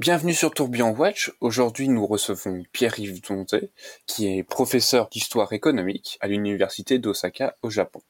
Bienvenue 0.00 0.32
sur 0.32 0.50
Tourbillon 0.50 0.92
Watch. 0.92 1.30
Aujourd'hui, 1.42 1.86
nous 1.90 2.06
recevons 2.06 2.62
Pierre-Yves 2.72 3.20
Donzé, 3.20 3.68
qui 4.06 4.28
est 4.28 4.42
professeur 4.42 5.10
d'histoire 5.10 5.52
économique 5.52 6.16
à 6.22 6.26
l'université 6.26 6.98
d'Osaka 6.98 7.54
au 7.60 7.68
Japon. 7.68 8.00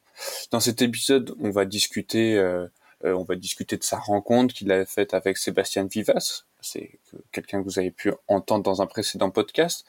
Dans 0.52 0.60
cet 0.60 0.82
épisode, 0.82 1.34
on 1.40 1.50
va 1.50 1.64
discuter, 1.64 2.38
euh, 2.38 2.68
euh, 3.04 3.12
on 3.14 3.24
va 3.24 3.34
discuter 3.34 3.76
de 3.76 3.82
sa 3.82 3.98
rencontre 3.98 4.54
qu'il 4.54 4.70
a 4.70 4.86
faite 4.86 5.14
avec 5.14 5.36
Sébastien 5.36 5.88
Vivas. 5.90 6.44
C'est 6.60 7.00
quelqu'un 7.32 7.58
que 7.58 7.64
vous 7.64 7.80
avez 7.80 7.90
pu 7.90 8.12
entendre 8.28 8.62
dans 8.62 8.82
un 8.82 8.86
précédent 8.86 9.30
podcast. 9.30 9.84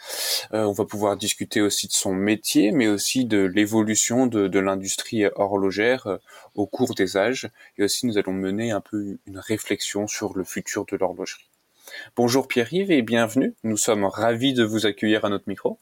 Euh, 0.55 0.63
on 0.63 0.71
va 0.71 0.85
pouvoir 0.85 1.17
discuter 1.17 1.61
aussi 1.61 1.85
de 1.85 1.93
son 1.93 2.15
métier, 2.15 2.71
mais 2.71 2.87
aussi 2.87 3.25
de 3.25 3.41
l'évolution 3.43 4.25
de 4.25 4.59
l'industrie 4.59 5.27
horlogère 5.35 6.17
au 6.55 6.65
cours 6.65 6.95
des 6.95 7.15
âges. 7.15 7.51
Et 7.77 7.83
aussi, 7.83 8.07
nous 8.07 8.17
allons 8.17 8.33
mener 8.33 8.71
un 8.71 8.81
peu 8.81 9.19
une 9.27 9.37
réflexion 9.37 10.07
sur 10.07 10.35
le 10.35 10.43
futur 10.43 10.87
de 10.87 10.97
l'horlogerie. 10.97 11.50
Bonjour 12.15 12.47
Pierre-Yves 12.47 12.91
et 12.91 13.01
bienvenue. 13.01 13.55
Nous 13.63 13.77
sommes 13.77 14.05
ravis 14.05 14.53
de 14.53 14.63
vous 14.63 14.85
accueillir 14.85 15.25
à 15.25 15.29
notre 15.29 15.47
micro. 15.47 15.79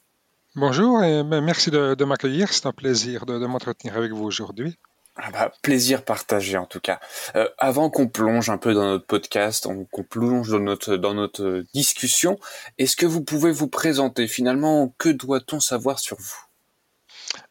Bonjour 0.56 1.04
et 1.04 1.22
merci 1.22 1.70
de, 1.70 2.04
m'accueillir. 2.04 2.52
C'est 2.52 2.66
un 2.66 2.72
plaisir 2.72 3.24
de, 3.24 3.38
m'entretenir 3.46 3.96
avec 3.96 4.10
vous 4.10 4.24
aujourd'hui. 4.24 4.76
Ah 5.14 5.30
bah, 5.30 5.52
plaisir 5.62 6.04
partagé 6.04 6.56
en 6.56 6.66
tout 6.66 6.80
cas. 6.80 6.98
Euh, 7.36 7.48
avant 7.58 7.90
qu'on 7.90 8.08
plonge 8.08 8.48
un 8.48 8.58
peu 8.58 8.74
dans 8.74 8.84
notre 8.84 9.06
podcast, 9.06 9.68
qu'on 9.92 10.02
plonge 10.02 10.50
dans 10.50 10.58
notre, 10.58 10.96
dans 10.96 11.14
notre 11.14 11.64
discussion, 11.74 12.38
est-ce 12.78 12.96
que 12.96 13.06
vous 13.06 13.22
pouvez 13.22 13.52
vous 13.52 13.68
présenter? 13.68 14.26
Finalement 14.26 14.92
Que 14.98 15.08
doit-on 15.08 15.60
savoir 15.60 15.98
sur 15.98 16.16
vous? 16.16 16.38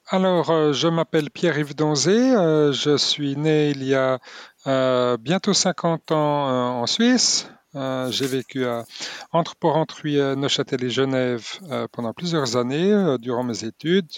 Alors, 0.07 0.49
euh, 0.49 0.73
je 0.73 0.87
m'appelle 0.87 1.29
Pierre-Yves 1.29 1.75
Donzé, 1.75 2.35
euh, 2.35 2.73
je 2.73 2.97
suis 2.97 3.35
né 3.35 3.69
il 3.69 3.83
y 3.83 3.93
a 3.95 4.19
bientôt 5.17 5.53
50 5.53 6.11
ans 6.11 6.81
en 6.81 6.87
Suisse, 6.87 7.49
euh, 7.75 8.09
j'ai 8.09 8.25
vécu 8.25 8.65
à, 8.65 8.85
entre 9.31 9.55
Porrentruy, 9.55 10.17
Neuchâtel 10.35 10.83
et 10.83 10.89
Genève 10.89 11.45
euh, 11.69 11.87
pendant 11.91 12.13
plusieurs 12.13 12.57
années 12.57 12.91
euh, 12.91 13.19
durant 13.19 13.43
mes 13.43 13.63
études 13.63 14.11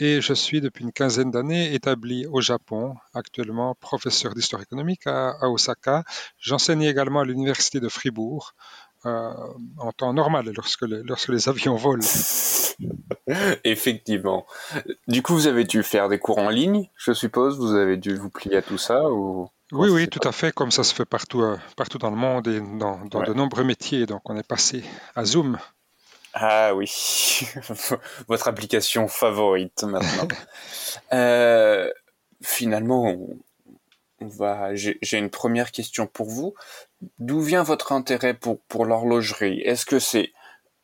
et 0.00 0.20
je 0.20 0.34
suis 0.34 0.60
depuis 0.60 0.82
une 0.82 0.92
quinzaine 0.92 1.30
d'années 1.30 1.72
établi 1.72 2.26
au 2.26 2.40
Japon, 2.40 2.96
actuellement 3.14 3.76
professeur 3.76 4.34
d'histoire 4.34 4.62
économique 4.62 5.06
à, 5.06 5.48
Osaka. 5.48 6.02
J'enseigne 6.38 6.82
également 6.82 7.20
à 7.20 7.24
l'université 7.24 7.78
de 7.78 7.88
Fribourg 7.88 8.54
en 9.04 9.92
temps 9.96 10.12
normal 10.12 10.52
lorsque, 10.54 10.82
lorsque 10.82 11.30
les 11.30 11.48
avions 11.48 11.76
volent. 11.76 12.04
Effectivement. 13.64 14.46
Du 15.08 15.22
coup, 15.22 15.34
vous 15.34 15.46
avez 15.46 15.64
dû 15.64 15.82
faire 15.82 16.08
des 16.08 16.18
cours 16.18 16.38
en 16.38 16.50
ligne, 16.50 16.90
je 16.96 17.12
suppose. 17.12 17.58
Vous 17.58 17.74
avez 17.74 17.96
dû 17.96 18.14
vous 18.14 18.30
plier 18.30 18.56
à 18.56 18.62
tout 18.62 18.78
ça 18.78 19.10
ou 19.10 19.48
oui, 19.72 19.88
oui, 19.88 20.08
tout 20.08 20.26
à 20.26 20.32
fait, 20.32 20.52
comme 20.52 20.70
ça 20.70 20.82
se 20.82 20.94
fait 20.94 21.04
partout, 21.04 21.42
euh, 21.42 21.56
partout 21.76 21.98
dans 21.98 22.10
le 22.10 22.16
monde 22.16 22.48
et 22.48 22.60
dans, 22.60 23.04
de 23.04 23.32
nombreux 23.32 23.64
métiers. 23.64 24.06
Donc, 24.06 24.22
on 24.28 24.36
est 24.36 24.46
passé 24.46 24.84
à 25.14 25.24
Zoom. 25.24 25.58
Ah 26.32 26.74
oui, 26.74 26.90
votre 28.28 28.48
application 28.48 29.08
favorite 29.08 29.82
maintenant. 29.84 30.28
Euh, 31.12 31.88
finalement, 32.42 33.16
on, 34.20 34.26
va. 34.26 34.74
J'ai 34.74 35.18
une 35.18 35.30
première 35.30 35.70
question 35.70 36.08
pour 36.08 36.28
vous. 36.28 36.54
D'où 37.20 37.40
vient 37.40 37.62
votre 37.62 37.92
intérêt 37.92 38.34
pour, 38.34 38.60
pour 38.62 38.84
l'horlogerie? 38.86 39.60
Est-ce 39.60 39.86
que 39.86 40.00
c'est 40.00 40.32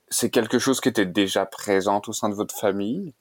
c'est 0.08 0.30
quelque 0.30 0.60
chose 0.60 0.80
qui 0.80 0.88
était 0.88 1.06
déjà 1.06 1.44
présent 1.44 2.00
au 2.06 2.12
sein 2.12 2.28
de 2.28 2.34
votre 2.34 2.54
famille? 2.54 3.14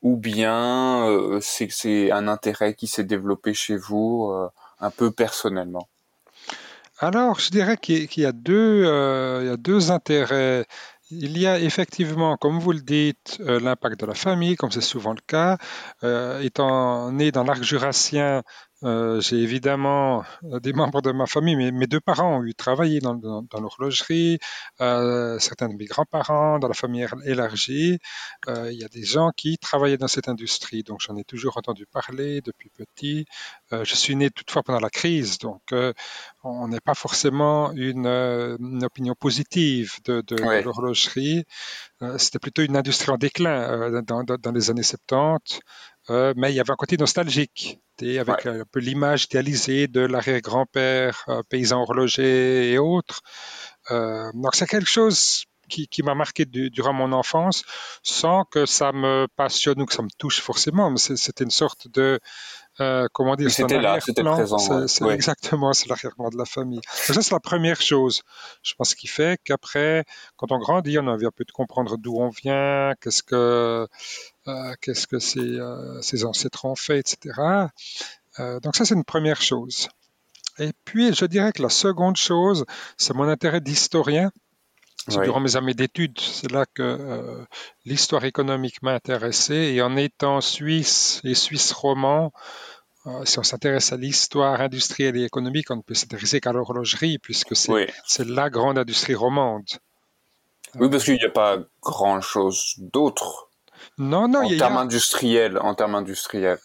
Ou 0.00 0.16
bien 0.16 1.06
euh, 1.06 1.38
c'est 1.42 2.10
un 2.10 2.28
intérêt 2.28 2.74
qui 2.74 2.86
s'est 2.86 3.04
développé 3.04 3.52
chez 3.52 3.76
vous 3.76 4.32
un 4.82 4.90
peu 4.90 5.10
personnellement 5.10 5.88
Alors, 6.98 7.40
je 7.40 7.50
dirais 7.50 7.78
qu'il 7.78 8.08
y, 8.16 8.26
a 8.26 8.32
deux, 8.32 8.84
euh, 8.84 9.44
y 9.46 9.48
a 9.48 9.56
deux 9.56 9.90
intérêts. 9.90 10.66
Il 11.10 11.38
y 11.38 11.46
a 11.46 11.58
effectivement, 11.58 12.36
comme 12.36 12.58
vous 12.58 12.72
le 12.72 12.80
dites, 12.80 13.38
euh, 13.40 13.60
l'impact 13.60 14.00
de 14.00 14.06
la 14.06 14.14
famille, 14.14 14.56
comme 14.56 14.70
c'est 14.70 14.80
souvent 14.80 15.12
le 15.12 15.20
cas. 15.26 15.58
Euh, 16.04 16.40
étant 16.40 17.12
né 17.12 17.32
dans 17.32 17.44
l'arc 17.44 17.62
jurassien, 17.62 18.42
euh, 18.84 19.20
j'ai 19.20 19.36
évidemment 19.36 20.24
euh, 20.44 20.58
des 20.58 20.72
membres 20.72 21.02
de 21.02 21.12
ma 21.12 21.26
famille, 21.26 21.54
mais 21.56 21.70
mes 21.70 21.86
deux 21.86 22.00
parents 22.00 22.38
ont 22.38 22.44
eu 22.44 22.54
travaillé 22.54 23.00
dans, 23.00 23.14
l'horlogerie, 23.54 24.38
euh, 24.80 25.38
certains 25.38 25.68
de 25.68 25.74
mes 25.74 25.84
grands-parents, 25.84 26.58
dans 26.58 26.68
la 26.68 26.74
famille 26.74 27.06
élargie. 27.24 27.98
il 28.48 28.72
y 28.72 28.84
a 28.84 28.88
des 28.88 29.04
gens 29.04 29.30
qui 29.36 29.58
travaillaient 29.58 29.98
dans 29.98 30.08
cette 30.08 30.28
industrie, 30.28 30.82
donc 30.82 31.00
j'en 31.00 31.16
ai 31.16 31.24
toujours 31.24 31.56
entendu 31.58 31.86
parler 31.86 32.40
depuis 32.40 32.70
petit. 32.70 33.26
je 33.70 33.94
suis 33.94 34.16
né 34.16 34.30
toutefois 34.30 34.62
pendant 34.62 34.80
la 34.80 34.90
crise, 34.90 35.38
donc 35.38 35.62
on 36.42 36.68
n'est 36.68 36.80
pas 36.80 36.94
forcément 36.94 37.72
une, 37.72 38.06
opinion 38.82 39.14
positive 39.14 39.98
de, 40.04 40.22
l'horlogerie. 40.62 41.44
C'était 42.18 42.38
plutôt 42.40 42.62
une 42.62 42.76
industrie 42.76 43.10
en 43.10 43.18
déclin 43.18 44.02
dans, 44.02 44.24
dans, 44.24 44.52
les 44.52 44.70
années 44.70 44.82
70. 44.82 45.60
Euh, 46.10 46.34
mais 46.36 46.52
il 46.52 46.56
y 46.56 46.60
avait 46.60 46.72
un 46.72 46.76
côté 46.76 46.96
nostalgique, 46.96 47.80
avec 48.00 48.46
un 48.46 48.64
peu 48.70 48.80
l'image 48.80 49.24
idéalisée 49.24 49.86
de 49.86 50.00
l'arrière-grand-père, 50.00 51.24
euh, 51.28 51.42
paysan 51.48 51.82
horloger 51.82 52.72
et 52.72 52.78
autres. 52.78 53.20
Euh, 53.90 54.30
donc 54.34 54.56
c'est 54.56 54.66
quelque 54.66 54.88
chose 54.88 55.44
qui, 55.68 56.02
m'a 56.02 56.14
marqué 56.14 56.44
durant 56.44 56.92
mon 56.92 57.12
enfance, 57.12 57.64
sans 58.02 58.44
que 58.44 58.66
ça 58.66 58.92
me 58.92 59.26
passionne 59.36 59.80
ou 59.80 59.86
que 59.86 59.94
ça 59.94 60.02
me 60.02 60.10
touche 60.18 60.40
forcément. 60.40 60.90
Mais 60.90 60.98
c'était 60.98 61.44
une 61.44 61.50
sorte 61.50 61.88
de 61.88 62.20
comment 63.12 63.36
dire, 63.36 63.50
c'était 63.50 63.80
là, 63.80 63.98
c'était 64.00 64.22
présent. 64.22 64.86
C'est 64.86 65.08
exactement, 65.08 65.72
c'est 65.72 65.88
l'arrière-plan 65.88 66.28
de 66.28 66.36
la 66.36 66.44
famille. 66.44 66.80
ça, 66.92 67.22
c'est 67.22 67.30
la 67.32 67.40
première 67.40 67.80
chose. 67.80 68.22
Je 68.62 68.74
pense 68.74 68.94
qu'il 68.94 69.08
fait 69.08 69.40
qu'après, 69.44 70.04
quand 70.36 70.52
on 70.52 70.58
grandit, 70.58 70.98
on 70.98 71.06
a 71.06 71.12
envie 71.12 71.26
un 71.26 71.30
peu 71.30 71.44
de 71.44 71.52
comprendre 71.52 71.96
d'où 71.96 72.16
on 72.18 72.28
vient, 72.28 72.92
qu'est-ce 73.00 73.22
que 73.22 73.34
euh, 73.34 73.86
qu'est-ce 74.80 75.06
que 75.06 75.18
ses, 75.18 75.40
euh, 75.40 76.00
ses, 76.02 76.24
ancêtres 76.24 76.64
ont 76.64 76.74
fait, 76.74 76.98
etc. 76.98 77.38
Euh, 78.40 78.60
donc 78.60 78.76
ça, 78.76 78.84
c'est 78.84 78.94
une 78.94 79.04
première 79.04 79.40
chose. 79.40 79.88
Et 80.58 80.72
puis, 80.84 81.14
je 81.14 81.24
dirais 81.24 81.52
que 81.52 81.62
la 81.62 81.68
seconde 81.68 82.16
chose, 82.16 82.64
c'est 82.96 83.14
mon 83.14 83.28
intérêt 83.28 83.60
d'historien. 83.60 84.30
Durant 85.08 85.40
mes 85.40 85.56
années 85.56 85.74
d'études, 85.74 86.20
c'est 86.20 86.52
là 86.52 86.64
que 86.64 87.44
l'histoire 87.84 88.24
économique 88.24 88.82
m'a 88.82 88.92
intéressé. 88.92 89.54
Et 89.54 89.82
en 89.82 89.96
étant 89.96 90.40
suisse 90.40 91.20
et 91.24 91.34
suisse 91.34 91.72
roman, 91.72 92.32
si 93.24 93.40
on 93.40 93.42
s'intéresse 93.42 93.92
à 93.92 93.96
l'histoire 93.96 94.60
industrielle 94.60 95.16
et 95.16 95.24
économique, 95.24 95.72
on 95.72 95.76
ne 95.76 95.82
peut 95.82 95.94
s'intéresser 95.94 96.40
qu'à 96.40 96.52
l'horlogerie, 96.52 97.18
puisque 97.18 97.56
c'est 97.56 98.24
la 98.24 98.48
grande 98.48 98.78
industrie 98.78 99.16
romande. 99.16 99.66
Oui, 100.76 100.88
parce 100.88 101.04
qu'il 101.04 101.14
n'y 101.14 101.24
a 101.24 101.30
pas 101.30 101.58
grand-chose 101.82 102.74
d'autre 102.78 103.50
non, 103.98 104.28
non. 104.28 104.44
En 104.44 104.56
termes 104.56 104.76
industriels, 104.78 105.58
en 105.58 105.74
termes 105.74 105.94
industriels. 105.94 106.58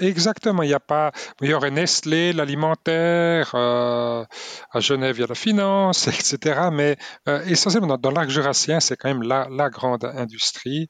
exactement. 0.00 0.62
Il 0.62 0.70
y 0.70 0.74
a 0.74 0.80
pas. 0.80 1.12
Il 1.40 1.48
y 1.48 1.54
aurait 1.54 1.70
Nestlé, 1.70 2.32
l'alimentaire. 2.32 3.52
Euh, 3.54 4.24
à 4.70 4.80
Genève, 4.80 5.16
il 5.16 5.20
y 5.20 5.24
a 5.24 5.26
la 5.26 5.34
finance, 5.34 6.06
etc. 6.08 6.68
Mais 6.72 6.96
euh, 7.28 7.42
essentiellement, 7.44 7.98
dans, 7.98 8.10
l'arc 8.10 8.30
jurassien, 8.30 8.80
c'est 8.80 8.96
quand 8.96 9.08
même 9.08 9.22
la, 9.22 9.48
la, 9.50 9.70
grande 9.70 10.04
industrie. 10.04 10.88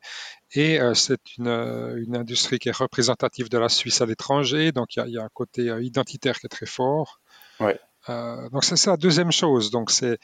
Et 0.53 0.81
euh, 0.81 0.95
c'est 0.95 1.21
une, 1.37 1.49
une, 1.49 2.17
industrie 2.17 2.59
qui 2.59 2.69
est 2.69 2.77
représentative 2.77 3.49
de 3.49 3.59
la 3.59 3.69
Suisse 3.69 4.01
à 4.01 4.07
l'étranger. 4.07 4.73
Donc, 4.73 4.97
il 4.97 5.01
y, 5.01 5.03
a, 5.03 5.07
il 5.07 5.13
y, 5.15 5.19
a, 5.19 5.23
un 5.23 5.31
côté 5.33 5.67
identitaire 5.81 6.39
qui 6.39 6.47
est 6.47 6.51
très 6.51 6.67
fort. 6.67 7.21
Ouais. 7.61 7.79
donc, 8.07 8.65
c'est 8.65 8.77
ça 8.77 8.93
la 8.93 8.97
deuxième 8.97 9.33
chose. 9.33 9.71
Donc, 9.71 9.91
c'est 9.91 10.19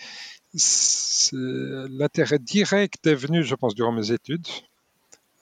l'intérêt 1.32 2.38
direct 2.38 3.06
est 3.06 3.14
venu, 3.14 3.42
je 3.42 3.54
pense, 3.54 3.74
durant 3.74 3.92
mes 3.92 4.12
études. 4.12 4.46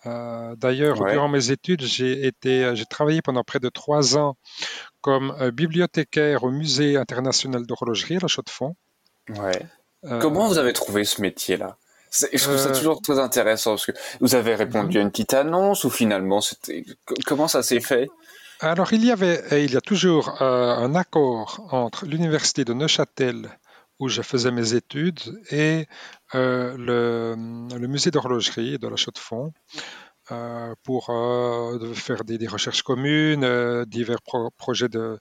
Euh, 0.07 0.57
d'ailleurs, 0.57 1.05
durant 1.05 1.29
mes 1.29 1.51
études, 1.51 1.83
j'ai 1.83 2.27
été, 2.27 2.65
euh, 2.65 2.75
j'ai 2.75 2.87
travaillé 2.87 3.23
pendant 3.23 3.45
près 3.45 3.61
de 3.61 3.69
trois 3.69 4.17
ans 4.17 4.37
comme 5.01 5.35
euh, 5.41 5.51
bibliothécaire 5.51 6.45
au 6.45 6.51
Musée 6.51 6.97
international 6.97 7.67
d'horlogerie 7.67 8.17
à 8.17 8.21
la 8.21 8.29
Chaux-de-Fonds. 8.29 8.75
Ouais. 9.29 9.67
Comment 10.21 10.49
vous 10.49 10.59
avez 10.59 10.73
trouvé 10.73 11.05
ce 11.05 11.21
métier-là? 11.23 11.77
Je 12.11 12.43
trouve 12.43 12.59
ça 12.59 12.73
toujours 12.73 13.01
très 13.01 13.21
intéressant 13.21 13.71
parce 13.71 13.87
que 13.87 13.93
vous 14.21 14.35
avez 14.35 14.57
répondu 14.57 14.97
mhm. 14.97 15.01
à 15.01 15.05
une 15.05 15.11
petite 15.13 15.33
annonce 15.33 15.85
ou 15.85 15.91
finalement 15.91 16.41
c'était 16.41 16.85
comment 17.25 17.47
ça 17.47 17.63
s'est 17.63 17.81
fait? 17.81 18.11
Alors 18.59 18.93
il 18.93 19.05
y 19.05 19.13
avait, 19.13 19.43
et 19.53 19.65
il 19.65 19.73
y 19.73 19.77
a 19.77 19.81
toujours 19.81 20.43
un 20.43 20.95
accord 20.97 21.69
entre 21.71 22.05
l'université 22.05 22.65
de 22.65 22.75
Neuchâtel 22.75 23.49
où 24.03 24.09
je 24.09 24.23
faisais 24.23 24.51
mes 24.51 24.75
études 24.75 25.21
et 25.53 25.87
euh, 26.35 26.77
le, 26.77 27.87
musée 27.87 28.11
d'horlogerie 28.11 28.77
de 28.77 28.89
la 28.89 28.97
Chaux-de-Fonds 28.97 29.53
euh, 30.33 30.75
pour 30.83 31.11
euh, 31.11 31.95
faire 31.95 32.25
des, 32.25 32.49
recherches 32.49 32.83
communes, 32.83 33.47
divers 33.85 34.23
projets 34.57 34.89
de, 34.89 35.21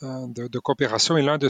de, 0.00 0.58
coopération. 0.60 1.18
Et 1.18 1.22
l'un 1.22 1.36
de, 1.36 1.48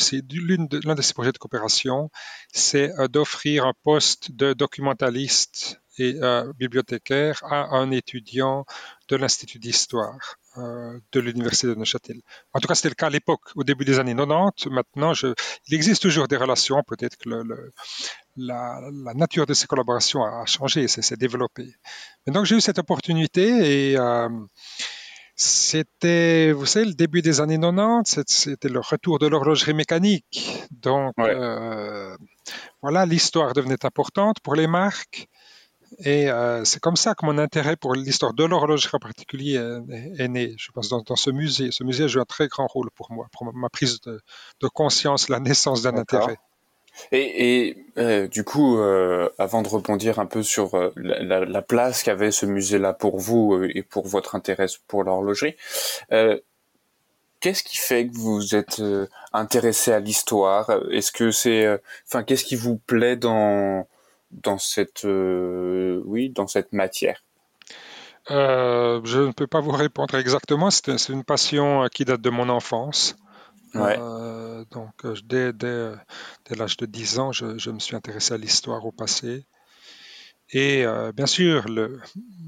l'un 0.88 0.94
de 0.96 1.02
ces 1.02 1.14
projets 1.14 1.30
de 1.30 1.38
coopération, 1.38 2.10
c'est 2.52 2.90
d'offrir 3.10 3.64
un 3.64 3.74
poste 3.84 4.32
de 4.32 4.52
documentaliste 4.52 5.80
et 5.98 6.18
bibliothécaire 6.58 7.44
à 7.44 7.76
un 7.76 7.92
étudiant 7.92 8.66
de 9.08 9.14
l'Institut 9.14 9.60
d'histoire. 9.60 10.36
Euh, 10.58 10.98
de 11.12 11.20
l'université 11.20 11.68
de 11.68 11.74
Neuchâtel. 11.74 12.20
En 12.52 12.60
tout 12.60 12.68
cas, 12.68 12.74
c'était 12.74 12.88
le 12.88 12.94
cas 12.94 13.06
à 13.06 13.10
l'époque, 13.10 13.42
au 13.54 13.64
début 13.64 13.84
des 13.84 13.98
années 13.98 14.14
90. 14.14 14.66
Maintenant, 14.66 15.14
je, 15.14 15.28
il 15.66 15.74
existe 15.74 16.02
toujours 16.02 16.28
des 16.28 16.36
relations. 16.36 16.82
Peut-être 16.86 17.16
que 17.16 17.28
le, 17.28 17.72
la, 18.36 18.80
la, 19.04 19.14
nature 19.14 19.46
de 19.46 19.54
ces 19.54 19.66
collaborations 19.66 20.22
a 20.24 20.46
changé, 20.46 20.88
s'est 20.88 21.16
développée. 21.16 21.74
Mais 22.26 22.32
donc, 22.32 22.44
j'ai 22.46 22.56
eu 22.56 22.60
cette 22.60 22.78
opportunité 22.78 23.90
et 23.90 23.98
euh, 23.98 24.28
c'était, 25.36 26.52
vous 26.52 26.64
savez, 26.64 26.86
le 26.86 26.94
début 26.94 27.20
des 27.20 27.42
années 27.42 27.58
90, 27.58 28.22
c'était 28.26 28.70
le 28.70 28.80
retour 28.80 29.18
de 29.18 29.26
l'horlogerie 29.26 29.74
mécanique. 29.74 30.66
Donc, 30.70 31.12
euh, 31.18 32.16
voilà, 32.80 33.04
l'histoire 33.04 33.52
devenait 33.52 33.84
importante 33.84 34.40
pour 34.40 34.54
les 34.54 34.66
marques. 34.66 35.28
Et 36.00 36.30
euh, 36.30 36.64
c'est 36.64 36.80
comme 36.80 36.96
ça 36.96 37.14
que 37.14 37.24
mon 37.24 37.38
intérêt 37.38 37.76
pour 37.76 37.94
l'histoire 37.94 38.34
de 38.34 38.44
l'horlogerie 38.44 38.90
en 38.92 38.98
particulier 38.98 39.54
est, 40.18 40.28
né. 40.28 40.54
Je 40.58 40.70
pense 40.72 40.88
dans, 40.88 41.02
dans, 41.02 41.16
ce 41.16 41.30
musée. 41.30 41.70
Ce 41.70 41.84
musée 41.84 42.04
a 42.04 42.06
joué 42.08 42.22
un 42.22 42.26
très 42.26 42.48
grand 42.48 42.66
rôle 42.66 42.90
pour 42.90 43.12
moi, 43.12 43.28
pour 43.32 43.52
ma 43.54 43.68
prise 43.68 44.00
de, 44.00 44.20
de 44.60 44.68
conscience, 44.68 45.28
la 45.28 45.40
naissance 45.40 45.82
d'un 45.82 45.96
intérêt. 45.96 46.38
Et, 47.12 47.66
et 47.66 47.86
euh, 47.98 48.26
du 48.26 48.44
coup, 48.44 48.78
euh, 48.78 49.28
avant 49.38 49.62
de 49.62 49.68
rebondir 49.68 50.18
un 50.18 50.26
peu 50.26 50.42
sur 50.42 50.74
euh, 50.74 50.92
la, 50.96 51.44
la, 51.44 51.62
place 51.62 52.02
qu'avait 52.02 52.30
ce 52.30 52.46
musée-là 52.46 52.94
pour 52.94 53.18
vous 53.18 53.54
euh, 53.54 53.70
et 53.74 53.82
pour 53.82 54.06
votre 54.06 54.34
intérêt 54.34 54.66
pour 54.88 55.04
l'horlogerie, 55.04 55.56
qu'est-ce 57.40 57.62
qui 57.62 57.76
fait 57.76 58.08
que 58.08 58.16
vous 58.16 58.54
êtes 58.54 58.82
intéressé 59.32 59.92
à 59.92 60.00
l'histoire? 60.00 60.70
Est-ce 60.90 61.12
que 61.12 61.30
c'est, 61.30 61.80
enfin, 62.08 62.22
qu'est-ce 62.24 62.44
qui 62.44 62.56
vous 62.56 62.76
plaît 62.76 63.16
dans 63.16 63.86
dans 64.30 64.58
cette, 64.58 65.04
oui, 65.04 66.30
dans 66.30 66.46
cette 66.46 66.72
matière 66.72 67.22
Je 68.28 69.26
ne 69.26 69.32
peux 69.32 69.46
pas 69.46 69.60
vous 69.60 69.72
répondre 69.72 70.14
exactement. 70.16 70.70
C'est 70.70 71.08
une 71.08 71.24
passion 71.24 71.86
qui 71.92 72.04
date 72.04 72.20
de 72.20 72.30
mon 72.30 72.48
enfance. 72.48 73.16
Euh, 73.76 74.64
donc, 74.70 75.04
euh, 75.04 75.14
dès, 75.24 75.52
dès, 75.52 75.92
dès 76.48 76.54
l'âge 76.56 76.76
de 76.76 76.86
10 76.86 77.18
ans, 77.18 77.32
je, 77.32 77.58
je, 77.58 77.70
me 77.70 77.78
suis 77.78 77.96
intéressé 77.96 78.34
à 78.34 78.38
l'histoire 78.38 78.84
au 78.84 78.92
passé. 78.92 79.46
Et 80.50 80.84
euh, 80.84 81.12
bien 81.12 81.26
sûr, 81.26 81.68
le, 81.68 82.00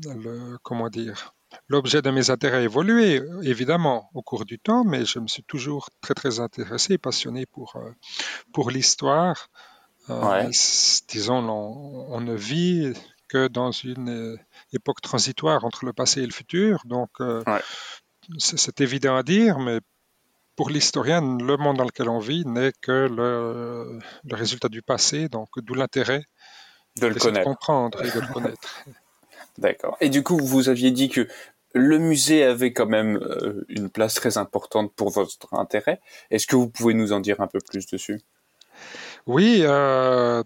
le, 0.05 0.57
comment 0.63 0.89
dire, 0.89 1.35
l'objet 1.69 2.03
de 2.03 2.11
mes 2.11 2.31
intérêts 2.31 2.59
a 2.59 2.63
évolué, 2.63 3.21
évidemment, 3.43 4.11
au 4.15 4.23
cours 4.23 4.45
du 4.45 4.59
temps, 4.59 4.85
mais 4.85 5.05
je 5.05 5.19
me 5.19 5.27
suis 5.27 5.43
toujours 5.43 5.91
très, 6.01 6.15
très 6.15 6.41
intéressé, 6.41 6.99
passionné 6.99 7.47
pour, 7.47 7.77
pour 8.53 8.71
l'histoire. 8.71 9.49
Ouais. 10.09 10.49
Disons, 11.09 11.49
on, 11.49 12.07
on, 12.15 12.21
ne 12.21 12.35
vit 12.35 12.93
que 13.29 13.49
dans 13.49 13.73
une 13.73 14.39
époque 14.73 15.01
transitoire 15.01 15.65
entre 15.65 15.85
le 15.85 15.93
passé 15.93 16.23
et 16.23 16.27
le 16.27 16.33
futur, 16.33 16.83
donc 16.85 17.11
ouais. 17.21 17.61
c'est 18.39 18.81
évident 18.81 19.17
à 19.17 19.23
dire, 19.23 19.59
mais 19.59 19.81
pour 20.57 20.71
l'historien, 20.71 21.21
le 21.21 21.57
monde 21.57 21.77
dans 21.77 21.85
lequel 21.85 22.09
on 22.09 22.19
vit 22.19 22.45
n'est 22.45 22.73
que 22.81 23.07
le, 23.07 24.01
le, 24.25 24.35
résultat 24.35 24.69
du 24.69 24.83
passé, 24.83 25.29
donc 25.29 25.49
d'où 25.59 25.75
l'intérêt 25.75 26.25
de 27.01 27.07
le 27.07 27.15
connaître. 27.15 27.45
comprendre 27.45 28.05
et 28.05 28.11
de 28.11 28.21
le 28.21 28.27
connaître. 28.27 28.85
D'accord. 29.59 29.97
Et 30.01 30.09
du 30.09 30.25
coup, 30.25 30.37
vous 30.37 30.69
aviez 30.69 30.91
dit 30.91 31.09
que 31.09 31.29
le 31.75 31.99
musée 31.99 32.43
avait 32.45 32.73
quand 32.73 32.87
même 32.87 33.19
euh, 33.19 33.65
une 33.69 33.89
place 33.89 34.15
très 34.15 34.37
importante 34.37 34.93
pour 34.95 35.11
votre 35.11 35.55
intérêt. 35.55 36.01
Est-ce 36.31 36.47
que 36.47 36.57
vous 36.57 36.69
pouvez 36.69 36.95
nous 36.95 37.13
en 37.13 37.21
dire 37.21 37.41
un 37.41 37.47
peu 37.47 37.61
plus 37.61 37.87
dessus? 37.87 38.21
Oui. 39.27 39.61
Euh, 39.63 40.43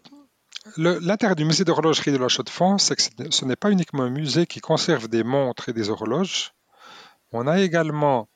L'intérêt 0.76 1.34
du 1.34 1.44
musée 1.44 1.64
d'horlogerie 1.64 2.12
de 2.12 2.18
la 2.18 2.28
Chaux-de-Fonds, 2.28 2.78
c'est 2.78 2.94
que 2.94 3.02
ce 3.30 3.44
n'est 3.44 3.56
pas 3.56 3.72
uniquement 3.72 4.04
un 4.04 4.10
musée 4.10 4.46
qui 4.46 4.60
conserve 4.60 5.08
des 5.08 5.24
montres 5.24 5.68
et 5.68 5.72
des 5.72 5.90
horloges. 5.90 6.52
On 7.32 7.48
a 7.48 7.60
également 7.60 8.28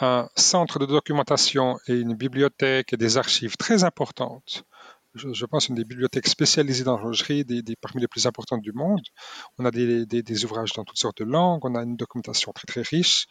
un 0.00 0.28
centre 0.36 0.78
de 0.78 0.86
documentation 0.86 1.78
et 1.88 1.94
une 1.94 2.14
bibliothèque 2.14 2.92
et 2.92 2.96
des 2.96 3.16
archives 3.16 3.56
très 3.56 3.82
importantes. 3.82 4.64
Je, 5.14 5.46
pense 5.46 5.68
une 5.68 5.76
des 5.76 5.84
bibliothèques 5.84 6.26
spécialisées 6.26 6.84
dans 6.84 6.96
l'horlogerie, 6.96 7.44
des, 7.44 7.62
parmi 7.80 8.00
les 8.00 8.08
plus 8.08 8.26
importantes 8.26 8.62
du 8.62 8.72
monde. 8.72 9.02
On 9.58 9.64
a 9.64 9.70
des, 9.70 10.06
des, 10.06 10.22
des, 10.22 10.44
ouvrages 10.44 10.72
dans 10.72 10.84
toutes 10.84 10.98
sortes 10.98 11.18
de 11.18 11.24
langues, 11.24 11.64
on 11.64 11.74
a 11.76 11.82
une 11.82 11.96
documentation 11.96 12.52
très 12.52 12.66
très 12.66 12.82
riche, 12.82 13.26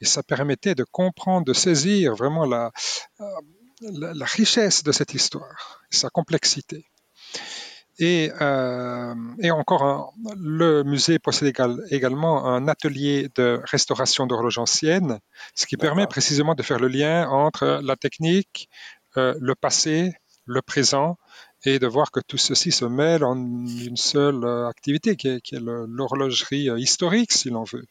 et 0.00 0.06
ça 0.06 0.22
permettait 0.22 0.74
de 0.74 0.84
comprendre, 0.84 1.44
de 1.44 1.52
saisir 1.52 2.14
vraiment 2.14 2.46
la, 2.46 2.72
la, 3.80 4.14
la 4.14 4.24
richesse 4.24 4.82
de 4.82 4.92
cette 4.92 5.14
histoire, 5.14 5.80
sa 5.90 6.10
complexité. 6.10 6.84
Et, 8.00 8.30
euh, 8.40 9.14
et 9.40 9.50
encore, 9.50 9.82
un, 9.82 10.10
le 10.36 10.84
musée 10.84 11.18
possède 11.18 11.48
égal, 11.48 11.80
également 11.90 12.46
un 12.46 12.68
atelier 12.68 13.28
de 13.34 13.60
restauration 13.64 14.26
d'horloges 14.26 14.58
anciennes, 14.58 15.18
ce 15.56 15.66
qui 15.66 15.76
permet 15.76 16.06
précisément 16.06 16.54
de 16.54 16.62
faire 16.62 16.78
le 16.78 16.86
lien 16.86 17.28
entre 17.28 17.80
la 17.82 17.96
technique, 17.96 18.68
euh, 19.16 19.34
le 19.40 19.54
passé, 19.56 20.14
le 20.44 20.62
présent, 20.62 21.18
et 21.64 21.80
de 21.80 21.88
voir 21.88 22.12
que 22.12 22.20
tout 22.20 22.38
ceci 22.38 22.70
se 22.70 22.84
mêle 22.84 23.24
en 23.24 23.34
une 23.34 23.96
seule 23.96 24.44
euh, 24.44 24.68
activité, 24.68 25.16
qui 25.16 25.26
est, 25.26 25.52
est 25.52 25.60
l'horlogerie 25.60 26.68
historique, 26.80 27.32
si 27.32 27.50
l'on 27.50 27.64
veut. 27.64 27.84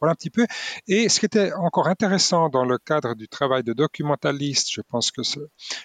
Voilà 0.00 0.12
un 0.12 0.14
petit 0.14 0.30
peu. 0.30 0.46
Et 0.88 1.08
ce 1.08 1.20
qui 1.20 1.26
était 1.26 1.52
encore 1.54 1.88
intéressant 1.88 2.48
dans 2.48 2.64
le 2.64 2.78
cadre 2.78 3.14
du 3.14 3.28
travail 3.28 3.62
de 3.62 3.72
documentaliste, 3.72 4.68
je 4.70 4.82
pense 4.82 5.10
que 5.10 5.22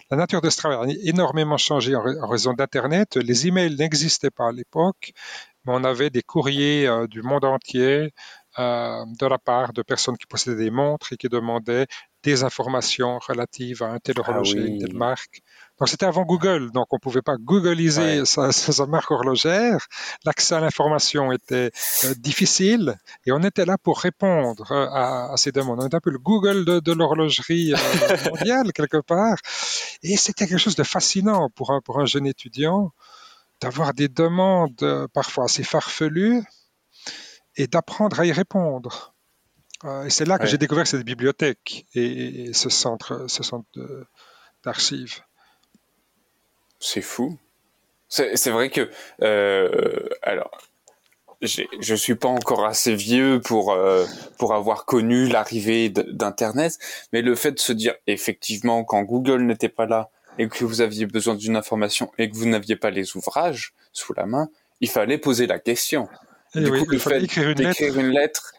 la 0.10 0.18
nature 0.18 0.42
de 0.42 0.50
ce 0.50 0.58
travail 0.58 0.92
a 0.92 1.10
énormément 1.10 1.58
changé 1.58 1.96
en, 1.96 2.06
en 2.06 2.28
raison 2.28 2.54
d'Internet. 2.54 3.16
Les 3.16 3.48
emails 3.48 3.76
n'existaient 3.76 4.32
pas 4.32 4.50
à 4.50 4.52
l'époque, 4.52 5.14
mais 5.66 5.74
on 5.74 5.84
avait 5.84 6.10
des 6.10 6.24
courriers 6.24 6.88
euh, 6.88 7.08
du 7.08 7.22
monde 7.22 7.46
entier 7.46 8.14
euh, 8.60 9.06
de 9.20 9.26
la 9.26 9.38
part 9.38 9.74
de 9.74 9.82
personnes 9.82 10.18
qui 10.18 10.28
possédaient 10.28 10.64
des 10.66 10.72
montres 10.72 11.14
et 11.14 11.18
qui 11.18 11.30
demandaient 11.30 11.88
des 12.24 12.44
informations 12.44 13.20
relatives 13.20 13.82
à 13.84 13.88
un 13.88 14.00
tel 14.00 14.20
horloger, 14.20 14.60
ah 14.60 14.64
oui. 14.64 14.70
une 14.72 14.80
telle 14.80 14.96
marque. 14.96 15.42
Donc 15.82 15.90
c'était 15.90 16.06
avant 16.06 16.26
Google, 16.26 16.70
donc 16.70 16.86
on 16.92 16.98
ne 16.98 17.00
pouvait 17.00 17.24
pas 17.24 17.38
googliser 17.38 18.20
ouais. 18.20 18.26
sa, 18.26 18.52
sa, 18.52 18.86
marque 18.86 19.10
horlogère. 19.10 19.88
L'accès 20.26 20.54
à 20.54 20.60
l'information 20.60 21.32
était 21.32 21.72
euh, 22.04 22.14
difficile 22.20 23.00
et 23.26 23.32
on 23.32 23.40
était 23.40 23.66
là 23.66 23.80
pour 23.80 23.98
répondre 24.00 24.72
euh, 24.72 24.86
à, 24.92 25.34
à, 25.34 25.38
ces 25.38 25.52
demandes. 25.52 25.80
On 25.82 25.88
était 25.88 25.96
un 25.96 26.00
peu 26.00 26.12
le 26.12 26.20
Google 26.20 26.66
de, 26.66 26.80
de 26.82 26.92
l'horlogerie 26.92 27.74
euh, 27.74 28.18
mondiale 28.30 28.74
quelque 28.74 29.02
part. 29.02 29.38
Et 30.04 30.18
c'était 30.18 30.46
quelque 30.46 30.60
chose 30.60 30.76
de 30.76 30.84
fascinant 30.84 31.50
pour 31.50 31.72
un, 31.72 31.82
pour 31.82 32.00
un 32.00 32.06
jeune 32.06 32.28
étudiant 32.28 32.92
d'avoir 33.60 33.96
des 33.96 34.08
demandes 34.08 35.10
parfois 35.16 35.46
assez 35.46 35.64
farfelues 35.64 36.44
et 37.56 37.66
d'apprendre 37.66 38.20
à 38.20 38.28
y 38.28 38.32
répondre. 38.32 39.16
Euh, 39.86 40.04
et 40.04 40.12
c'est 40.12 40.26
là 40.26 40.38
que 40.38 40.44
ouais. 40.44 40.50
j'ai 40.50 40.60
découvert 40.60 40.86
cette 40.86 41.06
bibliothèque 41.06 41.88
et, 41.96 42.50
et 42.50 42.54
ce 42.54 42.70
centre, 42.70 43.26
ce 43.28 43.42
centre 43.42 43.68
d'archives. 44.64 45.24
C'est 46.82 47.02
fou. 47.02 47.38
C'est 48.10 48.50
vrai 48.50 48.70
que 48.70 48.90
euh, 49.22 50.10
alors 50.22 50.52
je 51.42 51.96
suis 51.96 52.16
pas 52.16 52.28
encore 52.28 52.66
assez 52.66 52.94
vieux 52.94 53.42
pour 53.42 53.72
euh, 53.72 54.06
pour 54.38 54.54
avoir 54.54 54.86
connu 54.86 55.28
l'arrivée 55.28 55.90
d'internet, 55.90 56.78
mais 57.14 57.22
le 57.22 57.36
fait 57.36 57.54
de 57.54 57.60
se 57.60 57.72
dire 57.72 57.96
effectivement 58.08 58.84
quand 58.84 59.02
Google 59.04 59.44
n'était 59.44 59.70
pas 59.70 59.86
là 59.86 60.10
et 60.38 60.48
que 60.48 60.66
vous 60.66 60.82
aviez 60.82 61.06
besoin 61.06 61.36
d'une 61.36 61.56
information 61.56 62.12
et 62.18 62.30
que 62.30 62.36
vous 62.36 62.48
n'aviez 62.48 62.76
pas 62.76 62.90
les 62.90 63.16
ouvrages 63.16 63.74
sous 63.94 64.14
la 64.14 64.26
main, 64.26 64.50
il 64.82 64.90
fallait 64.90 65.18
poser 65.18 65.48
la 65.48 65.60
question. 65.60 66.08
Et 66.54 66.60
du 66.60 66.70
oui, 66.70 66.84
coup, 66.84 66.92
le 66.92 66.98
fait 67.00 67.20
d'écrire 67.20 67.50
une, 67.50 68.06
une, 68.06 68.12
lettre 68.12 68.54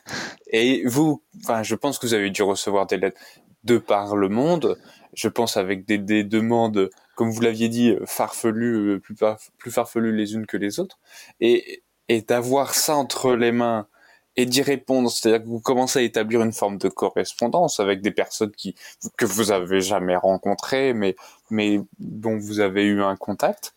et 0.46 0.82
vous, 0.86 1.22
enfin, 1.42 1.62
je 1.62 1.74
pense 1.74 1.98
que 1.98 2.06
vous 2.06 2.14
avez 2.14 2.30
dû 2.30 2.42
recevoir 2.42 2.86
des 2.86 2.96
lettres 2.96 3.20
de 3.64 3.76
par 3.76 4.16
le 4.16 4.28
monde. 4.30 4.78
Je 5.12 5.28
pense 5.28 5.58
avec 5.58 5.84
des, 5.84 5.98
des 5.98 6.24
demandes 6.24 6.88
comme 7.22 7.30
vous 7.30 7.40
l'aviez 7.40 7.68
dit, 7.68 7.94
farfelues, 8.04 8.94
euh, 8.94 8.98
plus, 8.98 9.14
plus 9.56 9.70
farfelues 9.70 10.12
les 10.12 10.34
unes 10.34 10.44
que 10.44 10.56
les 10.56 10.80
autres, 10.80 10.98
et, 11.38 11.84
et 12.08 12.20
d'avoir 12.20 12.74
ça 12.74 12.96
entre 12.96 13.36
les 13.36 13.52
mains 13.52 13.86
et 14.34 14.44
d'y 14.44 14.60
répondre, 14.60 15.08
c'est-à-dire 15.08 15.44
que 15.44 15.48
vous 15.48 15.60
commencez 15.60 16.00
à 16.00 16.02
établir 16.02 16.42
une 16.42 16.52
forme 16.52 16.78
de 16.78 16.88
correspondance 16.88 17.78
avec 17.78 18.00
des 18.02 18.10
personnes 18.10 18.50
qui 18.50 18.74
que 19.16 19.24
vous 19.24 19.52
avez 19.52 19.80
jamais 19.80 20.16
rencontrées, 20.16 20.94
mais 20.94 21.14
mais 21.48 21.78
dont 22.00 22.36
vous 22.38 22.58
avez 22.58 22.82
eu 22.82 23.04
un 23.04 23.14
contact. 23.14 23.76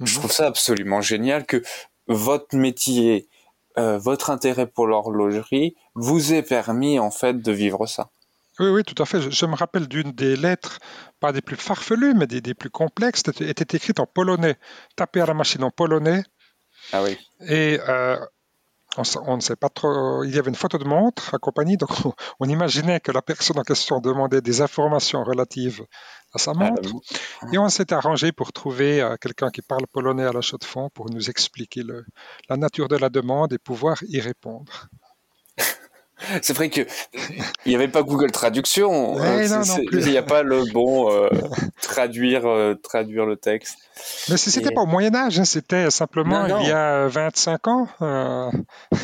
Mm-hmm. 0.00 0.06
Je 0.06 0.18
trouve 0.18 0.32
ça 0.32 0.46
absolument 0.46 1.02
génial 1.02 1.44
que 1.44 1.62
votre 2.06 2.56
métier, 2.56 3.28
euh, 3.76 3.98
votre 3.98 4.30
intérêt 4.30 4.68
pour 4.68 4.86
l'horlogerie 4.86 5.76
vous 5.94 6.32
ait 6.32 6.42
permis 6.42 6.98
en 6.98 7.10
fait 7.10 7.42
de 7.42 7.52
vivre 7.52 7.84
ça. 7.84 8.08
Oui, 8.58 8.68
oui, 8.68 8.82
tout 8.84 9.00
à 9.02 9.06
fait. 9.06 9.20
Je, 9.20 9.30
je 9.30 9.46
me 9.46 9.54
rappelle 9.54 9.86
d'une 9.86 10.12
des 10.12 10.36
lettres, 10.36 10.78
pas 11.20 11.32
des 11.32 11.42
plus 11.42 11.56
farfelues, 11.56 12.14
mais 12.14 12.26
des, 12.26 12.40
des 12.40 12.54
plus 12.54 12.70
complexes, 12.70 13.22
était, 13.26 13.48
était, 13.48 13.76
écrite 13.76 14.00
en 14.00 14.06
polonais, 14.06 14.56
tapée 14.96 15.20
à 15.20 15.26
la 15.26 15.34
machine 15.34 15.62
en 15.62 15.70
polonais. 15.70 16.22
Ah 16.92 17.02
oui. 17.02 17.18
Et 17.48 17.78
euh, 17.88 18.16
on, 18.96 19.02
on, 19.26 19.36
ne 19.36 19.40
sait 19.40 19.56
pas 19.56 19.68
trop. 19.68 20.24
Il 20.24 20.34
y 20.34 20.38
avait 20.38 20.48
une 20.48 20.56
photo 20.56 20.78
de 20.78 20.84
montre 20.84 21.34
accompagnée, 21.34 21.76
donc 21.76 21.90
on, 22.04 22.12
on, 22.40 22.48
imaginait 22.48 23.00
que 23.00 23.12
la 23.12 23.22
personne 23.22 23.58
en 23.58 23.62
question 23.62 24.00
demandait 24.00 24.40
des 24.40 24.62
informations 24.62 25.22
relatives 25.22 25.84
à 26.32 26.38
sa 26.38 26.54
montre. 26.54 26.90
Ah, 27.42 27.46
Et 27.52 27.58
on 27.58 27.68
s'est 27.68 27.92
arrangé 27.92 28.32
pour 28.32 28.52
trouver 28.52 29.02
euh, 29.02 29.16
quelqu'un 29.20 29.50
qui 29.50 29.62
parle 29.62 29.86
polonais 29.86 30.24
à 30.24 30.32
la 30.32 30.40
chaux 30.40 30.58
de 30.58 30.64
fond 30.64 30.88
pour 30.94 31.10
nous 31.10 31.28
expliquer 31.28 31.82
le, 31.82 32.04
la 32.48 32.56
nature 32.56 32.88
de 32.88 32.96
la 32.96 33.10
demande 33.10 33.52
et 33.52 33.58
pouvoir 33.58 33.98
y 34.08 34.20
répondre. 34.20 34.88
C'est 36.42 36.54
vrai 36.54 36.70
que 36.70 36.80
il 37.64 37.68
n'y 37.68 37.74
avait 37.74 37.88
pas 37.88 38.02
Google 38.02 38.30
Traduction. 38.30 39.16
il 39.18 39.98
n'y 39.98 40.16
a 40.16 40.22
pas 40.22 40.42
le 40.42 40.64
bon 40.72 41.10
euh, 41.10 41.28
traduire, 41.82 42.46
euh, 42.46 42.74
traduire 42.74 43.26
le 43.26 43.36
texte. 43.36 43.78
Mais 44.30 44.36
c'était 44.36 44.72
pas 44.72 44.82
au 44.82 44.86
Moyen 44.86 45.14
Âge, 45.14 45.38
hein, 45.38 45.44
c'était 45.44 45.90
simplement 45.90 46.46
il 46.46 46.68
y 46.68 46.72
a 46.72 47.06
25 47.08 47.68
ans. 47.68 47.88
Euh. 48.00 48.50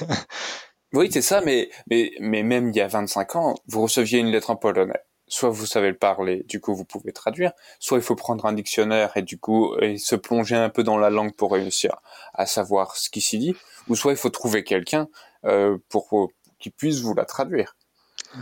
oui, 0.95 1.11
c'est 1.12 1.23
ça, 1.23 1.42
mais, 1.42 1.69
mais, 1.90 2.12
mais 2.21 2.42
même 2.42 2.71
il 2.71 2.76
y 2.76 2.81
a 2.81 2.88
25 2.88 3.37
ans, 3.37 3.54
vous 3.66 3.83
receviez 3.83 4.19
une 4.19 4.31
lettre 4.31 4.50
en 4.50 4.57
polonais. 4.57 5.00
Soit 5.28 5.50
vous 5.50 5.66
savez 5.66 5.88
le 5.88 5.97
parler, 5.97 6.45
du 6.47 6.61
coup 6.61 6.75
vous 6.75 6.85
pouvez 6.85 7.12
traduire, 7.12 7.52
soit 7.78 7.97
il 7.97 8.04
faut 8.04 8.16
prendre 8.16 8.45
un 8.45 8.52
dictionnaire 8.52 9.16
et 9.16 9.23
du 9.23 9.38
coup 9.38 9.75
et 9.81 9.97
se 9.97 10.14
plonger 10.14 10.57
un 10.57 10.69
peu 10.69 10.83
dans 10.83 10.99
la 10.99 11.09
langue 11.09 11.35
pour 11.35 11.52
réussir 11.52 12.02
à 12.35 12.45
savoir 12.45 12.97
ce 12.97 13.09
qui 13.09 13.23
s'y 13.23 13.38
dit, 13.38 13.57
ou 13.88 13.97
soit 13.97 14.12
il 14.12 14.19
faut 14.19 14.28
trouver 14.28 14.62
quelqu'un 14.62 15.09
pour 15.88 16.31
qui 16.62 16.71
puisse 16.71 17.00
vous 17.00 17.14
la 17.14 17.26
traduire. 17.26 17.76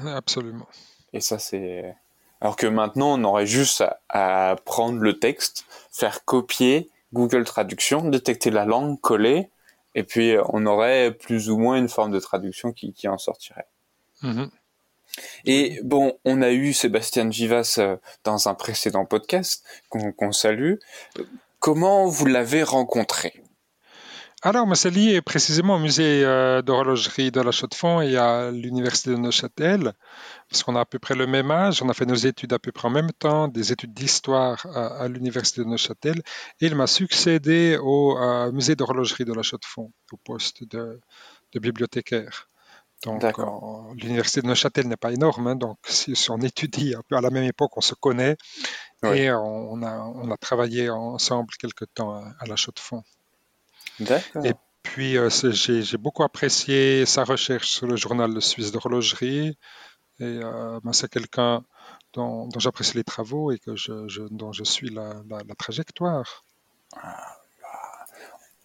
Absolument. 0.06 0.68
Et 1.12 1.20
ça, 1.20 1.38
c'est. 1.38 1.96
Alors 2.40 2.56
que 2.56 2.66
maintenant, 2.66 3.18
on 3.18 3.24
aurait 3.24 3.46
juste 3.46 3.84
à, 4.08 4.56
prendre 4.64 5.00
le 5.00 5.18
texte, 5.18 5.64
faire 5.90 6.24
copier 6.24 6.90
Google 7.12 7.44
Traduction, 7.44 8.08
détecter 8.08 8.50
la 8.50 8.64
langue, 8.64 9.00
coller, 9.00 9.50
et 9.94 10.04
puis 10.04 10.36
on 10.48 10.64
aurait 10.66 11.12
plus 11.12 11.50
ou 11.50 11.58
moins 11.58 11.76
une 11.76 11.88
forme 11.88 12.12
de 12.12 12.20
traduction 12.20 12.72
qui, 12.72 13.08
en 13.08 13.18
sortirait. 13.18 13.66
Mm-hmm. 14.22 14.48
Et 15.44 15.80
bon, 15.82 16.18
on 16.24 16.40
a 16.40 16.52
eu 16.52 16.72
Sébastien 16.72 17.30
Givas 17.30 17.76
euh, 17.78 17.96
dans 18.22 18.48
un 18.48 18.54
précédent 18.54 19.04
podcast 19.04 19.64
qu'on 19.88 20.32
salue. 20.32 20.74
Comment 21.58 22.06
vous 22.06 22.26
l'avez 22.26 22.62
rencontré? 22.62 23.42
Alors, 24.42 24.74
c'est 24.74 24.90
lié 24.90 25.20
précisément 25.20 25.74
au 25.74 25.78
musée 25.78 26.24
euh, 26.24 26.62
d'horlogerie 26.62 27.30
de 27.30 27.42
la 27.42 27.50
Chaux-de-Fonds 27.50 28.00
et 28.00 28.16
à 28.16 28.50
l'université 28.50 29.10
de 29.10 29.16
Neuchâtel, 29.16 29.92
parce 30.48 30.62
qu'on 30.62 30.76
a 30.76 30.80
à 30.80 30.86
peu 30.86 30.98
près 30.98 31.14
le 31.14 31.26
même 31.26 31.50
âge, 31.50 31.82
on 31.82 31.90
a 31.90 31.92
fait 31.92 32.06
nos 32.06 32.14
études 32.14 32.54
à 32.54 32.58
peu 32.58 32.72
près 32.72 32.88
en 32.88 32.90
même 32.90 33.12
temps, 33.12 33.48
des 33.48 33.70
études 33.70 33.92
d'histoire 33.92 34.64
à, 34.74 35.08
l'université 35.08 35.60
de 35.62 35.66
Neuchâtel, 35.66 36.22
et 36.60 36.66
il 36.66 36.74
m'a 36.74 36.86
succédé 36.86 37.78
au 37.82 38.16
euh, 38.16 38.50
musée 38.50 38.76
d'horlogerie 38.76 39.26
de 39.26 39.34
la 39.34 39.42
Chaux-de-Fonds, 39.42 39.92
au 40.10 40.16
poste 40.16 40.64
de, 40.64 40.98
bibliothécaire. 41.54 42.48
Donc, 43.04 43.22
l'université 44.02 44.40
de 44.40 44.46
Neuchâtel 44.46 44.88
n'est 44.88 44.96
pas 44.96 45.12
énorme, 45.12 45.48
hein, 45.48 45.56
donc 45.56 45.76
si, 45.86 46.14
on 46.30 46.38
étudie 46.38 46.94
un 46.94 47.02
peu 47.06 47.16
à 47.16 47.20
la 47.20 47.28
même 47.28 47.44
époque, 47.44 47.76
on 47.76 47.82
se 47.82 47.94
connaît, 47.94 48.38
et 49.04 49.30
on, 49.30 49.82
a, 49.82 49.98
on 49.98 50.30
a 50.30 50.36
travaillé 50.38 50.88
ensemble 50.88 51.52
quelque 51.60 51.84
temps 51.84 52.14
à 52.14 52.46
la 52.46 52.56
Chaux-de-Fonds. 52.56 53.04
Et 54.44 54.52
puis, 54.82 55.16
euh, 55.16 55.28
j'ai 55.30 55.96
beaucoup 55.98 56.22
apprécié 56.22 57.04
sa 57.06 57.24
recherche 57.24 57.68
sur 57.68 57.86
le 57.86 57.96
journal 57.96 58.40
suisse 58.40 58.72
d'horlogerie. 58.72 59.56
Et 60.20 60.24
euh, 60.24 60.80
ben, 60.82 60.92
c'est 60.92 61.10
quelqu'un 61.10 61.64
dont, 62.12 62.48
j'apprécie 62.58 62.96
les 62.96 63.04
travaux 63.04 63.52
et 63.52 63.58
que 63.58 63.76
je, 63.76 64.28
dont 64.30 64.52
je 64.52 64.64
suis 64.64 64.90
la, 64.90 65.14
trajectoire. 65.58 66.44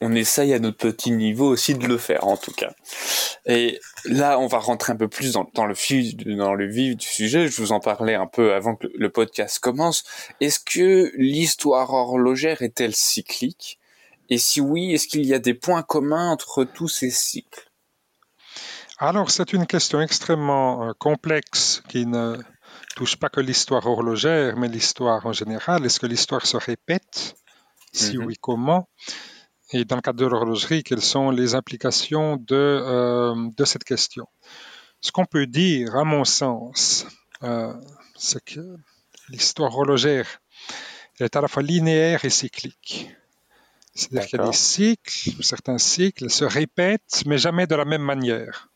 On 0.01 0.13
essaye 0.13 0.53
à 0.53 0.59
notre 0.59 0.77
petit 0.77 1.11
niveau 1.11 1.47
aussi 1.47 1.73
de 1.75 1.87
le 1.87 1.97
faire, 1.97 2.27
en 2.27 2.35
tout 2.35 2.51
cas. 2.51 2.73
Et 3.45 3.79
là, 4.05 4.39
on 4.39 4.47
va 4.47 4.59
rentrer 4.59 4.91
un 4.91 4.97
peu 4.97 5.07
plus 5.07 5.31
dans, 5.31 5.65
le, 5.65 5.73
vif, 5.73 6.17
dans 6.17 6.53
le 6.53 6.67
vif 6.67 6.97
du 6.97 7.05
sujet. 7.05 7.47
Je 7.47 7.61
vous 7.61 7.71
en 7.71 7.79
parlais 7.79 8.15
un 8.15 8.27
peu 8.27 8.53
avant 8.53 8.75
que 8.75 8.87
le 8.93 9.09
podcast 9.09 9.59
commence. 9.59 10.03
Est-ce 10.41 10.59
que 10.59 11.11
l'histoire 11.15 11.93
horlogère 11.93 12.61
est-elle 12.61 12.95
cyclique? 12.95 13.79
Et 14.29 14.37
si 14.37 14.61
oui, 14.61 14.93
est-ce 14.93 15.07
qu'il 15.07 15.25
y 15.25 15.33
a 15.33 15.39
des 15.39 15.53
points 15.53 15.83
communs 15.83 16.29
entre 16.29 16.63
tous 16.63 16.87
ces 16.87 17.09
cycles? 17.09 17.69
Alors, 18.97 19.29
c'est 19.29 19.53
une 19.53 19.67
question 19.67 19.99
extrêmement 20.01 20.87
euh, 20.87 20.93
complexe 20.97 21.83
qui 21.89 22.05
ne 22.05 22.37
touche 22.95 23.17
pas 23.17 23.29
que 23.29 23.41
l'histoire 23.41 23.85
horlogère, 23.85 24.55
mais 24.57 24.69
l'histoire 24.69 25.25
en 25.25 25.33
général. 25.33 25.85
Est-ce 25.85 25.99
que 25.99 26.07
l'histoire 26.07 26.45
se 26.45 26.57
répète? 26.57 27.35
Si 27.91 28.17
mhm. 28.17 28.25
oui, 28.25 28.35
comment? 28.39 28.87
Et 29.71 29.83
dans 29.83 29.97
le 29.97 30.01
cadre 30.01 30.19
de 30.19 30.25
l'horlogerie, 30.25 30.83
quelles 30.83 31.01
sont 31.01 31.31
les 31.31 31.55
implications 31.55 32.37
de, 32.37 32.55
euh, 32.55 33.49
de 33.57 33.65
cette 33.65 33.83
question? 33.83 34.27
Ce 35.01 35.11
qu'on 35.11 35.25
peut 35.25 35.47
dire, 35.47 35.95
à 35.95 36.03
mon 36.03 36.23
sens, 36.23 37.05
euh, 37.43 37.73
c'est 38.15 38.43
que 38.43 38.77
l'histoire 39.29 39.75
horlogère 39.75 40.39
est 41.19 41.35
à 41.35 41.41
la 41.41 41.47
fois 41.47 41.63
linéaire 41.63 42.23
et 42.23 42.29
cyclique. 42.29 43.11
C'est-à-dire 43.95 44.27
qu'il 44.27 44.39
y 44.39 44.41
a 44.41 44.45
des 44.45 44.53
cycles, 44.53 45.43
certains 45.43 45.77
cycles 45.77 46.29
se 46.29 46.43
répètent, 46.43 47.23
mais 47.25 47.37
jamais 47.37 47.65
de 47.65 47.75
la 47.75 47.85
même 47.85 48.01
manière. 48.01 48.69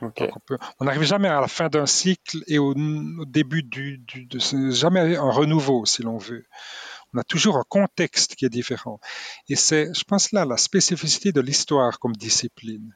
on 0.00 0.84
n'arrive 0.84 1.02
jamais 1.02 1.28
à 1.28 1.40
la 1.40 1.48
fin 1.48 1.68
d'un 1.68 1.86
cycle 1.86 2.42
et 2.46 2.58
au, 2.58 2.74
début 3.26 3.62
du, 3.62 3.98
de, 3.98 4.70
jamais 4.70 5.16
un 5.16 5.30
renouveau, 5.30 5.84
si 5.84 6.02
l'on 6.02 6.16
veut. 6.16 6.46
On 7.12 7.18
a 7.18 7.24
toujours 7.24 7.58
un 7.58 7.64
contexte 7.68 8.36
qui 8.36 8.46
est 8.46 8.50
différent. 8.50 9.00
Et 9.48 9.56
c'est, 9.56 9.92
je 9.94 10.04
pense 10.04 10.32
là, 10.32 10.46
la 10.46 10.56
spécificité 10.56 11.32
de 11.32 11.40
l'histoire 11.40 11.98
comme 11.98 12.16
discipline. 12.16 12.94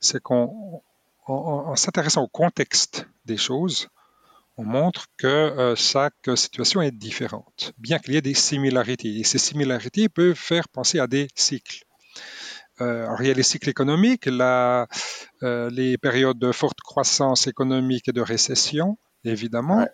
C'est 0.00 0.22
qu'en 0.22 0.82
en 1.26 1.74
s'intéressant 1.76 2.22
au 2.22 2.28
contexte 2.28 3.06
des 3.24 3.38
choses, 3.38 3.88
on 4.56 4.64
montre 4.64 5.06
que 5.16 5.26
euh, 5.26 5.74
chaque 5.74 6.30
situation 6.36 6.80
est 6.80 6.92
différente, 6.92 7.72
bien 7.78 7.98
qu'il 7.98 8.14
y 8.14 8.16
ait 8.16 8.22
des 8.22 8.34
similarités. 8.34 9.18
Et 9.18 9.24
ces 9.24 9.38
similarités 9.38 10.08
peuvent 10.08 10.34
faire 10.34 10.68
penser 10.68 10.98
à 10.98 11.06
des 11.06 11.28
cycles. 11.34 11.84
Euh, 12.80 13.06
alors, 13.06 13.22
il 13.22 13.28
y 13.28 13.30
a 13.30 13.34
les 13.34 13.42
cycles 13.42 13.68
économiques, 13.68 14.26
euh, 14.28 14.86
les 15.70 15.98
périodes 15.98 16.38
de 16.38 16.52
forte 16.52 16.80
croissance 16.80 17.46
économique 17.46 18.08
et 18.08 18.12
de 18.12 18.20
récession, 18.20 18.98
évidemment. 19.24 19.86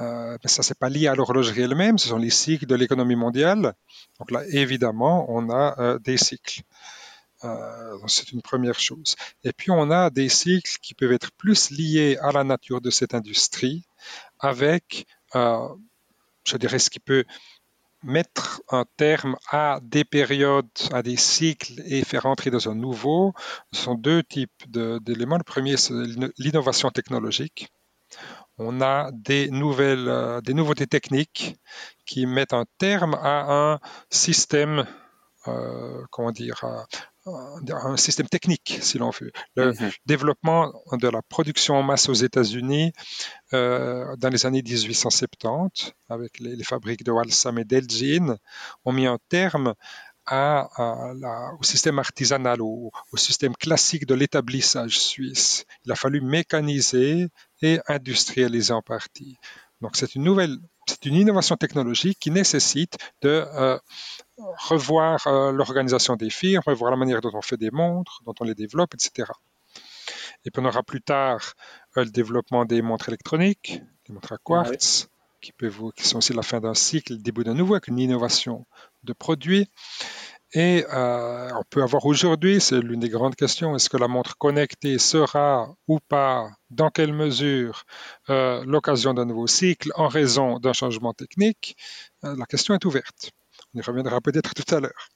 mais 0.00 0.48
ça, 0.48 0.62
c'est 0.62 0.78
pas 0.78 0.88
lié 0.88 1.06
à 1.06 1.14
l'horlogerie 1.14 1.62
elle-même, 1.62 1.96
ce 1.96 2.08
sont 2.08 2.18
les 2.18 2.30
cycles 2.30 2.66
de 2.66 2.74
l'économie 2.74 3.14
mondiale. 3.14 3.74
Donc 4.18 4.30
là, 4.30 4.42
évidemment, 4.48 5.26
on 5.28 5.50
a 5.50 5.98
des 6.00 6.16
cycles. 6.16 6.62
Euh, 7.44 7.98
c'est 8.06 8.32
une 8.32 8.42
première 8.42 8.78
chose. 8.78 9.16
Et 9.44 9.52
puis 9.52 9.70
on 9.70 9.90
a 9.90 10.10
des 10.10 10.28
cycles 10.28 10.78
qui 10.80 10.94
peuvent 10.94 11.12
être 11.12 11.32
plus 11.32 11.70
liés 11.70 12.16
à 12.20 12.32
la 12.32 12.44
nature 12.44 12.80
de 12.80 12.90
cette 12.90 13.14
industrie, 13.14 13.84
avec, 14.38 15.06
euh, 15.34 15.68
je 16.44 16.56
dirais, 16.56 16.78
ce 16.78 16.90
qui 16.90 17.00
peut 17.00 17.24
mettre 18.04 18.62
un 18.68 18.84
terme 18.96 19.36
à 19.50 19.78
des 19.82 20.04
périodes, 20.04 20.66
à 20.92 21.02
des 21.02 21.16
cycles 21.16 21.80
et 21.86 22.04
faire 22.04 22.26
entrer 22.26 22.50
dans 22.50 22.68
un 22.68 22.74
nouveau. 22.74 23.32
Ce 23.72 23.82
sont 23.82 23.94
deux 23.94 24.22
types 24.24 24.64
d'éléments. 24.68 25.38
Le 25.38 25.44
premier, 25.44 25.76
c'est 25.76 25.94
l'innovation 26.38 26.90
technologique. 26.90 27.68
On 28.58 28.80
a 28.80 29.10
des 29.12 29.50
nouvelles, 29.50 30.08
euh, 30.08 30.40
des 30.40 30.54
nouveautés 30.54 30.86
techniques 30.86 31.56
qui 32.04 32.26
mettent 32.26 32.52
un 32.52 32.66
terme 32.78 33.14
à 33.14 33.72
un 33.72 33.80
système 34.10 34.84
comment 36.10 36.30
dire, 36.30 36.64
un 37.26 37.96
système 37.96 38.28
technique, 38.28 38.78
si 38.80 38.98
l'on 38.98 39.10
veut. 39.10 39.32
Le 39.56 39.72
mhm. 39.72 39.90
développement 40.06 40.72
de 40.92 41.08
la 41.08 41.22
production 41.22 41.74
en 41.76 41.82
masse 41.82 42.08
aux 42.08 42.14
États-Unis 42.14 42.92
euh, 43.52 44.16
dans 44.16 44.28
les 44.28 44.46
années 44.46 44.62
1870, 44.62 45.92
avec 46.08 46.40
les, 46.40 46.62
fabriques 46.64 47.04
de 47.04 47.12
Walsam 47.12 47.58
et 47.58 47.64
d'Elgin, 47.64 48.36
ont 48.84 48.92
mis 48.92 49.06
un 49.06 49.18
terme 49.28 49.74
à, 50.26 50.68
au 51.58 51.62
système 51.64 51.98
artisanal, 51.98 52.62
au, 52.62 52.92
au 53.12 53.16
système 53.16 53.54
classique 53.56 54.06
de 54.06 54.14
l'établissage 54.14 54.98
suisse. 55.00 55.64
Il 55.84 55.92
a 55.92 55.96
fallu 55.96 56.20
mécaniser 56.20 57.28
et 57.60 57.80
industrialiser 57.88 58.72
en 58.72 58.82
partie. 58.82 59.36
Donc 59.80 59.96
c'est 59.96 60.14
une 60.14 60.22
nouvelle, 60.22 60.56
c'est 60.86 61.06
une 61.06 61.14
innovation 61.14 61.56
technologique 61.56 62.18
qui 62.18 62.30
nécessite 62.30 62.98
de 63.22 63.44
euh, 63.54 63.78
revoir 64.38 65.26
euh, 65.26 65.52
l'organisation 65.52 66.16
des 66.16 66.30
firmes, 66.30 66.62
revoir 66.66 66.90
la 66.90 66.96
manière 66.96 67.20
dont 67.20 67.30
on 67.34 67.42
fait 67.42 67.56
des 67.56 67.70
montres, 67.70 68.20
dont 68.26 68.34
on 68.40 68.44
les 68.44 68.54
développe, 68.54 68.94
etc. 68.94 69.30
Et 70.44 70.50
puis 70.50 70.62
on 70.62 70.64
aura 70.64 70.82
plus 70.82 71.00
tard 71.00 71.54
euh, 71.96 72.04
le 72.04 72.10
développement 72.10 72.64
des 72.64 72.82
montres 72.82 73.08
électroniques, 73.08 73.80
les 74.08 74.14
montres 74.14 74.32
à 74.32 74.38
quartz, 74.38 75.08
qui, 75.40 75.52
peuvent, 75.52 75.92
qui 75.96 76.06
sont 76.06 76.18
aussi 76.18 76.32
la 76.32 76.42
fin 76.42 76.60
d'un 76.60 76.74
cycle, 76.74 77.14
le 77.14 77.18
début 77.18 77.44
d'un 77.44 77.54
nouveau, 77.54 77.74
avec 77.74 77.88
une 77.88 77.98
innovation 77.98 78.66
de 79.04 79.12
produits. 79.12 79.68
Et 80.54 80.84
euh, 80.92 81.50
on 81.54 81.62
peut 81.70 81.82
avoir 81.82 82.04
aujourd'hui, 82.04 82.60
c'est 82.60 82.80
l'une 82.80 83.00
des 83.00 83.08
grandes 83.08 83.36
questions, 83.36 83.74
est-ce 83.74 83.88
que 83.88 83.96
la 83.96 84.08
montre 84.08 84.36
connectée 84.36 84.98
sera 84.98 85.74
ou 85.88 85.98
pas, 85.98 86.50
dans 86.70 86.90
quelle 86.90 87.12
mesure, 87.12 87.84
l'occasion 88.28 89.14
d'un 89.14 89.24
nouveau 89.24 89.46
cycle 89.46 89.90
en 89.94 90.08
raison 90.08 90.58
d'un 90.58 90.72
changement 90.72 91.14
technique? 91.14 91.76
La 92.22 92.46
question 92.46 92.74
est 92.74 92.84
ouverte. 92.84 93.32
On 93.74 93.78
y 93.78 93.82
reviendra 93.82 94.20
peut-être 94.20 94.54
tout 94.54 94.74
à 94.74 94.80
l'heure. 94.80 95.08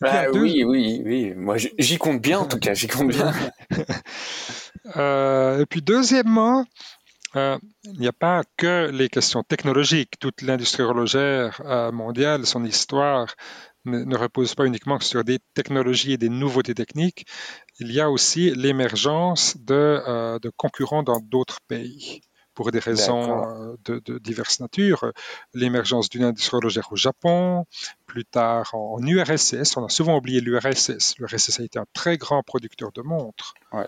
Bah 0.00 0.26
oui, 0.32 0.62
oui, 0.64 1.02
oui. 1.04 1.34
Moi, 1.34 1.56
j'y 1.58 1.98
compte 1.98 2.20
bien, 2.20 2.38
en 2.40 2.46
tout 2.46 2.58
cas, 2.58 2.74
j'y 2.74 2.88
compte 2.88 3.08
bien. 3.08 3.32
Euh, 4.96 5.60
et 5.60 5.66
puis, 5.66 5.80
deuxièmement, 5.80 6.66
euh, 7.36 7.56
il 7.84 8.00
n'y 8.00 8.06
a 8.06 8.12
pas 8.12 8.42
que 8.58 8.90
les 8.92 9.08
questions 9.08 9.42
technologiques. 9.42 10.18
Toute 10.20 10.42
l'industrie 10.42 10.82
horlogère 10.82 11.62
euh, 11.64 11.90
mondiale, 11.90 12.44
son 12.44 12.66
histoire 12.66 13.34
ne, 13.84 14.16
repose 14.16 14.54
pas 14.54 14.66
uniquement 14.66 15.00
sur 15.00 15.24
des 15.24 15.38
technologies 15.54 16.12
et 16.12 16.18
des 16.18 16.28
nouveautés 16.28 16.74
techniques. 16.74 17.26
Il 17.80 17.92
y 17.92 18.00
a 18.00 18.10
aussi 18.10 18.50
l'émergence 18.54 19.56
de, 19.58 20.02
euh, 20.06 20.38
concurrents 20.56 21.02
dans 21.02 21.20
d'autres 21.20 21.58
pays 21.68 22.22
pour 22.54 22.70
des 22.70 22.78
raisons 22.78 23.44
euh, 23.44 23.76
de, 23.84 24.18
diverses 24.18 24.60
natures. 24.60 25.12
L'émergence 25.52 26.08
d'une 26.08 26.24
industrie 26.24 26.56
horlogère 26.56 26.88
au 26.92 26.96
Japon, 26.96 27.64
plus 28.06 28.24
tard 28.24 28.70
en, 28.74 28.98
URSS. 29.02 29.76
On 29.76 29.84
a 29.84 29.88
souvent 29.88 30.16
oublié 30.16 30.40
l'URSS. 30.40 31.16
L'URSS 31.18 31.60
a 31.60 31.64
été 31.64 31.78
un 31.78 31.86
très 31.92 32.16
grand 32.16 32.42
producteur 32.42 32.92
de 32.92 33.02
montres. 33.02 33.54
Euh, 33.74 33.84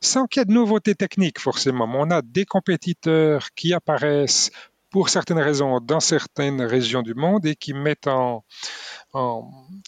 sans 0.00 0.26
qu'il 0.26 0.40
y 0.40 0.42
ait 0.42 0.46
de 0.46 0.52
nouveautés 0.52 0.94
techniques, 0.94 1.40
forcément. 1.40 1.86
Mais 1.86 1.98
on 1.98 2.10
a 2.10 2.22
des 2.22 2.44
compétiteurs 2.44 3.48
qui 3.54 3.72
apparaissent 3.72 4.50
pour 4.90 5.08
certaines 5.08 5.38
raisons 5.38 5.80
dans 5.80 6.00
certaines 6.00 6.62
régions 6.62 7.02
du 7.02 7.14
monde 7.14 7.46
et 7.46 7.56
qui 7.56 7.74
mettent 7.74 8.06
en, 8.06 8.44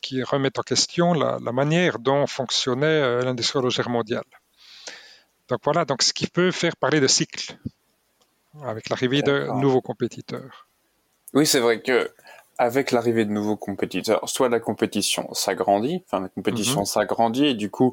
qui 0.02 0.23
remettent 0.23 0.59
en 0.59 0.62
question 0.62 1.14
la, 1.14 1.38
manière 1.52 1.99
dont 1.99 2.26
fonctionnait 2.26 2.87
euh, 2.87 3.23
l'industrie 3.23 3.59
horlogère 3.59 3.88
mondiale. 3.88 4.25
Donc 5.49 5.61
voilà, 5.64 5.85
donc 5.85 6.02
ce 6.02 6.12
qui 6.12 6.26
peut 6.26 6.50
faire 6.50 6.76
parler 6.76 7.00
de 7.00 7.07
cycle 7.07 7.57
avec 8.62 8.88
l'arrivée 8.88 9.23
de 9.23 9.47
nouveaux 9.61 9.80
compétiteurs. 9.80 10.69
Oui, 11.35 11.47
c'est 11.47 11.61
vrai 11.61 11.80
que 11.80 12.11
avec 12.59 12.90
l'arrivée 12.90 13.25
de 13.25 13.30
nouveaux 13.30 13.57
compétiteurs, 13.57 14.28
soit 14.28 14.50
la 14.50 14.61
compétition 14.61 15.33
s'agrandit, 15.33 16.02
enfin 16.04 16.21
la 16.21 16.28
compétition 16.28 16.80
mhm. 16.80 16.87
s'agrandit 16.87 17.47
et 17.47 17.54
du 17.54 17.71
coup 17.71 17.92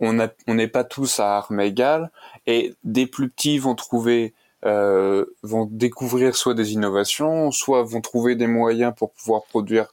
on 0.00 0.12
n'est 0.12 0.68
pas 0.68 0.84
tous 0.84 1.20
à 1.20 1.36
armes 1.36 1.60
égales 1.60 2.10
et 2.46 2.74
des 2.82 3.06
plus 3.06 3.30
petits 3.30 3.58
vont 3.58 3.76
trouver 3.76 4.34
euh, 4.64 5.24
vont 5.42 5.68
découvrir 5.70 6.34
soit 6.34 6.54
des 6.54 6.72
innovations, 6.72 7.50
soit 7.50 7.82
vont 7.82 8.00
trouver 8.00 8.34
des 8.34 8.46
moyens 8.46 8.92
pour 8.96 9.12
pouvoir 9.12 9.44
produire 9.44 9.88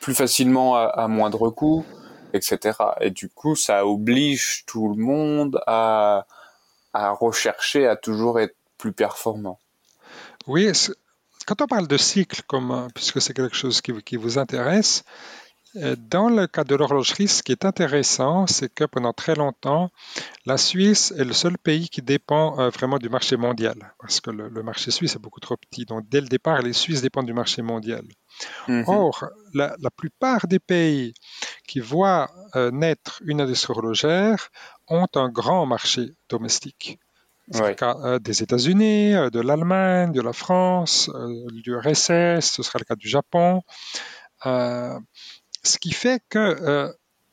plus 0.00 0.14
facilement 0.14 0.76
à, 0.76 1.08
moindre 1.08 1.50
coût, 1.50 1.84
etc. 2.32 2.72
Et 3.00 3.10
du 3.10 3.28
coup, 3.28 3.54
ça 3.54 3.86
oblige 3.86 4.64
tout 4.66 4.88
le 4.88 5.02
monde 5.02 5.60
à, 5.66 6.26
à 6.92 7.10
rechercher 7.10 7.86
à 7.86 7.96
toujours 7.96 8.40
être 8.40 8.56
plus 8.78 8.92
performant. 8.92 9.58
Oui, 10.46 10.72
quand 11.46 11.62
on 11.62 11.66
parle 11.66 11.88
de 11.88 11.96
cycle, 11.96 12.42
comme, 12.46 12.88
puisque 12.94 13.20
c'est 13.20 13.34
quelque 13.34 13.56
chose 13.56 13.80
qui, 13.80 14.16
vous 14.16 14.38
intéresse, 14.38 15.02
euh, 15.02 15.39
dans 15.74 16.28
le 16.28 16.46
cas 16.46 16.64
de 16.64 16.74
l'horlogerie, 16.74 17.28
ce 17.28 17.42
qui 17.42 17.52
est 17.52 17.64
intéressant, 17.64 18.46
c'est 18.46 18.72
que 18.72 18.84
pendant 18.84 19.12
très 19.12 19.34
longtemps, 19.34 19.90
la 20.46 20.56
Suisse 20.56 21.12
est 21.16 21.24
le 21.24 21.32
seul 21.32 21.58
pays 21.58 21.88
qui 21.88 22.02
dépend 22.02 22.58
euh, 22.58 22.70
vraiment 22.70 22.98
du 22.98 23.08
marché 23.08 23.36
mondial, 23.36 23.94
parce 24.00 24.20
que 24.20 24.30
le, 24.30 24.62
marché 24.62 24.90
suisse 24.90 25.14
est 25.14 25.18
beaucoup 25.18 25.40
trop 25.40 25.56
petit. 25.56 25.84
Donc, 25.84 26.08
dès 26.08 26.20
le 26.20 26.26
départ, 26.26 26.62
les 26.62 26.72
Suisses 26.72 27.02
dépendent 27.02 27.26
du 27.26 27.32
marché 27.32 27.62
mondial. 27.62 28.04
Mhm. 28.68 28.84
Or, 28.86 29.26
la, 29.54 29.76
plupart 29.96 30.46
des 30.46 30.58
pays 30.58 31.14
qui 31.68 31.80
voient 31.80 32.30
euh, 32.56 32.70
naître 32.70 33.20
une 33.24 33.40
industrie 33.40 33.72
horlogère 33.72 34.48
ont 34.88 35.06
un 35.14 35.28
grand 35.28 35.66
marché 35.66 36.10
domestique. 36.28 36.98
C'est 37.52 37.66
le 37.66 37.74
cas 37.74 38.18
des 38.20 38.44
États-Unis, 38.44 39.12
de 39.32 39.40
l'Allemagne, 39.40 40.12
de 40.12 40.20
la 40.20 40.32
France, 40.32 41.10
du 41.64 41.76
RSS, 41.76 42.52
ce 42.52 42.62
sera 42.62 42.78
le 42.78 42.84
cas 42.84 42.94
du 42.94 43.08
Japon. 43.08 43.62
Ce 45.62 45.78
qui 45.78 45.92
fait 45.92 46.22
que 46.28 46.38
euh, 46.38 46.92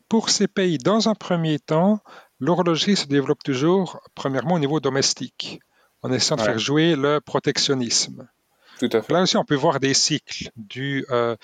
pour 0.09 0.29
ces 0.29 0.47
pays, 0.47 0.77
dans 0.77 1.09
un 1.09 1.15
premier 1.15 1.59
temps, 1.59 1.99
l'horlogerie 2.39 2.95
se 2.95 3.07
développe 3.07 3.43
toujours, 3.43 3.99
premièrement, 4.15 4.55
au 4.55 4.59
niveau 4.59 4.79
domestique, 4.79 5.59
en 6.01 6.11
essayant 6.11 6.37
de 6.37 6.41
faire 6.41 6.59
jouer 6.59 6.95
le 6.95 7.19
protectionnisme. 7.19 8.27
Tout 8.79 8.89
à 8.91 9.01
fait. 9.01 9.13
Là 9.13 9.21
aussi, 9.21 9.37
on 9.37 9.45
peut 9.45 9.55
voir 9.55 9.79
des 9.79 9.93
cycles 9.93 10.49
du, 10.55 11.05
euh, 11.09 11.35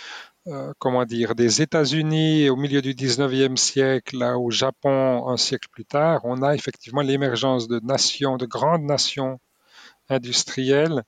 euh, 0.47 0.73
comment 0.77 1.05
dire, 1.05 1.35
des 1.35 1.61
États-Unis 1.61 2.49
au 2.49 2.55
milieu 2.55 2.81
du 2.81 2.93
19e 2.93 3.57
siècle, 3.57 4.17
là, 4.17 4.37
au 4.37 4.51
Japon 4.51 5.27
un 5.27 5.37
siècle 5.37 5.67
plus 5.71 5.85
tard, 5.85 6.21
on 6.25 6.43
a 6.43 6.53
effectivement 6.53 7.01
l'émergence 7.01 7.67
de 7.67 7.79
nations, 7.79 8.37
de 8.37 8.45
grandes 8.45 8.83
nations 8.83 9.39
industrielles 10.09 11.03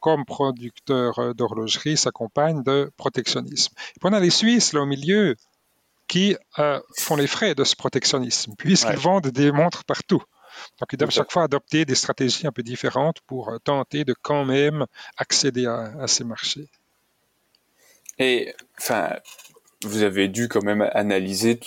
comme 0.00 0.24
producteur 0.24 1.18
euh, 1.18 1.34
d'horlogerie 1.34 1.96
s'accompagne 1.96 2.62
de 2.62 2.90
protectionnisme. 2.96 3.74
Et 3.96 4.00
puis 4.00 4.08
on 4.10 4.12
a 4.12 4.20
les 4.20 4.30
Suisses 4.30 4.72
là 4.72 4.80
au 4.80 4.86
milieu 4.86 5.36
qui 6.06 6.36
euh, 6.58 6.80
font 6.96 7.16
les 7.16 7.26
frais 7.26 7.54
de 7.54 7.64
ce 7.64 7.76
protectionnisme, 7.76 8.54
puisqu'ils 8.56 8.96
vendent 8.96 9.28
des 9.28 9.52
montres 9.52 9.84
partout. 9.84 10.22
Donc 10.80 10.88
ils 10.92 10.96
doivent 10.96 11.10
chaque 11.10 11.30
fois 11.30 11.44
adopter 11.44 11.84
des 11.84 11.94
stratégies 11.94 12.46
un 12.46 12.52
peu 12.52 12.62
différentes 12.62 13.20
pour 13.26 13.50
euh, 13.50 13.58
tenter 13.58 14.04
de 14.04 14.14
quand 14.20 14.44
même 14.44 14.86
accéder 15.18 15.66
à, 15.66 16.06
ces 16.06 16.24
marchés. 16.24 16.68
Et 18.18 18.54
enfin, 18.78 19.16
vous 19.84 20.02
avez 20.02 20.28
dû 20.28 20.48
quand 20.48 20.64
même 20.64 20.88
analyser 20.92 21.60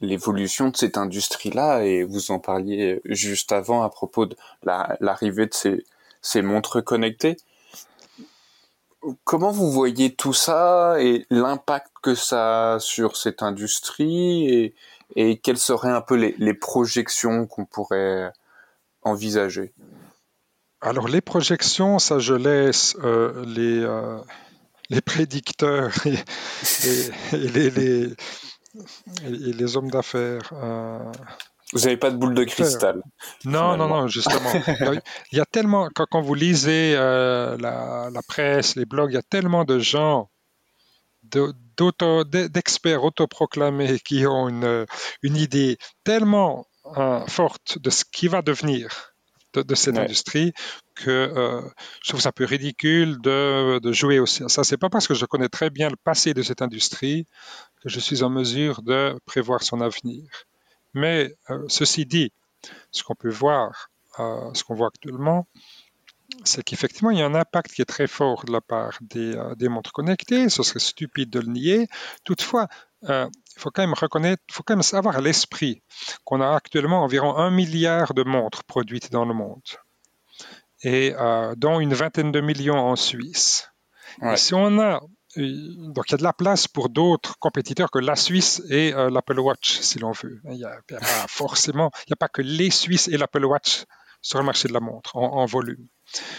l'évolution 0.00 0.70
de 0.70 0.76
cette 0.76 0.96
industrie-là, 0.96 1.84
et 1.84 2.02
vous 2.02 2.32
en 2.32 2.40
parliez 2.40 3.00
juste 3.04 3.52
avant 3.52 3.82
à 3.82 3.90
propos 3.90 4.26
de 4.26 4.36
l'arrivée 4.64 5.46
de 5.46 5.54
ces, 5.54 5.84
ces 6.22 6.42
montres 6.42 6.82
connectées 6.82 7.36
comment 9.24 9.50
vous 9.50 9.70
voyez 9.70 10.14
tout 10.14 10.32
ça 10.32 10.96
et 11.00 11.26
l'impact 11.30 11.90
que 12.02 12.14
ça 12.14 12.74
a 12.74 12.78
sur 12.78 13.16
cette 13.16 13.42
industrie 13.42 14.74
et, 15.14 15.38
quelles 15.42 15.58
seraient 15.58 15.90
un 15.90 16.00
peu 16.00 16.14
les, 16.14 16.54
projections 16.54 17.46
qu'on 17.46 17.66
pourrait 17.66 18.32
envisager? 19.02 19.74
Alors 20.80 21.06
les 21.06 21.20
projections, 21.20 21.98
ça 21.98 22.18
je 22.18 22.34
laisse 22.34 22.96
euh, 23.04 23.44
les, 23.44 23.82
euh, 23.82 24.18
les 24.88 25.02
prédicteurs 25.02 25.92
et, 26.06 26.16
les, 27.32 28.08
les, 29.28 29.76
hommes 29.76 29.90
d'affaires 29.90 30.50
euh, 30.54 31.12
vous 31.72 31.80
n'avez 31.80 31.96
pas 31.96 32.10
de 32.10 32.16
boule 32.16 32.34
de 32.34 32.44
cristal. 32.44 33.02
Non, 33.44 33.76
non, 33.76 33.88
non, 33.88 34.06
justement. 34.06 34.52
il 35.32 35.38
y 35.38 35.40
a 35.40 35.46
tellement, 35.46 35.88
quand, 35.94 36.20
vous 36.20 36.34
lisez 36.34 36.94
euh, 36.96 37.56
la, 37.58 38.20
presse, 38.28 38.76
les 38.76 38.84
blogs, 38.84 39.10
il 39.10 39.14
y 39.14 39.18
a 39.18 39.22
tellement 39.22 39.64
de 39.64 39.78
gens, 39.78 40.30
d'experts 41.22 43.04
autoproclamés 43.04 44.00
qui 44.00 44.26
ont 44.26 44.48
une, 44.48 44.86
une 45.22 45.36
idée 45.36 45.78
tellement 46.04 46.66
euh, 46.96 47.24
forte 47.26 47.78
de 47.78 47.90
ce 47.90 48.04
qui 48.04 48.28
va 48.28 48.42
devenir 48.42 49.12
de, 49.54 49.74
cette 49.74 49.98
industrie 49.98 50.52
que 50.94 51.10
euh, 51.10 51.60
je 52.02 52.08
trouve 52.08 52.20
ça 52.20 52.30
un 52.30 52.32
peu 52.32 52.44
ridicule 52.44 53.20
de, 53.20 53.78
de 53.78 53.92
jouer 53.92 54.18
aussi. 54.18 54.42
Ça, 54.48 54.64
c'est 54.64 54.76
pas 54.78 54.88
parce 54.88 55.06
que 55.06 55.14
je 55.14 55.26
connais 55.26 55.48
très 55.48 55.70
bien 55.70 55.88
le 55.88 55.96
passé 55.96 56.34
de 56.34 56.42
cette 56.42 56.62
industrie 56.62 57.26
que 57.82 57.88
je 57.88 58.00
suis 58.00 58.22
en 58.22 58.30
mesure 58.30 58.82
de 58.82 59.14
prévoir 59.26 59.62
son 59.62 59.80
avenir. 59.80 60.24
Mais 60.94 61.34
euh, 61.50 61.64
ceci 61.68 62.06
dit, 62.06 62.32
ce 62.90 63.02
qu'on 63.02 63.14
peut 63.14 63.30
voir, 63.30 63.90
euh, 64.18 64.52
ce 64.54 64.64
qu'on 64.64 64.74
voit 64.74 64.88
actuellement, 64.88 65.46
c'est 66.44 66.62
qu'effectivement, 66.62 67.10
il 67.10 67.18
y 67.18 67.22
a 67.22 67.26
un 67.26 67.34
impact 67.34 67.72
qui 67.72 67.82
est 67.82 67.86
très 67.86 68.06
fort 68.06 68.44
de 68.44 68.52
la 68.52 68.60
part 68.60 68.98
des, 69.02 69.36
euh, 69.36 69.68
montres 69.68 69.92
connectées. 69.92 70.48
Ce 70.48 70.62
serait 70.62 70.80
stupide 70.80 71.30
de 71.30 71.40
le 71.40 71.46
nier. 71.46 71.88
Toutefois, 72.24 72.68
il 73.02 73.28
faut 73.58 73.70
quand 73.70 73.82
même 73.82 73.94
reconnaître, 73.94 74.42
il 74.48 74.54
faut 74.54 74.62
quand 74.62 74.74
même 74.74 74.82
savoir 74.82 75.16
à 75.16 75.20
l'esprit 75.20 75.82
qu'on 76.24 76.40
a 76.40 76.54
actuellement 76.54 77.02
environ 77.02 77.36
un 77.36 77.50
milliard 77.50 78.14
de 78.14 78.22
montres 78.22 78.64
produites 78.64 79.10
dans 79.10 79.24
le 79.24 79.34
monde, 79.34 79.60
et 80.84 81.12
dont 81.56 81.80
une 81.80 81.94
vingtaine 81.94 82.30
de 82.30 82.40
millions 82.40 82.78
en 82.78 82.94
Suisse. 82.94 83.68
Et 84.22 84.36
si 84.36 84.54
on 84.54 84.78
a 84.78 85.00
donc 85.36 86.08
il 86.08 86.12
y 86.12 86.14
a 86.14 86.18
de 86.18 86.22
la 86.22 86.32
place 86.32 86.68
pour 86.68 86.88
d'autres 86.88 87.38
compétiteurs 87.38 87.90
que 87.90 87.98
la 87.98 88.16
Suisse 88.16 88.62
et 88.68 88.92
euh, 88.94 89.10
l'Apple 89.10 89.40
Watch, 89.40 89.80
si 89.80 89.98
l'on 89.98 90.12
veut. 90.12 90.40
Il 90.44 90.56
n'y 90.56 90.64
a, 90.64 90.78
pas 90.86 90.98
forcément, 91.28 91.90
il 92.06 92.10
n'y 92.10 92.14
a 92.14 92.16
pas 92.16 92.28
que 92.28 92.42
les 92.42 92.70
Suisses 92.70 93.08
et 93.08 93.16
l'Apple 93.16 93.44
Watch 93.44 93.84
sur 94.20 94.38
le 94.38 94.44
marché 94.44 94.68
de 94.68 94.72
la 94.72 94.80
montre 94.80 95.16
en, 95.16 95.44
volume. 95.46 95.88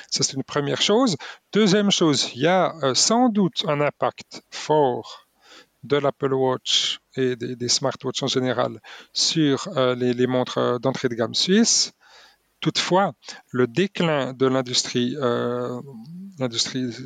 Ça, 0.09 0.23
c'est 0.23 0.33
une 0.33 0.43
première 0.43 0.81
chose. 0.81 1.17
Deuxième 1.51 1.91
chose, 1.91 2.31
il 2.33 2.41
y 2.41 2.47
a 2.47 2.73
euh, 2.83 2.93
sans 2.93 3.29
doute 3.29 3.65
un 3.67 3.81
impact 3.81 4.41
fort 4.51 5.27
de 5.83 5.97
l'Apple 5.97 6.33
Watch 6.33 6.99
et 7.17 7.35
des, 7.35 7.67
smartwatches 7.67 8.23
en 8.23 8.27
général 8.27 8.79
sur 9.11 9.67
euh, 9.75 9.95
les, 9.95 10.13
les, 10.13 10.27
montres 10.27 10.79
d'entrée 10.79 11.09
de 11.09 11.15
gamme 11.15 11.33
suisse. 11.33 11.91
Toutefois, 12.63 13.11
le 13.51 13.67
déclin 13.67 14.31
de 14.31 14.47
l'industrie 14.47 15.17
euh, 15.19 15.81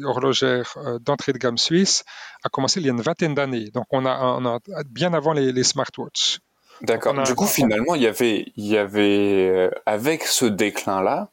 horlogère 0.04 0.76
euh, 0.78 1.00
d'entrée 1.00 1.34
de 1.34 1.39
gamme 1.39 1.58
suisse 1.58 2.04
a 2.43 2.50
commencé 2.50 2.80
il 2.80 2.86
y 2.86 2.89
a 2.89 2.91
une 2.91 3.02
vingtaine 3.02 3.34
d'années. 3.34 3.72
Donc, 3.72 3.88
on 3.89 4.06
a, 4.06 4.60
bien 4.86 5.15
avant 5.15 5.34
les, 5.34 5.63
smartwatches. 5.63 6.41
D'accord. 6.84 7.15
Du 7.24 7.34
coup, 7.34 7.48
finalement, 7.48 7.96
il 7.96 8.04
y 8.04 8.08
avait, 8.08 8.54
il 8.56 8.67
y 8.67 8.78
avait 8.78 9.50
euh, 9.50 9.72
avec 9.88 10.26
ce 10.26 10.46
déclin-là, 10.46 11.32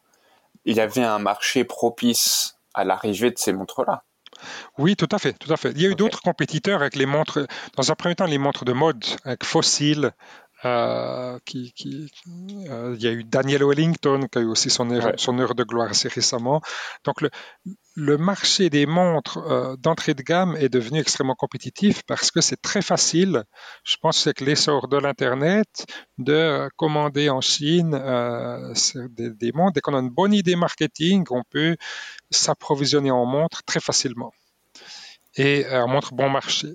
il 0.65 0.75
y 0.75 0.81
avait 0.81 1.05
un 1.05 1.19
marché 1.19 1.65
propice 1.65 2.57
à 2.73 2.85
l'arrivée 2.85 3.31
de 3.31 3.37
ces 3.37 3.53
montres-là. 3.53 4.05
Oui, 4.79 4.97
tout 4.97 5.09
à 5.13 5.19
fait, 5.19 5.35
tout 5.35 5.53
à 5.53 5.59
fait. 5.59 5.73
Il 5.73 5.83
y 5.83 5.87
a 5.87 5.91
eu 5.91 5.95
d'autres 5.95 6.23
compétiteurs 6.23 6.81
avec 6.81 6.97
les 6.97 7.07
montres. 7.07 7.47
Dans 7.77 7.91
un 7.91 7.95
premier 7.95 8.15
temps, 8.15 8.25
les 8.25 8.39
montres 8.39 8.65
de 8.65 8.73
mode 8.73 9.05
avec 9.25 9.45
Fossil, 9.45 10.13
Euh, 10.65 11.39
qui, 11.45 11.73
qui 11.75 12.09
euh, 12.71 12.95
il 12.97 13.03
y 13.03 13.07
a 13.07 13.13
eu 13.13 13.23
Daniel 13.23 13.65
Wellington 13.65 14.27
qui 14.33 14.39
a 14.39 14.41
eu 14.41 14.47
aussi 14.47 14.71
son 14.71 14.91
heure, 14.91 15.13
son 15.17 15.39
heure 15.39 15.55
de 15.55 15.63
gloire 15.63 15.91
assez 15.91 16.09
récemment. 16.09 16.63
Donc 17.05 17.21
le, 17.21 17.29
le 17.97 18.17
marché 18.17 18.71
des 18.71 18.87
montres 18.87 19.37
euh, 19.39 19.77
d'entrée 19.77 20.15
de 20.15 20.23
gamme 20.23 20.57
est 20.57 20.71
devenu 20.71 21.01
extrêmement 21.01 21.35
compétitif 21.35 22.03
parce 22.07 22.31
que 22.31 22.41
c'est 22.41 22.63
très 22.63 22.81
facile, 22.81 23.45
je 23.85 23.97
pense 24.01 24.17
que 24.17 24.23
c'est 24.23 24.41
l'essor 24.41 24.89
de 24.89 24.97
l'Internet, 24.97 25.85
de 26.17 26.71
commander 26.77 27.29
en 27.29 27.43
Chine 27.43 27.91
des, 29.11 29.31
des, 29.31 29.53
montres. 29.53 29.75
Dès 29.75 29.81
qu'on 29.83 29.95
a 29.95 30.01
une 30.01 30.09
bonne 30.09 30.33
idée 30.33 30.57
marketing, 30.57 31.27
on 31.31 31.43
peut 31.43 31.77
s'approvisionner 32.31 33.11
en 33.11 33.27
montres 33.27 33.65
très 33.65 33.81
facilement 33.81 34.33
et 35.37 35.67
en 35.71 35.89
montre 35.89 36.15
bon 36.15 36.31
marché. 36.31 36.75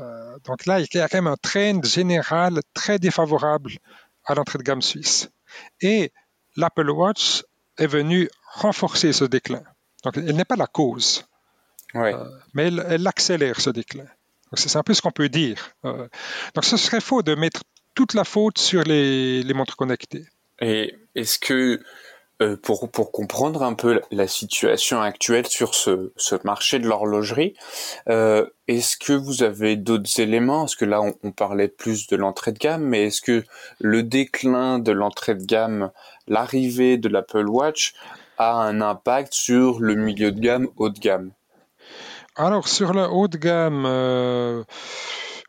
Euh, 0.00 0.38
donc 0.44 0.66
là, 0.66 0.80
il 0.80 0.86
y 0.92 0.98
a 0.98 1.08
quand 1.08 1.18
même 1.18 1.26
un 1.26 1.36
trend 1.36 1.82
général 1.82 2.60
très 2.74 2.98
défavorable 2.98 3.72
à 4.24 4.34
l'entrée 4.34 4.58
de 4.58 4.62
gamme 4.62 4.82
suisse. 4.82 5.30
Et 5.80 6.12
l'Apple 6.56 6.90
Watch 6.90 7.44
est 7.78 7.86
venu 7.86 8.28
renforcer 8.54 9.12
ce 9.12 9.24
déclin. 9.24 9.62
Donc, 10.04 10.16
elle 10.16 10.36
n'est 10.36 10.44
pas 10.44 10.56
la 10.56 10.66
cause, 10.66 11.24
euh, 11.94 12.24
mais 12.54 12.66
elle, 12.68 13.06
accélère 13.06 13.60
ce 13.60 13.70
déclin. 13.70 14.06
C'est 14.54 14.76
un 14.76 14.82
peu 14.82 14.94
ce 14.94 15.02
qu'on 15.02 15.10
peut 15.10 15.28
dire. 15.28 15.70
Euh, 15.84 16.08
donc, 16.54 16.64
ce 16.64 16.76
serait 16.76 17.00
faux 17.00 17.22
de 17.22 17.34
mettre 17.34 17.62
toute 17.94 18.14
la 18.14 18.24
faute 18.24 18.58
sur 18.58 18.82
les, 18.84 19.42
les 19.42 19.54
montres 19.54 19.76
connectées. 19.76 20.26
Et 20.60 20.94
est-ce 21.14 21.38
que 21.38 21.82
euh, 22.40 22.56
pour, 22.56 22.88
pour 22.88 23.10
comprendre 23.10 23.64
un 23.64 23.74
peu 23.74 24.00
la 24.12 24.28
situation 24.28 25.00
actuelle 25.00 25.46
sur 25.48 25.74
ce, 25.74 26.12
ce 26.16 26.36
marché 26.44 26.78
de 26.78 26.86
l'horlogerie, 26.86 27.54
euh, 28.08 28.46
est-ce 28.68 28.96
que 28.96 29.12
vous 29.12 29.42
avez 29.42 29.74
d'autres 29.74 30.20
éléments? 30.20 30.66
Est-ce 30.66 30.76
que 30.76 30.84
là, 30.84 31.02
on, 31.02 31.14
on, 31.24 31.32
parlait 31.32 31.66
plus 31.66 32.06
de 32.06 32.14
l'entrée 32.14 32.52
de 32.52 32.58
gamme, 32.58 32.84
mais 32.84 33.06
est-ce 33.06 33.22
que 33.22 33.44
le 33.80 34.04
déclin 34.04 34.78
de 34.78 34.92
l'entrée 34.92 35.34
de 35.34 35.44
gamme, 35.44 35.90
l'arrivée 36.28 36.96
de 36.96 37.08
l'Apple 37.08 37.48
Watch 37.48 37.94
a 38.38 38.52
un 38.52 38.80
impact 38.80 39.34
sur 39.34 39.80
le 39.80 39.96
milieu 39.96 40.30
de 40.30 40.38
gamme, 40.38 40.68
haut 40.76 40.90
de 40.90 40.98
gamme? 41.00 41.32
Alors, 42.36 42.68
sur 42.68 42.92
le 42.92 43.08
haut 43.08 43.26
de 43.26 43.38
gamme... 43.38 43.84
Euh... 43.84 44.62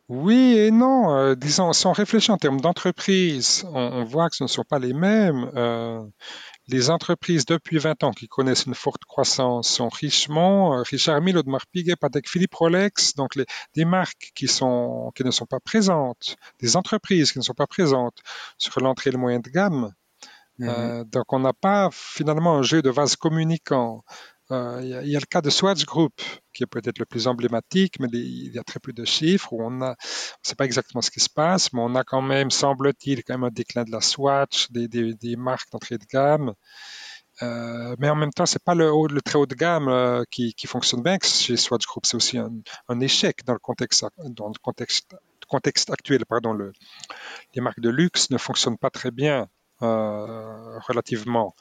Oui 0.09 0.57
et 0.57 0.71
non. 0.71 1.15
Euh, 1.15 1.35
disons, 1.35 1.71
si 1.71 1.85
on 1.85 1.93
en 1.93 2.37
termes 2.37 2.59
d'entreprise, 2.59 3.63
on, 3.71 3.79
on, 3.79 4.03
voit 4.03 4.29
que 4.29 4.35
ce 4.35 4.43
ne 4.43 4.47
sont 4.47 4.63
pas 4.63 4.79
les 4.79 4.93
mêmes. 4.93 5.51
Euh, 5.55 6.01
les 6.69 6.89
entreprises 6.89 7.45
depuis 7.45 7.79
20 7.79 8.03
ans 8.03 8.11
qui 8.11 8.27
connaissent 8.27 8.65
une 8.65 8.75
forte 8.75 9.03
croissance 9.05 9.67
sont 9.67 9.89
Richemont, 9.89 10.73
euh, 10.73 10.83
Richard 10.83 11.21
Mille, 11.21 11.37
Audemars 11.37 11.65
Piguet, 11.67 11.95
Patek 11.95 12.29
Philippe, 12.29 12.53
Rolex, 12.53 13.15
donc 13.15 13.35
les, 13.35 13.45
des 13.75 13.85
marques 13.85 14.31
qui, 14.35 14.47
sont, 14.47 15.11
qui 15.15 15.23
ne 15.23 15.31
sont 15.31 15.45
pas 15.45 15.59
présentes, 15.59 16.35
des 16.59 16.75
entreprises 16.75 17.31
qui 17.31 17.39
ne 17.39 17.43
sont 17.43 17.53
pas 17.53 17.67
présentes 17.67 18.17
sur 18.57 18.79
l'entrée 18.81 19.11
le 19.11 19.17
moyen 19.17 19.39
de 19.39 19.49
gamme. 19.49 19.91
Mhm. 20.59 20.69
Euh, 20.69 21.03
donc 21.05 21.31
on 21.33 21.39
n'a 21.39 21.53
pas 21.53 21.89
finalement 21.91 22.57
un 22.57 22.61
jeu 22.61 22.81
de 22.81 22.89
vase 22.89 23.15
communicant. 23.15 24.03
Euh, 24.51 24.79
il 24.81 25.09
y, 25.09 25.15
a 25.15 25.19
le 25.19 25.25
cas 25.25 25.41
de 25.41 25.49
Swatch 25.51 25.85
Group, 25.85 26.13
qui 26.53 26.63
est 26.63 26.67
peut-être 26.67 26.97
le 26.97 27.05
plus 27.05 27.27
emblématique, 27.27 27.99
mais 27.99 28.07
il 28.11 28.51
y 28.51 28.57
a 28.57 28.63
très 28.63 28.79
peu 28.79 28.91
de 28.93 29.05
chiffres, 29.05 29.53
on 29.53 29.69
ne 29.69 29.93
sait 30.41 30.55
pas 30.55 30.65
exactement 30.65 31.01
ce 31.03 31.11
qui 31.11 31.19
se 31.19 31.29
passe, 31.29 31.71
mais 31.71 31.81
on 31.83 31.93
a 31.93 32.03
quand 32.03 32.23
même, 32.23 32.49
semble-t-il, 32.49 33.23
quand 33.23 33.35
même 33.35 33.43
un 33.43 33.51
déclin 33.51 33.83
de 33.83 33.91
la 33.91 34.01
Swatch, 34.01 34.71
des, 34.71 35.35
marques 35.35 35.69
d'entrée 35.71 35.99
de 35.99 36.05
gamme. 36.05 36.53
Euh, 37.43 37.95
mais 37.99 38.09
en 38.09 38.15
même 38.15 38.31
temps, 38.31 38.47
c'est 38.47 38.63
pas 38.63 38.73
le, 38.73 39.21
très 39.21 39.37
haut 39.37 39.45
de 39.45 39.53
gamme 39.53 39.87
euh, 39.87 40.23
qui, 40.31 40.53
fonctionne 40.65 41.03
bien 41.03 41.17
chez 41.23 41.55
Swatch 41.55 41.85
Group. 41.85 42.07
C'est 42.07 42.17
aussi 42.17 42.39
un, 42.39 42.99
échec 42.99 43.45
dans 43.45 43.53
le 43.53 43.59
contexte, 43.59 44.03
actuel. 45.91 46.23
Les 47.53 47.61
marques 47.61 47.79
de 47.79 47.89
luxe 47.89 48.31
ne 48.31 48.39
fonctionnent 48.39 48.79
pas 48.79 48.89
très 48.89 49.11
bien 49.11 49.47
relativement 49.79 51.55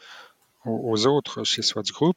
aux, 0.65 1.07
autres 1.07 1.45
chez 1.45 1.63
Swatch 1.63 1.93
Group. 1.93 2.17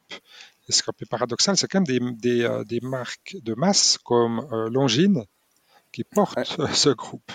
Et 0.68 0.72
ce 0.72 0.82
qui 0.82 0.88
est 0.88 0.90
un 0.90 0.98
peu 0.98 1.06
paradoxal, 1.06 1.56
c'est 1.56 1.68
quand 1.68 1.80
même 1.80 1.86
des, 1.86 2.00
des, 2.38 2.44
euh, 2.44 2.64
des, 2.64 2.80
marques 2.80 3.36
de 3.42 3.54
masse 3.54 3.98
comme 4.04 4.46
euh, 4.52 4.70
Longines 4.70 5.24
qui 5.92 6.04
portent 6.04 6.56
ce 6.74 6.90
groupe. 6.90 7.32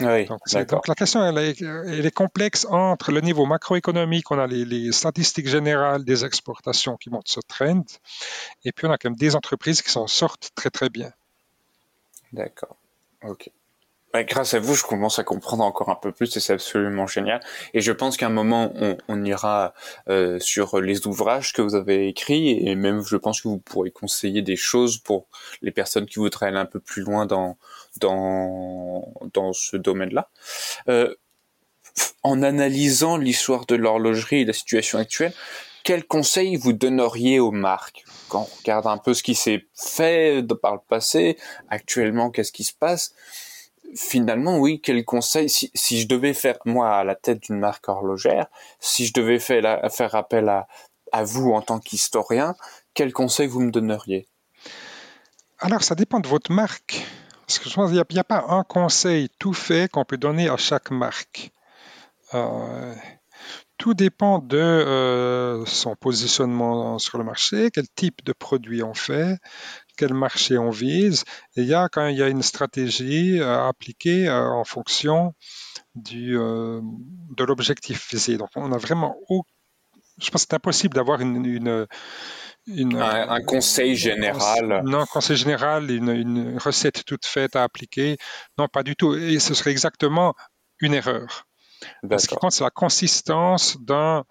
Oui, 0.00 0.26
donc, 0.26 0.40
donc, 0.68 0.88
la 0.88 0.94
question 0.94 1.24
elle 1.24 1.38
est, 1.38 1.60
elle 1.60 2.06
est, 2.06 2.14
complexe 2.14 2.66
entre 2.68 3.12
le 3.12 3.20
niveau 3.20 3.44
macroéconomique, 3.46 4.30
on 4.30 4.38
a 4.38 4.46
les, 4.46 4.64
les, 4.64 4.90
statistiques 4.90 5.46
générales 5.46 6.04
des 6.04 6.24
exportations 6.24 6.96
qui 6.96 7.10
montrent 7.10 7.30
ce 7.30 7.40
trend, 7.46 7.84
et 8.64 8.72
puis 8.72 8.86
on 8.86 8.90
a 8.90 8.96
quand 8.96 9.10
même 9.10 9.18
des 9.18 9.36
entreprises 9.36 9.82
qui 9.82 9.90
s'en 9.90 10.06
sortent 10.06 10.50
très 10.54 10.70
très 10.70 10.88
bien. 10.88 11.12
D'accord. 12.32 12.76
Ok 13.22 13.50
grâce 14.14 14.54
à 14.54 14.58
vous, 14.58 14.74
je 14.74 14.84
commence 14.84 15.18
à 15.18 15.24
comprendre 15.24 15.64
encore 15.64 15.88
un 15.88 15.94
peu 15.94 16.12
plus 16.12 16.36
et 16.36 16.40
c'est 16.40 16.52
absolument 16.52 17.06
génial. 17.06 17.40
Et 17.74 17.80
je 17.80 17.92
pense 17.92 18.16
qu'à 18.16 18.26
un 18.26 18.30
moment, 18.30 18.72
on, 18.76 18.96
on 19.08 19.24
ira 19.24 19.72
euh, 20.08 20.38
sur 20.38 20.80
les 20.80 21.06
ouvrages 21.06 21.52
que 21.52 21.62
vous 21.62 21.74
avez 21.74 22.08
écrits 22.08 22.68
et 22.68 22.74
même, 22.74 23.02
je 23.04 23.16
pense 23.16 23.40
que 23.40 23.48
vous 23.48 23.58
pourrez 23.58 23.90
conseiller 23.90 24.42
des 24.42 24.56
choses 24.56 24.98
pour 24.98 25.26
les 25.62 25.70
personnes 25.70 26.06
qui 26.06 26.18
voudraient 26.18 26.48
aller 26.48 26.58
un 26.58 26.66
peu 26.66 26.80
plus 26.80 27.02
loin 27.02 27.26
dans 27.26 27.56
dans 28.00 29.12
dans 29.32 29.52
ce 29.52 29.76
domaine-là. 29.76 30.28
Euh, 30.88 31.14
en 32.22 32.42
analysant 32.42 33.16
l'histoire 33.16 33.66
de 33.66 33.74
l'horlogerie 33.74 34.42
et 34.42 34.44
la 34.44 34.52
situation 34.52 34.98
actuelle, 34.98 35.32
quels 35.84 36.04
conseils 36.04 36.56
vous 36.56 36.72
donneriez 36.72 37.40
aux 37.40 37.50
marques? 37.50 38.04
Quand 38.28 38.42
on 38.42 38.56
regarde 38.58 38.86
un 38.86 38.98
peu 38.98 39.14
ce 39.14 39.22
qui 39.22 39.34
s'est 39.34 39.66
fait 39.74 40.42
par 40.62 40.74
le 40.74 40.80
passé, 40.88 41.36
actuellement, 41.68 42.30
qu'est-ce 42.30 42.52
qui 42.52 42.64
se 42.64 42.72
passe? 42.72 43.14
Finalement, 43.94 44.58
oui, 44.58 44.80
quel 44.82 45.04
conseil, 45.04 45.48
si, 45.48 45.70
si, 45.74 46.00
je 46.00 46.08
devais 46.08 46.34
faire, 46.34 46.58
moi, 46.64 46.96
à 46.96 47.04
la 47.04 47.14
tête 47.14 47.42
d'une 47.42 47.58
marque 47.58 47.88
horlogère, 47.88 48.46
si 48.80 49.06
je 49.06 49.12
devais 49.12 49.38
faire, 49.38 49.80
faire 49.92 50.14
appel 50.14 50.48
à, 50.48 50.66
à 51.12 51.24
vous 51.24 51.52
en 51.52 51.62
tant 51.62 51.78
qu'historien, 51.78 52.54
quel 52.94 53.12
conseil 53.12 53.46
vous 53.46 53.60
me 53.60 53.70
donneriez? 53.70 54.28
Alors, 55.58 55.82
ça 55.82 55.94
dépend 55.94 56.20
de 56.20 56.28
votre 56.28 56.52
marque. 56.52 57.06
Parce 57.46 57.58
que 57.58 57.68
je 57.68 57.74
pense 57.74 57.90
qu'il 57.90 58.02
n'y 58.10 58.18
a, 58.18 58.24
pas 58.24 58.46
un 58.48 58.64
conseil 58.64 59.28
tout 59.38 59.52
fait 59.52 59.90
qu'on 59.90 60.04
peut 60.04 60.16
donner 60.16 60.48
à 60.48 60.56
chaque 60.56 60.90
marque. 60.90 61.50
Euh, 62.34 62.94
tout 63.78 63.94
dépend 63.94 64.38
de 64.38 64.58
euh, 64.58 65.64
son 65.66 65.96
positionnement 65.96 66.98
sur 66.98 67.18
le 67.18 67.24
marché, 67.24 67.70
quel 67.72 67.88
type 67.88 68.24
de 68.24 68.32
produit 68.32 68.82
on 68.82 68.94
fait, 68.94 69.38
quel 69.96 70.14
marché 70.14 70.58
on 70.58 70.70
vise. 70.70 71.24
Et 71.56 71.62
il 71.62 71.66
y 71.66 71.74
a 71.74 71.88
quand 71.88 72.06
il 72.06 72.16
y 72.16 72.22
a 72.22 72.28
une 72.28 72.42
stratégie 72.42 73.40
à 73.40 73.66
appliquer 73.66 74.28
euh, 74.28 74.50
en 74.50 74.64
fonction 74.64 75.34
du, 75.94 76.38
euh, 76.38 76.80
de 77.36 77.44
l'objectif 77.44 78.10
visé. 78.10 78.36
Donc 78.36 78.50
on 78.56 78.72
a 78.72 78.78
vraiment, 78.78 79.16
je 80.18 80.30
pense 80.30 80.44
que 80.44 80.48
c'est 80.50 80.54
impossible 80.54 80.94
d'avoir 80.94 81.20
une, 81.20 81.44
une, 81.44 81.86
une 82.66 82.96
un, 82.96 83.30
un, 83.30 83.42
conseil 83.42 83.96
général. 83.96 84.82
Non, 84.84 85.00
un 85.00 85.06
conseil 85.06 85.36
général, 85.36 85.90
une, 85.90 86.10
une, 86.10 86.58
recette 86.58 87.04
toute 87.04 87.26
faite 87.26 87.56
à 87.56 87.64
appliquer. 87.64 88.16
Non, 88.58 88.68
pas 88.68 88.82
du 88.82 88.94
tout. 88.96 89.14
Et 89.14 89.38
ce 89.38 89.54
serait 89.54 89.72
exactement 89.72 90.34
une 90.80 90.94
erreur. 90.94 91.46
Ce 92.18 92.26
qui 92.26 92.34
compte, 92.36 92.52
c'est 92.52 92.64
la 92.64 92.70
consistance 92.70 93.76
d'un 93.80 94.24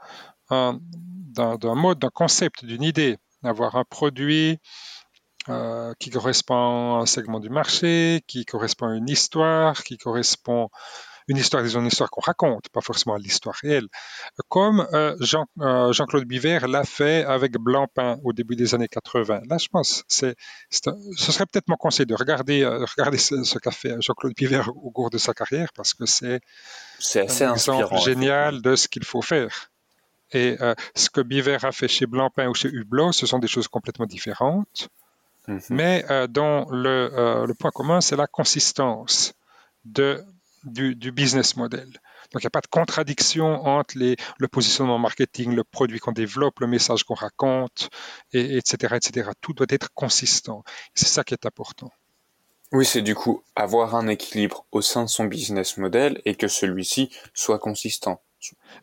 mode, 0.49 1.99
d'un 1.99 2.09
concept, 2.13 2.65
d'une 2.65 2.83
idée. 2.83 3.17
Avoir 3.43 3.75
un 3.75 3.83
produit, 3.83 4.59
euh, 5.49 5.93
qui 5.99 6.11
correspond 6.11 6.97
à 6.97 7.01
un 7.01 7.05
segment 7.07 7.39
du 7.39 7.49
marché, 7.49 8.21
qui 8.27 8.45
correspond 8.45 8.89
à 8.89 8.95
une 8.95 9.09
histoire, 9.09 9.83
qui 9.83 9.97
correspond 9.97 10.69
une 11.27 11.37
histoire, 11.37 11.63
disons 11.63 11.81
une 11.81 11.87
histoire 11.87 12.09
qu'on 12.09 12.21
raconte, 12.21 12.69
pas 12.69 12.81
forcément 12.81 13.15
l'histoire 13.15 13.55
réelle, 13.55 13.87
comme 14.49 14.87
euh, 14.93 15.15
Jean, 15.19 15.45
euh, 15.59 15.93
Jean-Claude 15.93 16.25
Biver 16.25 16.59
l'a 16.67 16.83
fait 16.83 17.23
avec 17.25 17.53
Blancpain 17.53 18.19
au 18.23 18.33
début 18.33 18.55
des 18.55 18.75
années 18.75 18.87
80. 18.87 19.41
Là, 19.49 19.57
je 19.57 19.67
pense, 19.67 20.03
c'est, 20.07 20.35
ce 20.69 20.81
serait 21.31 21.45
peut-être 21.45 21.67
mon 21.67 21.77
conseil 21.77 22.05
de 22.05 22.15
regarder, 22.15 22.65
regarder 22.65 23.17
ce, 23.17 23.57
qu'a 23.59 23.71
fait 23.71 24.01
Jean-Claude 24.01 24.33
Biver 24.35 24.63
au 24.67 24.91
cours 24.91 25.09
de 25.09 25.17
sa 25.17 25.33
carrière, 25.33 25.69
parce 25.75 25.93
que 25.93 26.05
c'est, 26.05 26.41
c'est 26.99 27.21
assez 27.21 27.43
un 27.43 27.53
exemple 27.53 27.97
génial 28.03 28.61
de 28.61 28.75
ce 28.75 28.87
qu'il 28.87 29.03
faut 29.03 29.21
faire. 29.21 29.71
Et 30.33 30.57
ce 30.95 31.09
que 31.09 31.21
Biver 31.21 31.57
a 31.63 31.71
fait 31.71 31.87
chez 31.87 32.05
Blancpain 32.05 32.47
ou 32.47 32.53
chez 32.53 32.69
Hublot, 32.69 33.11
ce 33.11 33.25
sont 33.25 33.39
des 33.39 33.47
choses 33.47 33.67
complètement 33.67 34.05
différentes. 34.05 34.89
Mhm. 35.47 35.61
Mais 35.69 36.05
euh, 36.09 36.27
dont 36.27 36.67
le, 36.69 37.11
euh, 37.13 37.45
le, 37.47 37.53
point 37.53 37.71
commun, 37.71 38.01
c'est 38.01 38.15
la 38.15 38.27
consistance 38.27 39.33
de, 39.85 40.23
du, 40.63 40.95
du, 40.95 41.11
business 41.11 41.55
model. 41.55 41.87
Donc 42.31 42.41
il 42.41 42.45
n'y 42.45 42.47
a 42.47 42.51
pas 42.51 42.61
de 42.61 42.67
contradiction 42.67 43.65
entre 43.65 43.97
les, 43.97 44.15
le 44.37 44.47
positionnement 44.47 44.99
marketing, 44.99 45.55
le 45.55 45.63
produit 45.63 45.99
qu'on 45.99 46.11
développe, 46.11 46.59
le 46.59 46.67
message 46.67 47.03
qu'on 47.03 47.15
raconte, 47.15 47.89
et, 48.33 48.57
etc., 48.57 48.95
etc. 48.95 49.31
Tout 49.41 49.53
doit 49.53 49.67
être 49.69 49.91
consistant. 49.93 50.63
C'est 50.93 51.07
ça 51.07 51.23
qui 51.23 51.33
est 51.33 51.45
important. 51.45 51.91
Oui, 52.71 52.85
c'est 52.85 53.01
du 53.01 53.15
coup 53.15 53.43
avoir 53.55 53.95
un 53.95 54.07
équilibre 54.07 54.65
au 54.71 54.81
sein 54.81 55.03
de 55.03 55.09
son 55.09 55.25
business 55.25 55.77
model 55.77 56.21
et 56.23 56.35
que 56.35 56.47
celui-ci 56.47 57.11
soit 57.33 57.59
consistant. 57.59 58.21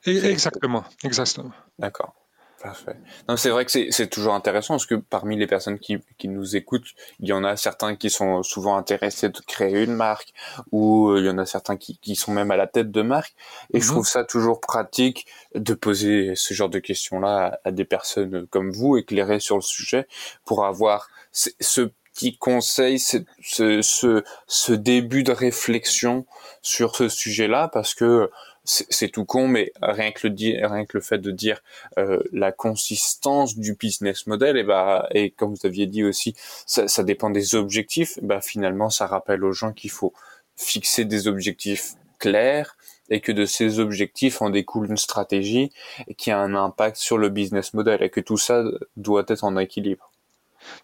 Exactement, 0.04 0.84
exactement. 1.02 1.52
D'accord. 1.78 2.14
Parfait. 2.62 2.96
Non, 3.28 3.36
c'est 3.36 3.50
vrai 3.50 3.64
que 3.64 3.70
c'est 3.70 4.06
toujours 4.08 4.34
intéressant 4.34 4.74
parce 4.74 4.86
que 4.86 4.96
parmi 4.96 5.36
les 5.36 5.46
personnes 5.46 5.78
qui, 5.78 5.98
qui 6.18 6.26
nous 6.26 6.56
écoutent, 6.56 6.88
il 7.20 7.28
y 7.28 7.32
en 7.32 7.44
a 7.44 7.56
certains 7.56 7.94
qui 7.94 8.10
sont 8.10 8.42
souvent 8.42 8.76
intéressés 8.76 9.28
de 9.28 9.38
créer 9.46 9.84
une 9.84 9.94
marque 9.94 10.32
ou 10.72 11.10
euh, 11.10 11.20
il 11.20 11.26
y 11.26 11.30
en 11.30 11.38
a 11.38 11.46
certains 11.46 11.76
qui, 11.76 11.98
qui 11.98 12.16
sont 12.16 12.32
même 12.32 12.50
à 12.50 12.56
la 12.56 12.66
tête 12.66 12.90
de 12.90 13.02
marque. 13.02 13.34
Et 13.72 13.80
je 13.80 13.86
mhm. 13.86 13.92
trouve 13.92 14.08
ça 14.08 14.24
toujours 14.24 14.60
pratique 14.60 15.26
de 15.54 15.72
poser 15.74 16.32
ce 16.34 16.52
genre 16.52 16.68
de 16.68 16.80
questions-là 16.80 17.60
à, 17.64 17.70
des 17.70 17.84
personnes 17.84 18.48
comme 18.48 18.72
vous, 18.72 18.96
éclairées 18.96 19.40
sur 19.40 19.54
le 19.54 19.62
sujet, 19.62 20.08
pour 20.44 20.64
avoir 20.64 21.08
ce 21.30 21.92
petit 22.18 22.36
conseil, 22.36 22.98
ce, 22.98 23.18
ce, 23.40 24.24
ce 24.48 24.72
début 24.72 25.22
de 25.22 25.30
réflexion 25.30 26.26
sur 26.62 26.96
ce 26.96 27.08
sujet-là 27.08 27.68
parce 27.68 27.94
que 27.94 28.30
c'est 28.68 29.08
tout 29.08 29.24
con, 29.24 29.48
mais 29.48 29.72
rien 29.80 30.12
que 30.12 30.28
le 30.28 30.66
rien 30.66 30.84
que 30.84 30.98
le 30.98 31.00
fait 31.00 31.18
de 31.18 31.30
dire 31.30 31.62
euh, 31.98 32.22
la 32.32 32.52
consistance 32.52 33.56
du 33.56 33.74
business 33.74 34.26
model, 34.26 34.58
et 34.58 34.62
bah 34.62 35.08
et 35.12 35.30
comme 35.30 35.54
vous 35.54 35.66
aviez 35.66 35.86
dit 35.86 36.04
aussi, 36.04 36.34
ça, 36.66 36.86
ça 36.86 37.02
dépend 37.02 37.30
des 37.30 37.54
objectifs. 37.54 38.18
Bah 38.22 38.40
finalement, 38.42 38.90
ça 38.90 39.06
rappelle 39.06 39.42
aux 39.42 39.52
gens 39.52 39.72
qu'il 39.72 39.90
faut 39.90 40.12
fixer 40.56 41.04
des 41.06 41.28
objectifs 41.28 41.94
clairs 42.18 42.76
et 43.08 43.20
que 43.20 43.32
de 43.32 43.46
ces 43.46 43.78
objectifs 43.78 44.42
en 44.42 44.50
découle 44.50 44.90
une 44.90 44.98
stratégie 44.98 45.72
qui 46.18 46.30
a 46.30 46.38
un 46.38 46.54
impact 46.54 46.96
sur 46.96 47.16
le 47.16 47.30
business 47.30 47.72
model 47.72 48.02
et 48.02 48.10
que 48.10 48.20
tout 48.20 48.36
ça 48.36 48.62
doit 48.96 49.24
être 49.28 49.44
en 49.44 49.56
équilibre. 49.56 50.10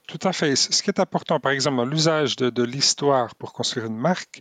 Tout 0.07 0.21
à 0.23 0.33
fait. 0.33 0.57
Ce 0.57 0.83
qui 0.83 0.89
est 0.89 1.01
important, 1.01 1.41
par 1.41 1.53
exemple, 1.53 1.85
l'usage 1.85 2.37
de, 2.37 2.49
de 2.49 2.63
l'histoire 2.63 3.35
pour 3.35 3.53
construire 3.53 3.87
une 3.87 3.97
marque, 3.97 4.41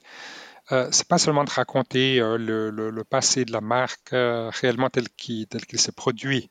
euh, 0.72 0.88
c'est 0.92 1.08
pas 1.08 1.18
seulement 1.18 1.44
de 1.44 1.50
raconter 1.50 2.20
euh, 2.22 2.38
le, 2.38 3.04
passé 3.04 3.44
de 3.44 3.52
la 3.52 3.60
marque 3.62 4.14
euh, 4.14 4.50
réellement 4.50 4.90
tel 4.90 5.10
qu'il 5.10 5.48
s'est 5.76 5.92
produit. 5.92 6.50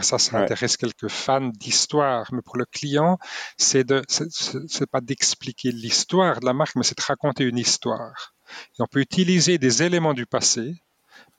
ça, 0.00 0.18
ça 0.18 0.38
intéresse 0.38 0.76
quelques 0.78 1.08
fans 1.08 1.50
d'histoire, 1.52 2.26
mais 2.32 2.40
pour 2.42 2.56
le 2.56 2.64
client, 2.64 3.18
c'est 3.58 3.84
de, 3.84 4.02
c'est 4.08 4.90
pas 4.90 5.02
d'expliquer 5.02 5.70
l'histoire 5.70 6.40
de 6.40 6.46
la 6.46 6.54
marque, 6.54 6.76
mais 6.76 6.82
c'est 6.82 6.96
de 6.96 7.02
raconter 7.02 7.44
une 7.44 7.58
histoire. 7.58 8.34
on 8.78 8.86
peut 8.86 9.00
utiliser 9.00 9.58
des 9.58 9.82
éléments 9.82 10.14
du 10.14 10.26
passé. 10.26 10.74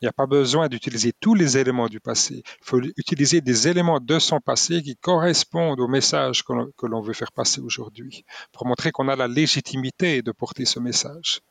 Il 0.01 0.05
n'y 0.05 0.09
a 0.09 0.13
pas 0.13 0.27
besoin 0.27 0.67
d'utiliser 0.67 1.13
tous 1.19 1.33
les 1.33 1.57
éléments 1.57 1.87
du 1.87 1.99
passé. 1.99 2.43
Il 2.45 2.65
faut 2.65 2.81
utiliser 2.97 3.41
des 3.41 3.67
éléments 3.67 3.99
de 3.99 4.19
son 4.19 4.39
passé 4.39 4.83
qui 4.83 4.95
correspondent 4.97 5.79
au 5.79 5.87
message 5.87 6.43
que 6.43 6.85
l'on 6.85 7.01
veut 7.01 7.13
faire 7.13 7.31
passer 7.31 7.61
aujourd'hui, 7.61 8.23
pour 8.51 8.67
montrer 8.67 8.91
qu'on 8.91 9.07
a 9.07 9.15
la 9.15 9.27
légitimité 9.27 10.21
de 10.21 10.31
porter 10.31 10.65
ce 10.65 10.79
message. 10.79 11.41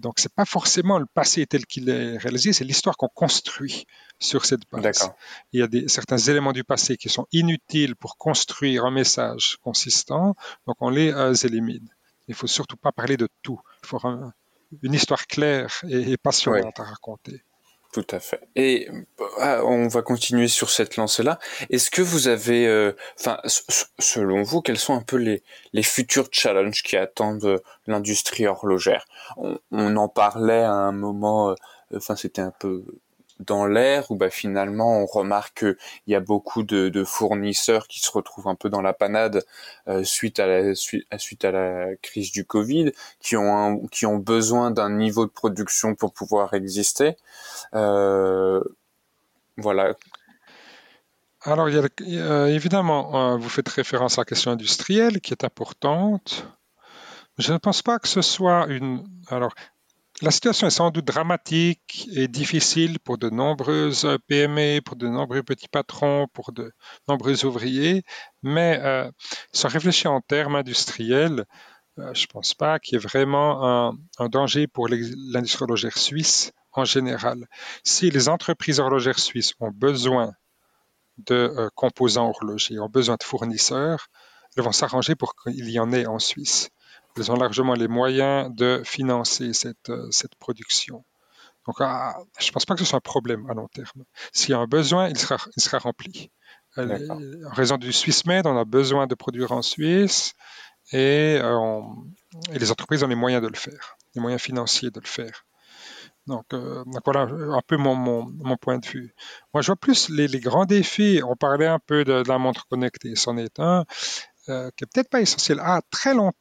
Donc, 0.00 0.14
c'est 0.18 0.32
pas 0.32 0.44
forcément 0.44 0.98
le 0.98 1.06
passé 1.06 1.46
tel 1.46 1.66
qu'il 1.66 1.88
est 1.88 2.16
réalisé, 2.16 2.52
c'est 2.52 2.64
l'histoire 2.64 2.96
qu'on 2.96 3.08
construit 3.08 3.86
sur 4.18 4.44
cette 4.44 4.62
base. 4.70 5.10
Il 5.52 5.60
y 5.60 5.62
a 5.62 5.66
des, 5.66 5.88
certains 5.88 6.18
éléments 6.18 6.52
du 6.52 6.64
passé 6.64 6.96
qui 6.96 7.08
sont 7.08 7.26
inutiles 7.32 7.96
pour 7.96 8.16
construire 8.16 8.84
un 8.84 8.90
message 8.90 9.58
consistant, 9.62 10.36
donc 10.66 10.76
on 10.80 10.90
les 10.90 11.12
euh, 11.12 11.34
élimine. 11.34 11.88
Il 12.28 12.34
faut 12.34 12.46
surtout 12.46 12.76
pas 12.76 12.92
parler 12.92 13.16
de 13.16 13.28
tout. 13.42 13.60
Il 13.84 13.88
faut 13.88 14.00
une 14.82 14.94
histoire 14.94 15.26
claire 15.26 15.82
et, 15.88 16.16
passionnante 16.16 16.80
à 16.80 16.84
raconter. 16.84 17.42
Tout 17.96 18.14
à 18.14 18.20
fait. 18.20 18.46
Et 18.56 18.90
euh, 19.40 19.62
on 19.64 19.88
va 19.88 20.02
continuer 20.02 20.48
sur 20.48 20.68
cette 20.68 20.98
lancée-là. 20.98 21.38
Est-ce 21.70 21.90
que 21.90 22.02
vous 22.02 22.28
avez, 22.28 22.66
euh, 22.66 22.92
enfin, 23.18 23.40
selon 23.98 24.42
vous, 24.42 24.60
quels 24.60 24.76
sont 24.76 24.92
un 24.92 25.00
peu 25.00 25.16
les, 25.16 25.82
futurs 25.82 26.28
challenges 26.30 26.82
qui 26.82 26.98
attendent 26.98 27.46
euh, 27.46 27.58
l'industrie 27.86 28.46
horlogère? 28.46 29.06
On, 29.38 29.58
on, 29.70 29.96
en 29.96 30.10
parlait 30.10 30.60
à 30.60 30.72
un 30.72 30.92
moment, 30.92 31.54
enfin, 31.94 32.16
c'était 32.16 32.42
un 32.42 32.52
peu 32.60 32.84
dans 33.40 33.66
l'air 33.66 34.10
où 34.10 34.16
bah, 34.16 34.30
finalement 34.30 35.00
on 35.00 35.06
remarque 35.06 35.58
qu'il 35.58 35.76
y 36.06 36.14
a 36.14 36.20
beaucoup 36.20 36.62
de, 36.62 37.04
fournisseurs 37.04 37.86
qui 37.88 38.00
se 38.00 38.10
retrouvent 38.10 38.48
un 38.48 38.54
peu 38.54 38.70
dans 38.70 38.82
la 38.82 38.92
panade 38.92 39.44
euh, 39.88 40.04
suite 40.04 40.40
à 40.40 40.46
la 40.46 40.74
suite, 40.74 41.44
à 41.44 41.50
la 41.50 41.94
crise 42.02 42.32
du 42.32 42.44
Covid, 42.44 42.92
qui 43.20 43.36
ont 43.36 43.86
qui 43.88 44.06
ont 44.06 44.16
besoin 44.16 44.70
d'un 44.70 44.90
niveau 44.90 45.26
de 45.26 45.30
production 45.30 45.94
pour 45.94 46.12
pouvoir 46.12 46.54
exister. 46.54 47.16
Euh, 47.74 48.62
voilà. 49.56 49.94
Alors, 51.42 51.68
il 51.68 51.76
y 52.00 52.18
a, 52.18 52.48
évidemment, 52.48 53.34
euh, 53.34 53.36
vous 53.36 53.48
faites 53.48 53.68
référence 53.68 54.18
à 54.18 54.22
la 54.22 54.24
question 54.24 54.50
industrielle 54.50 55.20
qui 55.20 55.32
est 55.32 55.44
importante. 55.44 56.44
Je 57.38 57.52
ne 57.52 57.58
pense 57.58 57.82
pas 57.82 58.00
que 58.00 58.08
ce 58.08 58.20
soit 58.20 58.66
une. 58.66 59.04
Alors, 59.28 59.54
la 60.22 60.30
situation 60.30 60.66
est 60.66 60.70
sans 60.70 60.90
doute 60.90 61.04
dramatique 61.04 62.08
et 62.14 62.26
difficile 62.26 62.98
pour 63.00 63.18
de 63.18 63.28
nombreuses 63.28 64.08
PME, 64.28 64.80
pour 64.80 64.96
de 64.96 65.08
nombreux 65.08 65.42
petits 65.42 65.68
patrons, 65.68 66.26
pour 66.32 66.52
de 66.52 66.72
nombreux 67.06 67.44
ouvriers, 67.44 68.02
mais 68.42 68.80
euh, 68.82 69.10
sans 69.52 69.68
réfléchir 69.68 70.12
en 70.12 70.22
termes 70.22 70.56
industriels, 70.56 71.44
euh, 71.98 72.14
je 72.14 72.22
ne 72.22 72.26
pense 72.28 72.54
pas 72.54 72.78
qu'il 72.78 72.94
y 72.94 72.96
ait 72.96 73.06
vraiment 73.06 73.92
un, 74.18 74.28
danger 74.28 74.66
pour 74.66 74.88
l'industrie 74.88 75.64
horlogère 75.64 75.98
suisse 75.98 76.52
en 76.72 76.84
général. 76.84 77.46
Si 77.84 78.10
les 78.10 78.28
entreprises 78.30 78.80
horlogères 78.80 79.18
suisses 79.18 79.52
ont 79.60 79.70
besoin 79.70 80.32
de 81.18 81.34
euh, 81.34 81.68
composants 81.74 82.28
horlogers, 82.30 82.78
ont 82.78 82.88
besoin 82.88 83.16
de 83.16 83.22
fournisseurs, 83.22 84.08
elles 84.56 84.64
vont 84.64 84.72
s'arranger 84.72 85.14
pour 85.14 85.34
qu'il 85.36 85.68
y 85.68 85.78
en 85.78 85.92
ait 85.92 86.06
en 86.06 86.18
Suisse 86.18 86.70
ils 87.16 87.32
ont 87.32 87.36
largement 87.36 87.74
les 87.74 87.88
moyens 87.88 88.54
de 88.54 88.82
financer 88.84 89.52
cette, 89.52 89.90
euh, 89.90 90.08
cette 90.10 90.34
production. 90.36 91.04
Donc, 91.66 91.76
ah, 91.80 92.16
je 92.38 92.46
ne 92.46 92.52
pense 92.52 92.64
pas 92.64 92.74
que 92.74 92.80
ce 92.80 92.86
soit 92.86 92.98
un 92.98 93.00
problème 93.00 93.48
à 93.50 93.54
long 93.54 93.68
terme. 93.68 94.04
S'il 94.32 94.50
y 94.50 94.54
a 94.54 94.58
un 94.58 94.66
besoin, 94.66 95.08
il 95.08 95.18
sera, 95.18 95.36
il 95.56 95.62
sera 95.62 95.78
rempli. 95.78 96.30
Euh, 96.78 97.08
en 97.46 97.54
raison 97.54 97.78
du 97.78 97.92
SwissMed, 97.92 98.46
on 98.46 98.56
a 98.56 98.64
besoin 98.64 99.06
de 99.06 99.14
produire 99.14 99.52
en 99.52 99.62
Suisse 99.62 100.34
et, 100.92 101.38
euh, 101.40 101.80
et, 102.52 102.58
les 102.58 102.70
entreprises 102.70 103.02
ont 103.02 103.08
les 103.08 103.14
moyens 103.14 103.42
de 103.42 103.48
le 103.48 103.56
faire, 103.56 103.96
les 104.14 104.20
moyens 104.20 104.42
financiers 104.42 104.90
de 104.90 105.00
le 105.00 105.06
faire. 105.06 105.46
Donc, 106.26 106.44
voilà 107.04 107.20
un 107.20 107.62
peu 107.66 107.76
mon, 107.76 107.94
mon, 107.94 108.26
mon, 108.26 108.56
point 108.56 108.78
de 108.78 108.86
vue. 108.86 109.14
Moi, 109.54 109.62
je 109.62 109.68
vois 109.68 109.76
plus 109.76 110.08
les, 110.08 110.26
les, 110.26 110.40
grands 110.40 110.64
défis. 110.64 111.20
On 111.24 111.36
parlait 111.36 111.68
un 111.68 111.78
peu 111.78 112.04
de, 112.04 112.24
la 112.26 112.38
montre 112.38 112.66
connectée, 112.66 113.14
c'en 113.14 113.36
est 113.36 113.60
un, 113.60 113.84
qui 114.44 114.52
n'est 114.52 114.88
peut-être 114.92 115.08
pas 115.08 115.20
essentiel. 115.20 115.60
À 115.60 115.82
très 115.88 116.14
long, 116.14 116.32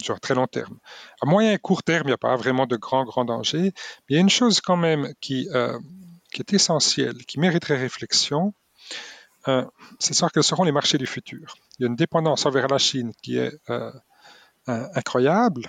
sur 0.00 0.20
très 0.20 0.34
long 0.34 0.46
terme. 0.46 0.78
À 1.20 1.26
moyen 1.26 1.52
et 1.52 1.58
court 1.58 1.82
terme, 1.82 2.04
il 2.04 2.10
n'y 2.10 2.14
a 2.14 2.18
pas 2.18 2.36
vraiment 2.36 2.66
de 2.66 2.76
grand, 2.76 3.04
grand 3.04 3.24
danger. 3.24 3.62
Mais 3.62 3.70
il 4.10 4.14
y 4.14 4.18
a 4.18 4.20
une 4.20 4.30
chose 4.30 4.60
quand 4.60 4.76
même 4.76 5.12
qui, 5.20 5.48
euh, 5.54 5.78
qui 6.32 6.40
est 6.40 6.52
essentielle, 6.52 7.24
qui 7.26 7.40
mériterait 7.40 7.76
réflexion, 7.76 8.54
euh, 9.48 9.64
c'est 9.98 10.14
savoir 10.14 10.32
quels 10.32 10.44
seront 10.44 10.64
les 10.64 10.72
marchés 10.72 10.98
du 10.98 11.06
futur. 11.06 11.56
Il 11.78 11.82
y 11.82 11.84
a 11.84 11.88
une 11.88 11.96
dépendance 11.96 12.46
envers 12.46 12.68
la 12.68 12.78
Chine 12.78 13.12
qui 13.22 13.38
est 13.38 13.52
euh, 13.70 13.90
incroyable. 14.66 15.68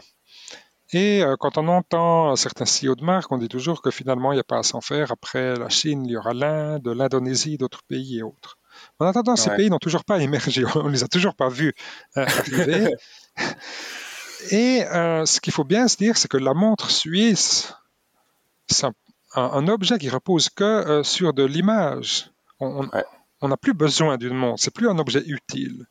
Et 0.94 1.24
quand 1.40 1.58
on 1.58 1.70
entend 1.70 2.36
certains 2.36 2.66
CEO 2.66 2.96
de 2.96 3.04
marque, 3.06 3.32
on 3.32 3.38
dit 3.38 3.48
toujours 3.48 3.82
que 3.82 3.92
finalement, 3.92 4.34
il 4.34 4.36
n'y 4.36 4.42
a 4.42 4.44
pas 4.44 4.58
à 4.58 4.64
s'en 4.64 4.82
faire. 4.82 5.10
Après 5.10 5.56
la 5.56 5.70
Chine, 5.70 6.06
il 6.06 6.12
y 6.12 6.18
aura 6.18 6.34
l'Inde, 6.34 6.86
l'Indonésie, 6.90 7.58
d'autres 7.58 7.82
pays 7.88 8.20
et 8.20 8.24
autres. 8.24 8.58
En 9.00 9.06
attendant, 9.06 9.36
ces 9.36 9.50
pays 9.52 9.70
n'ont 9.70 9.80
toujours 9.80 10.04
pas 10.04 10.20
émergé. 10.20 10.64
On 10.76 10.84
ne 10.84 10.92
les 10.92 11.04
a 11.04 11.08
toujours 11.08 11.36
pas 11.36 11.50
vus 11.50 11.74
arriver. 12.16 12.94
Et 14.50 14.84
euh, 14.86 15.26
ce 15.26 15.40
qu'il 15.40 15.54
faut 15.54 15.64
bien 15.64 15.88
se 15.88 15.98
dire, 15.98 16.18
c'est 16.18 16.28
que 16.28 16.38
la 16.38 16.54
montre 16.54 16.90
suisse, 16.90 17.74
c'est 18.68 18.88
un, 19.36 19.68
objet 19.68 19.98
qui 20.00 20.10
repose 20.10 20.50
que 20.50 20.64
euh, 20.64 21.04
sur 21.04 21.34
de 21.34 21.44
l'image. 21.44 22.32
On 22.60 23.48
n'a 23.48 23.58
plus 23.58 23.74
besoin 23.74 24.18
d'une 24.18 24.36
montre, 24.36 24.62
c'est 24.62 24.74
plus 24.74 24.88
un 24.88 25.00
objet 25.00 25.24
utile. 25.26 25.88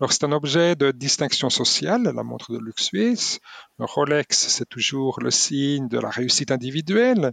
Alors 0.00 0.12
c'est 0.12 0.24
un 0.24 0.32
objet 0.32 0.74
de 0.74 0.90
distinction 0.90 1.50
sociale, 1.50 2.02
la 2.02 2.22
montre 2.22 2.52
de 2.52 2.58
luxe 2.58 2.84
suisse. 2.84 3.40
Le 3.78 3.84
Rolex, 3.84 4.48
c'est 4.48 4.68
toujours 4.68 5.20
le 5.20 5.30
signe 5.30 5.88
de 5.88 5.98
la 5.98 6.10
réussite 6.10 6.50
individuelle. 6.50 7.32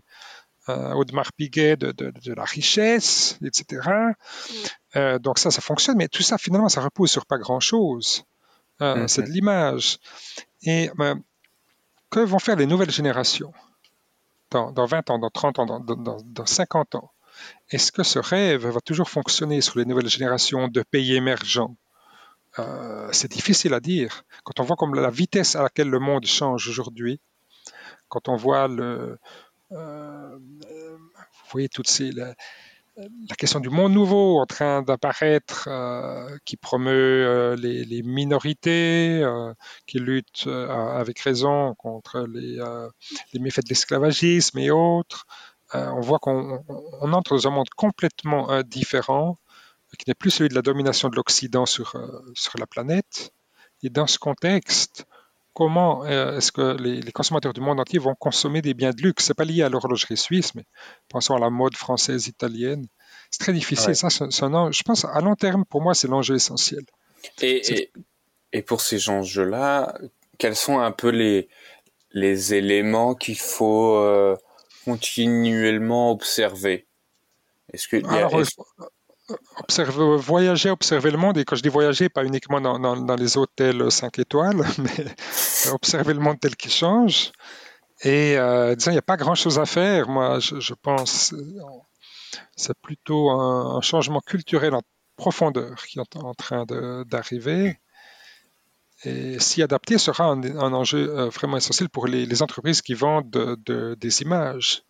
Euh, 0.67 0.93
Audemars 0.93 1.32
Piguet 1.34 1.78
de, 1.78 1.91
de, 1.91 2.34
la 2.34 2.43
richesse, 2.43 3.38
etc. 3.43 3.88
Euh, 4.95 5.19
donc 5.19 5.38
ça, 5.38 5.51
ça 5.51 5.62
fonctionne, 5.62 5.97
mais 5.97 6.08
tout 6.08 6.23
ça, 6.23 6.39
finalement, 6.39 6.69
ça 6.69 6.82
repose 6.82 7.12
sur 7.12 7.28
pas 7.28 7.38
grand-chose. 7.38 8.23
Mm-hmm. 8.80 9.08
C'est 9.08 9.21
de 9.21 9.30
l'image. 9.30 9.99
Et 10.65 10.91
ben, 10.95 11.21
que 12.10 12.19
vont 12.19 12.39
faire 12.39 12.56
les 12.56 12.65
nouvelles 12.65 12.91
générations 12.91 13.54
dans, 14.51 14.86
20 14.86 15.10
ans, 15.10 15.19
dans 15.19 15.30
30 15.30 15.60
ans, 15.60 15.80
dans, 15.80 16.45
50 16.45 16.95
ans? 16.95 17.12
Est-ce 17.69 17.91
que 17.91 18.04
ce 18.04 18.19
rêve 18.19 18.67
va 18.67 18.80
toujours 18.80 19.10
fonctionner 19.10 19.62
sur 19.62 19.78
les 19.78 19.86
nouvelles 19.86 20.10
générations 20.10 20.67
de 20.67 20.82
pays 20.82 21.15
émergents? 21.15 21.75
Euh, 22.60 23.10
C'est 23.12 23.32
difficile 23.32 23.73
à 23.73 23.80
dire. 23.80 24.23
Quand 24.43 24.60
on 24.60 24.63
voit 24.63 24.78
comme 24.78 24.95
la 24.95 25.10
vitesse 25.10 25.56
à 25.56 25.63
laquelle 25.63 25.89
le 25.89 25.99
monde 25.99 26.25
change 26.25 26.67
aujourd'hui, 26.69 27.19
quand 28.08 28.30
on 28.30 28.36
voit 28.36 28.67
le, 28.67 29.19
euh, 29.73 30.38
vous 30.38 31.51
voyez 31.51 31.69
toutes 31.69 31.89
ces, 31.89 32.12
question 33.38 33.60
du 33.60 33.69
monde 33.69 33.93
nouveau 33.93 34.39
en 34.39 34.45
train 34.45 34.81
d'apparaître, 34.81 35.67
euh, 35.69 36.38
qui 36.45 36.58
promeut 36.58 37.25
euh, 37.25 37.55
les, 37.55 38.01
minorités, 38.03 39.21
euh, 39.21 39.53
qui 39.86 39.99
lutte 39.99 40.47
avec 40.47 41.19
raison 41.19 41.75
contre 41.75 42.21
les, 42.21 42.60
méfaits 43.39 43.63
de 43.63 43.69
l'esclavagisme 43.69 44.58
et 44.60 44.71
autres. 44.71 45.25
on 45.73 45.99
voit 45.99 46.19
qu'on 46.19 46.63
entre 47.01 47.36
dans 47.36 47.47
un 47.47 47.51
monde 47.51 47.69
complètement 47.75 48.62
différent 48.63 49.38
qui 49.97 50.10
n'est 50.10 50.15
plus 50.15 50.31
celui 50.31 50.49
de 50.49 50.55
la 50.55 50.62
domination 50.62 51.10
de 51.10 51.15
l'Occident 51.15 51.65
sur 51.65 51.93
la 52.58 52.67
planète. 52.67 53.34
Et 53.84 53.89
dans 53.89 54.08
ce 54.08 54.19
contexte, 54.19 55.05
comment 55.55 56.05
est-ce 56.05 56.51
que 56.51 56.77
les, 56.77 57.11
consommateurs 57.11 57.53
du 57.53 57.61
monde 57.61 57.79
entier 57.79 57.97
vont 57.97 58.13
consommer 58.13 58.61
des 58.61 58.75
biens 58.75 58.91
de 58.91 59.01
luxe? 59.01 59.25
C'est 59.25 59.33
pas 59.33 59.45
lié 59.45 59.63
à 59.63 59.69
l'horlogerie 59.69 60.17
suisse, 60.17 60.53
mais 60.53 60.65
pensons 61.09 61.33
à 61.33 61.39
la 61.39 61.49
mode 61.49 61.75
française, 61.75 62.27
italienne. 62.27 62.85
C'est 63.31 63.39
très 63.39 63.53
difficile. 63.53 63.95
Ça, 63.95 64.09
je 64.09 64.83
pense 64.83 65.05
à 65.05 65.21
long 65.21 65.35
terme, 65.35 65.65
pour 65.65 65.81
moi, 65.81 65.95
c'est 65.95 66.07
l'enjeu 66.07 66.35
essentiel. 66.35 66.83
Et, 67.41 67.89
et, 68.51 68.61
pour 68.61 68.81
ces 68.81 69.09
enjeux-là, 69.09 69.97
quels 70.37 70.55
sont 70.55 70.79
un 70.79 70.91
peu 70.91 71.09
les, 71.09 71.47
les 72.11 72.53
éléments 72.53 73.15
qu'il 73.15 73.39
faut 73.39 73.95
euh, 73.95 74.35
continuellement 74.83 76.11
observer? 76.11 76.85
Est-ce 77.73 77.87
que 77.87 78.05
Alors, 78.07 78.43
observer, 79.57 80.17
voyager, 80.17 80.69
observer 80.69 81.11
le 81.11 81.17
monde, 81.17 81.38
et 81.38 81.45
quand 81.45 81.55
je 81.55 81.63
dis 81.63 81.69
voyager, 81.69 82.09
pas 82.09 82.23
uniquement 82.25 82.61
dans, 82.61 82.79
dans, 82.79 83.15
les 83.15 83.38
hôtels 83.38 83.91
5 83.91 84.19
étoiles, 84.19 84.63
mais 84.77 85.71
observer 85.71 86.13
le 86.13 86.19
monde 86.19 86.39
tel 86.39 86.55
qu'il 86.55 86.71
change. 86.71 87.31
Et 88.03 88.38
euh, 88.38 88.75
disons, 88.75 88.91
il 88.91 88.95
n'y 88.95 88.99
a 88.99 89.03
pas 89.03 89.17
grand-chose 89.17 89.57
à 89.57 89.65
faire. 89.65 90.09
Moi, 90.09 90.39
je, 90.39 90.59
je 90.59 90.73
pense, 90.73 91.33
c'est 92.55 92.77
plutôt 92.81 93.29
un, 93.31 93.81
changement 93.81 94.21
culturel 94.21 94.75
en 94.75 94.81
profondeur 95.15 95.75
qui 95.85 95.99
est 95.99 96.15
en 96.17 96.33
train 96.33 96.65
d'arriver. 97.05 97.79
Et 99.03 99.39
s'y 99.39 99.61
adapter 99.61 99.97
sera 99.97 100.25
un, 100.25 100.73
enjeu 100.73 101.09
euh, 101.09 101.29
vraiment 101.29 101.57
essentiel 101.57 101.89
pour 101.89 102.07
les, 102.07 102.41
entreprises 102.41 102.81
qui 102.81 102.93
vendent 102.93 103.29
des 103.65 104.21
images, 104.21 104.83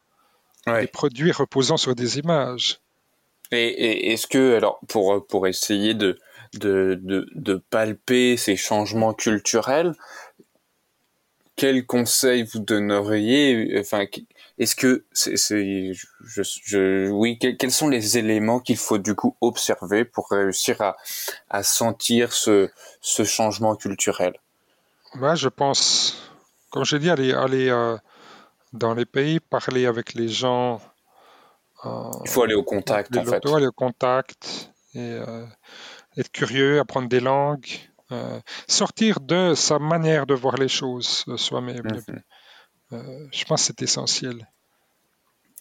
des 0.67 0.88
produits 0.88 1.32
reposant 1.32 1.78
sur 1.78 1.95
des 1.95 2.19
images. 2.19 2.80
Et, 3.56 4.13
est-ce 4.13 4.28
que, 4.28 4.56
alors, 4.56 4.80
pour, 4.88 5.26
pour 5.28 5.48
essayer 5.48 5.94
de, 5.94 6.18
de, 6.54 7.00
de, 7.02 7.56
palper 7.70 8.38
ces 8.38 8.56
changements 8.56 9.13
culturels, 9.13 9.94
quels 11.56 11.86
conseils 11.86 12.44
vous 12.44 12.60
donneriez 12.60 13.78
Enfin, 13.80 14.06
est-ce 14.58 14.76
que 14.76 15.06
c'est, 15.12 15.36
je, 15.94 16.41
je, 16.44 17.10
oui, 17.10 17.39
quels 17.39 17.72
sont 17.72 17.88
les 17.88 18.18
éléments 18.18 18.60
qu'il 18.60 18.78
faut 18.78 18.98
du 18.98 19.15
coup 19.15 19.36
observer 19.41 20.06
pour 20.06 20.30
réussir 20.30 20.82
à, 20.82 20.98
à 21.50 21.63
sentir 21.63 22.34
ce, 22.34 22.70
ce 23.02 23.24
changement 23.24 23.76
culturel? 23.76 24.34
Moi, 25.15 25.36
je 25.36 25.48
pense, 25.48 26.30
comme 26.72 26.84
j'ai 26.84 27.00
dit, 27.00 27.10
aller, 27.10 27.32
aller 27.34 27.70
euh, 27.70 27.98
dans 28.74 28.94
les 28.94 29.06
pays, 29.06 29.39
parler 29.39 29.86
avec 29.86 30.13
les 30.13 30.28
gens. 30.28 30.82
Euh, 31.86 32.12
Il 32.24 32.30
faut 32.30 32.43
aller 32.43 32.56
au 32.56 32.63
contact, 32.63 33.15
en 33.15 33.24
fait. 33.24 33.45
Aller 33.45 33.67
au 33.67 33.71
contact 33.71 34.71
et 34.93 35.00
euh, 35.00 35.45
être 36.17 36.32
curieux, 36.32 36.80
apprendre 36.80 37.10
des 37.10 37.19
langues, 37.19 37.67
sortir 38.67 39.19
de 39.19 39.54
sa 39.56 39.80
manière 39.80 40.26
de 40.26 40.34
voir 40.34 40.56
les 40.56 40.67
choses 40.67 41.26
soi-même. 41.38 41.84
Mhm. 42.08 42.21
Euh, 42.93 43.28
je 43.32 43.45
pense 43.45 43.62
que 43.62 43.67
c'est 43.67 43.82
essentiel. 43.82 44.48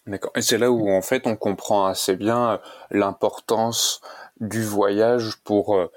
D'accord. 0.06 0.32
Et 0.36 0.42
c'est 0.42 0.58
là 0.58 0.70
où 0.70 0.90
en 0.90 1.00
fait 1.00 1.26
on 1.26 1.36
comprend 1.36 1.86
assez 1.86 2.16
bien 2.16 2.52
euh, 2.52 2.58
l'importance 2.90 4.00
du 4.40 4.62
voyage 4.62 5.36
pour 5.44 5.76
euh, 5.76 5.90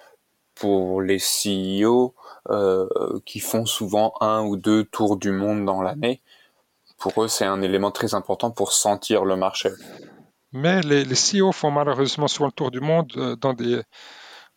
pour 0.55 1.01
les 1.01 1.19
CEO 1.19 2.15
qui 3.25 3.39
font 3.41 3.65
souvent 3.65 4.13
un 4.21 4.41
ou 4.43 4.55
deux 4.55 4.85
tours 4.85 5.17
du 5.17 5.31
monde 5.31 5.65
dans 5.65 5.83
l'année. 5.83 6.21
Pour 6.97 7.21
eux, 7.21 7.27
c'est 7.27 7.45
un 7.45 7.61
élément 7.61 7.91
très 7.91 8.15
important 8.15 8.49
pour 8.49 8.71
sentir 8.71 9.23
le 9.23 9.35
marché. 9.35 9.69
Mais 10.53 10.81
les, 10.81 11.03
les 11.03 11.15
CEO 11.15 11.51
font 11.51 11.71
malheureusement 11.71 12.27
souvent 12.27 12.47
le 12.47 12.53
tour 12.53 12.71
du 12.71 12.79
monde 12.79 13.37
dans 13.41 13.53
des 13.53 13.81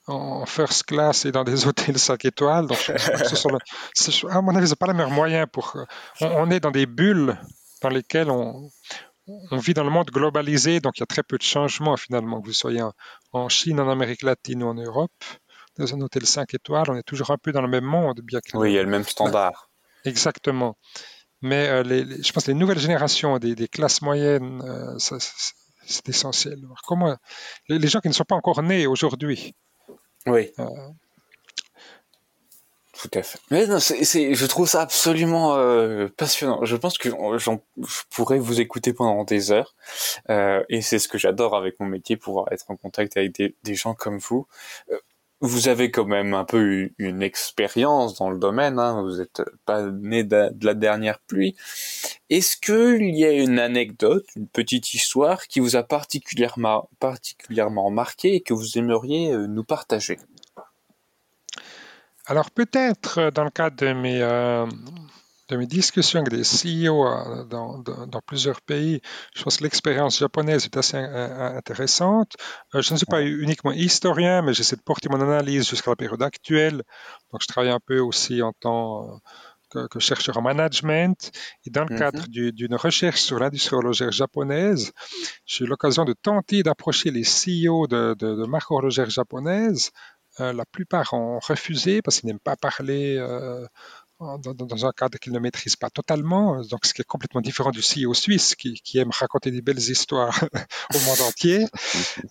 en 0.07 0.46
first 0.46 0.85
class 0.85 1.24
et 1.24 1.33
dans 1.33 1.44
des 1.44 1.66
hôtels 1.66 1.98
5 1.98 2.24
étoiles. 2.24 2.66
Donc, 2.66 2.90
à 2.90 4.40
mon 4.40 4.55
avis, 4.55 4.66
ce 4.66 4.72
n'est 4.72 4.76
pas 4.76 4.87
le 4.87 4.94
meilleur 4.94 5.11
moyen 5.11 5.46
pour. 5.46 5.76
On, 6.20 6.50
est 6.50 6.61
dans 6.61 6.70
des 6.70 6.87
bulles 6.87 7.38
dans 7.83 7.88
lesquelles 7.88 8.31
on, 8.31 8.70
on, 9.26 9.59
vit 9.59 9.74
dans 9.74 9.85
le 9.85 9.90
monde 9.90 10.11
globalisé, 10.11 10.81
donc 10.81 10.98
il 10.98 11.00
y 11.00 11.03
a 11.05 11.07
très 11.07 11.22
peu 11.22 11.38
de 11.38 11.42
changements 11.42 11.96
finalement. 11.96 12.40
Que 12.40 12.46
vous 12.46 12.53
soyez 12.53 12.83
en, 13.33 13.48
Chine, 13.48 13.81
en 13.81 13.90
Amérique 13.90 14.22
latine 14.22 14.62
ou 14.62 14.68
en 14.68 14.74
Europe, 14.74 15.24
dans 15.79 15.94
un 15.94 16.00
hôtel 16.00 16.26
5 16.26 16.53
étoiles, 16.55 16.87
on 16.88 16.96
est 16.96 17.03
toujours 17.03 17.31
un 17.31 17.38
peu 17.38 17.53
dans 17.53 17.62
le 17.62 17.68
même 17.68 17.85
monde. 17.85 18.20
Bien 18.22 18.40
que, 18.40 18.57
oui, 18.57 18.72
il 18.72 18.74
y 18.74 18.79
a 18.79 18.83
le 18.83 18.90
même 18.90 19.05
standard. 19.05 19.70
Exactement. 20.05 20.76
Mais 21.42 21.68
euh, 21.68 21.83
les, 21.83 22.22
je 22.22 22.33
pense 22.33 22.44
que 22.44 22.50
les 22.50 22.57
nouvelles 22.57 22.79
générations 22.79 23.38
des, 23.38 23.55
des 23.55 23.68
classes 23.68 24.03
moyennes, 24.03 24.62
euh, 24.62 24.98
c'est 25.90 26.09
essentiel. 26.09 26.61
Comment 26.87 27.16
les, 27.68 27.88
gens 27.88 28.00
qui 28.00 28.09
ne 28.09 28.12
sont 28.12 28.24
pas 28.24 28.37
encore 28.37 28.62
nés 28.62 28.87
aujourd'hui, 28.87 29.55
oui. 30.26 30.53
Euh. 30.59 30.64
Tout 33.00 33.09
à 33.14 33.22
fait. 33.22 33.38
Mais 33.50 33.66
non, 33.66 33.79
je 33.79 34.46
trouve 34.46 34.68
ça 34.68 34.83
absolument 34.83 35.57
euh, 35.57 36.09
passionnant. 36.18 36.62
Je 36.66 36.76
pense 36.76 36.98
que 36.98 37.09
je 37.09 38.03
pourrais 38.11 38.38
vous 38.38 38.61
écouter 38.61 38.92
pendant 38.92 39.24
des 39.24 39.53
heures. 39.53 39.74
Euh, 40.29 40.62
et 40.68 40.83
c'est 40.83 40.98
ce 40.98 41.09
que 41.09 41.16
j'adore 41.16 41.57
avec 41.57 41.81
mon 41.81 41.87
métier, 41.87 42.18
pouvoir 42.18 42.53
être 42.53 42.70
en 42.70 42.76
contact 42.76 43.16
avec 43.16 43.35
des, 43.35 43.57
des 43.62 43.74
gens 43.74 43.94
comme 43.94 44.18
vous. 44.18 44.46
Euh, 44.90 44.98
vous 45.40 45.68
avez 45.68 45.90
quand 45.90 46.05
même 46.05 46.35
un 46.35 46.44
peu 46.44 46.90
une 46.98 47.22
expérience 47.22 48.18
dans 48.18 48.31
le 48.31 48.38
domaine, 48.38 48.79
hein, 48.79 49.03
vous 49.03 49.16
n'êtes 49.16 49.42
pas 49.64 49.83
né 49.83 50.22
de, 50.22 50.50
la 50.62 50.74
dernière 50.74 51.18
pluie. 51.20 51.57
Est-ce 52.29 52.57
qu'il 52.57 53.14
y 53.16 53.24
a 53.24 53.33
une 53.33 53.59
anecdote, 53.59 54.26
une 54.37 54.48
petite 54.48 54.92
histoire 54.92 55.46
qui 55.46 55.61
vous 55.61 55.76
a 55.76 55.83
particulièrement, 55.83 56.90
particulièrement 57.00 57.90
marqué 57.90 58.35
et 58.35 58.40
que 58.42 58.53
vous 58.53 58.76
aimeriez 58.76 59.33
euh, 59.33 59.46
nous 59.46 59.64
partager? 59.64 60.18
Alors 62.26 62.50
peut-être 62.50 63.18
euh, 63.18 63.31
dans 63.31 63.44
le 63.44 63.50
cadre 63.50 63.76
de 63.76 63.92
mes, 63.92 64.20
euh, 64.20 64.66
de 65.50 65.56
mes 65.56 65.66
discussions 65.66 66.20
avec 66.20 66.32
des 66.32 66.42
CEO 66.42 67.06
euh, 67.06 67.44
dans, 67.44 67.78
dans, 67.78 68.20
plusieurs 68.26 68.60
pays, 68.60 69.00
je 69.34 69.42
pense 69.42 69.58
que 69.58 69.64
l'expérience 69.64 70.18
japonaise 70.18 70.64
est 70.64 70.76
assez 70.76 70.96
euh, 70.96 71.56
intéressante. 71.56 72.36
Euh, 72.74 72.82
je 72.82 72.92
ne 72.92 72.98
suis 72.98 73.06
pas 73.06 73.22
uniquement 73.22 73.72
historien, 73.72 74.42
mais 74.42 74.54
j'essaie 74.54 74.76
de 74.76 74.82
porter 74.82 75.08
mon 75.08 75.20
analyse 75.20 75.68
jusqu'à 75.68 75.90
la 75.90 75.96
période 75.96 76.22
actuelle. 76.22 76.82
Donc, 77.32 77.42
je 77.42 77.46
travaille 77.46 77.70
un 77.70 77.80
peu 77.84 77.98
aussi 77.98 78.42
en 78.42 78.52
tant 78.52 79.20
que, 79.70 79.98
chercheur 79.98 80.36
en 80.38 80.42
management. 80.42 81.32
Et 81.66 81.70
dans 81.70 81.84
le 81.84 81.94
mhm. 81.94 81.98
cadre 81.98 82.24
d'une 82.28 82.74
recherche 82.74 83.20
sur 83.20 83.38
l'industrie 83.38 83.76
horlogère 83.76 84.12
japonaise, 84.12 84.92
j'ai 85.46 85.64
eu 85.64 85.68
l'occasion 85.68 86.04
de 86.04 86.12
tenter 86.12 86.62
d'approcher 86.62 87.10
les 87.10 87.22
CEO 87.22 87.86
de, 87.86 88.14
de, 88.18 88.46
marques 88.46 88.70
horlogères 88.70 89.10
japonaises. 89.10 89.90
la 90.38 90.64
plupart 90.64 91.12
ont 91.12 91.38
refusé 91.38 92.02
parce 92.02 92.20
qu'ils 92.20 92.28
n'aiment 92.28 92.40
pas 92.40 92.56
parler 92.56 93.18
dans, 94.20 94.87
un 94.87 94.92
cadre 94.92 95.18
qu'il 95.18 95.33
ne 95.33 95.38
maîtrise 95.38 95.76
pas 95.76 95.88
totalement, 95.88 96.61
donc 96.62 96.85
ce 96.85 96.92
qui 96.92 97.00
est 97.00 97.04
complètement 97.04 97.40
différent 97.40 97.70
du 97.70 97.80
CEO 97.80 98.12
suisse 98.12 98.54
qui, 98.54 98.98
aime 98.98 99.11
raconter 99.11 99.50
des 99.50 99.62
belles 99.62 99.78
histoires 99.78 100.38
au 100.94 100.98
monde 101.00 101.20
entier. 101.22 101.66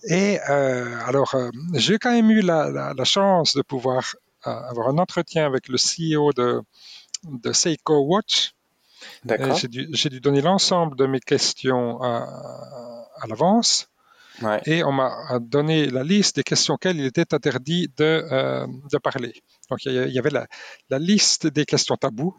Et 0.04 0.38
euh, 0.48 0.96
alors, 1.06 1.34
euh, 1.34 1.50
j'ai 1.74 1.98
quand 1.98 2.12
même 2.12 2.30
eu 2.30 2.42
la, 2.42 2.94
chance 3.04 3.56
de 3.56 3.62
pouvoir 3.62 4.14
euh, 4.46 4.50
avoir 4.50 4.88
un 4.88 4.98
entretien 4.98 5.46
avec 5.46 5.68
le 5.68 5.76
CEO 5.76 6.32
de, 6.32 6.60
de 7.24 7.52
Seiko 7.52 7.98
Watch. 8.06 8.52
J'ai 9.24 9.68
dû, 9.68 9.86
dû, 9.86 10.20
donner 10.20 10.42
l'ensemble 10.42 10.96
de 10.96 11.06
mes 11.06 11.20
questions 11.20 12.00
à, 12.02 13.08
à 13.20 13.26
l'avance. 13.26 13.88
Et 14.64 14.84
on 14.84 14.92
m'a 14.92 15.38
donné 15.40 15.86
la 15.86 16.02
liste 16.02 16.36
des 16.36 16.42
questions 16.42 16.74
auxquelles 16.74 16.98
il 16.98 17.04
était 17.04 17.34
interdit 17.34 17.88
de, 17.96 18.04
euh, 18.04 18.66
de 18.90 18.98
parler. 18.98 19.32
Donc 19.68 19.84
il 19.84 19.92
y 20.12 20.18
avait 20.18 20.30
la, 20.30 20.46
la 20.88 20.98
liste 20.98 21.46
des 21.46 21.64
questions 21.64 21.96
tabous, 21.96 22.34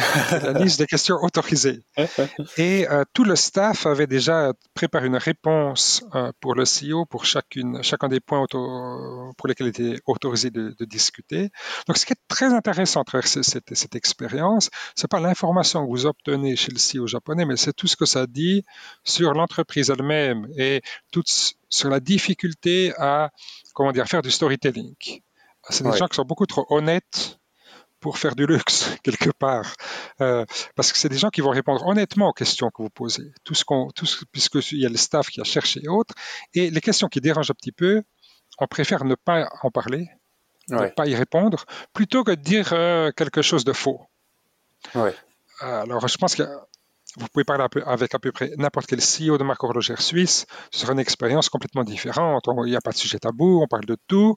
la 0.42 0.52
liste 0.52 0.78
des 0.78 0.86
questions 0.86 1.16
autorisées. 1.22 1.82
Et 2.56 2.88
euh, 2.88 3.04
tout 3.12 3.24
le 3.24 3.36
staff 3.36 3.86
avait 3.86 4.06
déjà 4.06 4.52
préparé 4.74 5.06
une 5.06 5.16
réponse 5.16 6.04
euh, 6.14 6.32
pour 6.40 6.54
le 6.54 6.64
CEO 6.64 7.04
pour 7.06 7.24
chacune, 7.24 7.82
chacun 7.82 8.08
des 8.08 8.20
points 8.20 8.44
pour 8.50 9.48
lesquels 9.48 9.68
il 9.68 9.70
était 9.70 10.00
autorisé 10.06 10.50
de, 10.50 10.74
discuter. 10.84 11.50
Donc, 11.86 11.98
ce 11.98 12.06
qui 12.06 12.12
est 12.12 12.22
très 12.28 12.52
intéressant 12.52 13.02
à 13.02 13.04
travers 13.04 13.28
cette, 13.28 13.74
cette 13.74 13.94
expérience, 13.94 14.70
c'est 14.94 15.08
pas 15.08 15.20
l'information 15.20 15.84
que 15.84 15.90
vous 15.90 16.06
obtenez 16.06 16.56
chez 16.56 16.72
le 16.72 16.78
CEO 16.78 17.06
japonais, 17.06 17.44
mais 17.44 17.56
c'est 17.56 17.72
tout 17.72 17.86
ce 17.86 17.96
que 17.96 18.06
ça 18.06 18.26
dit 18.26 18.64
sur 19.04 19.32
l'entreprise 19.34 19.90
elle-même 19.90 20.48
et 20.56 20.80
tout 21.12 21.22
sur 21.68 21.90
la 21.90 22.00
difficulté 22.00 22.92
à, 22.96 23.30
comment 23.74 23.92
dire, 23.92 24.06
faire 24.06 24.22
du 24.22 24.30
storytelling. 24.30 24.94
C'est 25.68 25.84
des 25.84 25.96
gens 25.96 26.08
qui 26.08 26.16
sont 26.16 26.24
beaucoup 26.24 26.46
trop 26.46 26.66
honnêtes 26.70 27.39
pour 28.00 28.18
faire 28.18 28.34
du 28.34 28.46
luxe 28.46 28.90
quelque 29.02 29.30
part, 29.30 29.74
euh, 30.20 30.44
parce 30.74 30.92
que 30.92 30.98
c'est 30.98 31.08
des 31.08 31.18
gens 31.18 31.30
qui 31.30 31.40
vont 31.40 31.50
répondre 31.50 31.86
honnêtement 31.86 32.28
aux 32.28 32.32
questions 32.32 32.70
que 32.70 32.82
vous 32.82 32.90
posez, 32.90 33.32
tout 33.44 33.54
ce 33.54 33.64
qu'on, 33.64 33.90
tout 33.90 34.06
puisqu'il 34.32 34.80
y 34.80 34.86
a 34.86 34.88
le 34.88 34.96
staff 34.96 35.28
qui 35.28 35.40
a 35.40 35.44
cherché 35.44 35.80
et 35.82 35.88
autres, 35.88 36.14
et 36.54 36.70
les 36.70 36.80
questions 36.80 37.08
qui 37.08 37.20
dérangent 37.20 37.50
un 37.50 37.54
petit 37.54 37.72
peu, 37.72 38.02
on 38.58 38.66
préfère 38.66 39.04
ne 39.04 39.14
pas 39.14 39.48
en 39.62 39.70
parler, 39.70 40.08
ne 40.68 40.86
pas 40.88 41.06
y 41.06 41.14
répondre, 41.14 41.64
plutôt 41.92 42.24
que 42.24 42.32
de 42.32 42.42
dire 42.42 42.72
euh, 42.72 43.10
quelque 43.12 43.42
chose 43.42 43.64
de 43.64 43.72
faux. 43.72 44.00
Alors 45.60 46.08
je 46.08 46.16
pense 46.16 46.34
qu'il 46.34 46.48
vous 47.16 47.26
pouvez 47.28 47.44
parler 47.44 47.66
avec 47.86 48.14
à 48.14 48.18
peu 48.18 48.32
près 48.32 48.52
n'importe 48.56 48.86
quel 48.86 49.00
CEO 49.00 49.36
de 49.36 49.44
marque 49.44 49.62
horlogère 49.64 50.00
suisse, 50.00 50.46
ce 50.70 50.80
sera 50.80 50.92
une 50.92 51.00
expérience 51.00 51.48
complètement 51.48 51.84
différente. 51.84 52.44
Il 52.46 52.70
n'y 52.70 52.76
a 52.76 52.80
pas 52.80 52.92
de 52.92 52.96
sujet 52.96 53.18
tabou, 53.18 53.60
on 53.62 53.66
parle 53.66 53.84
de 53.84 53.96
tout, 54.06 54.36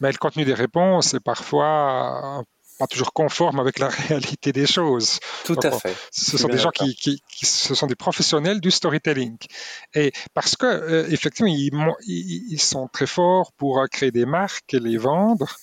mais 0.00 0.12
le 0.12 0.18
contenu 0.18 0.44
des 0.44 0.54
réponses 0.54 1.14
est 1.14 1.20
parfois 1.20 2.44
pas 2.78 2.86
toujours 2.86 3.12
conforme 3.12 3.60
avec 3.60 3.78
la 3.78 3.88
réalité 4.08 4.52
des 4.52 4.66
choses. 4.66 5.20
Tout 5.44 5.58
à 5.62 5.70
fait. 5.70 5.94
Ce 6.10 6.36
sont 6.38 6.48
des 6.48 6.58
gens 6.58 6.70
qui, 6.70 6.94
qui, 6.94 7.20
ce 7.42 7.74
sont 7.74 7.86
des 7.86 7.94
professionnels 7.94 8.60
du 8.60 8.70
storytelling. 8.70 9.36
Et 9.94 10.12
parce 10.34 10.56
que 10.56 10.66
euh, 10.66 11.08
effectivement, 11.10 11.50
ils, 12.06 12.52
ils, 12.52 12.60
sont 12.60 12.88
très 12.88 13.06
forts 13.06 13.52
pour 13.52 13.80
euh, 13.80 13.86
créer 13.86 14.10
des 14.10 14.26
marques 14.26 14.74
et 14.74 14.80
les 14.80 14.96
vendre, 14.96 15.56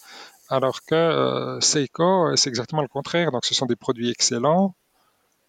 alors 0.50 0.84
que 0.84 0.96
euh, 0.96 1.60
Seiko, 1.60 2.36
c'est 2.36 2.50
exactement 2.50 2.82
le 2.82 2.88
contraire. 2.88 3.32
Donc, 3.32 3.46
ce 3.46 3.54
sont 3.54 3.66
des 3.66 3.76
produits 3.76 4.10
excellents, 4.10 4.76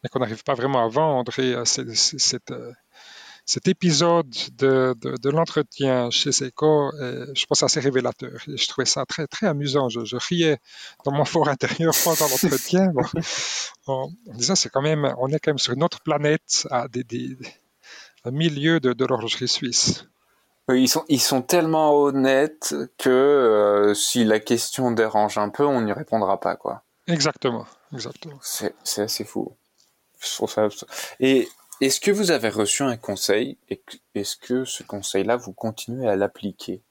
mais 0.03 0.09
qu'on 0.09 0.21
n'arrive 0.21 0.43
pas 0.45 0.55
vraiment 0.55 0.85
à 0.85 0.89
vendre. 0.89 1.37
Et 1.39 1.55
c'est 1.65 1.95
cette 1.95 2.53
cet 3.45 3.69
épisode 3.69 4.33
de, 4.57 4.95
de, 5.01 5.31
l'entretien 5.31 6.11
chez 6.11 6.33
Seiko, 6.33 6.93
je 6.93 7.47
pense 7.47 7.63
assez 7.63 7.81
révélateur. 7.81 8.41
Et 8.49 8.57
je 8.57 8.69
trouvais 8.69 8.87
ça 8.87 9.05
très, 9.05 9.27
très 9.27 9.47
amusant. 9.47 9.89
Je, 9.89 10.17
riais 10.17 10.59
dans 11.05 11.13
mon 11.13 11.25
fort 11.25 11.49
intérieur 11.49 11.93
pendant 12.05 12.29
l'entretien. 12.29 12.93
en, 13.87 14.11
disant, 14.35 14.55
c'est 14.55 14.69
quand 14.69 14.83
même, 14.83 15.13
on 15.19 15.29
est 15.29 15.41
quand 15.41 15.51
même 15.51 15.59
sur 15.59 15.73
une 15.73 15.83
autre 15.83 16.01
planète, 16.01 16.67
à 16.71 16.87
des, 16.89 17.03
des, 17.05 17.37
un 18.25 18.31
milieu 18.31 18.81
de, 18.81 18.93
de 18.93 19.05
l'horlogerie 19.05 19.49
suisse. 19.49 20.07
Ils 20.69 20.89
sont, 20.89 21.05
ils 21.09 21.21
sont 21.21 21.43
tellement 21.43 21.95
honnêtes 21.95 22.75
que 22.97 23.11
euh, 23.11 23.95
si 23.95 24.25
la 24.25 24.39
question 24.39 24.93
dérange 24.93 25.37
un 25.39 25.49
peu, 25.49 25.67
on 25.67 25.83
n'y 25.83 25.93
répondra 25.93 26.39
pas, 26.39 26.57
quoi. 26.57 26.85
Exactement, 27.09 27.67
exactement. 27.93 28.39
C'est 28.41 29.03
assez 29.03 29.25
fou. 29.25 29.53
Je 30.21 30.33
trouve 30.35 30.51
ça... 30.51 30.69
Et 31.19 31.49
est-ce 31.81 32.01
que 32.01 32.11
vous 32.11 32.31
avez 32.31 32.49
reçu 32.49 32.83
un 32.83 32.97
conseil 32.97 33.57
et 33.69 33.83
est-ce 34.15 34.37
que 34.37 34.65
ce 34.65 34.83
conseil-là, 34.83 35.37
vous 35.37 35.53
continuez 35.53 36.09
à 36.09 36.17
l'appliquer? 36.17 36.83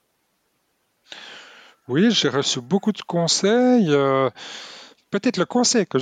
Oui, 1.88 2.12
j'ai 2.12 2.30
reçu 2.30 2.62
beaucoup 2.62 2.92
de 2.92 3.02
conseils. 3.02 3.92
Euh, 3.92 4.30
peut-être 5.10 5.38
le 5.38 5.46
conseil 5.46 5.86
que 5.86 5.98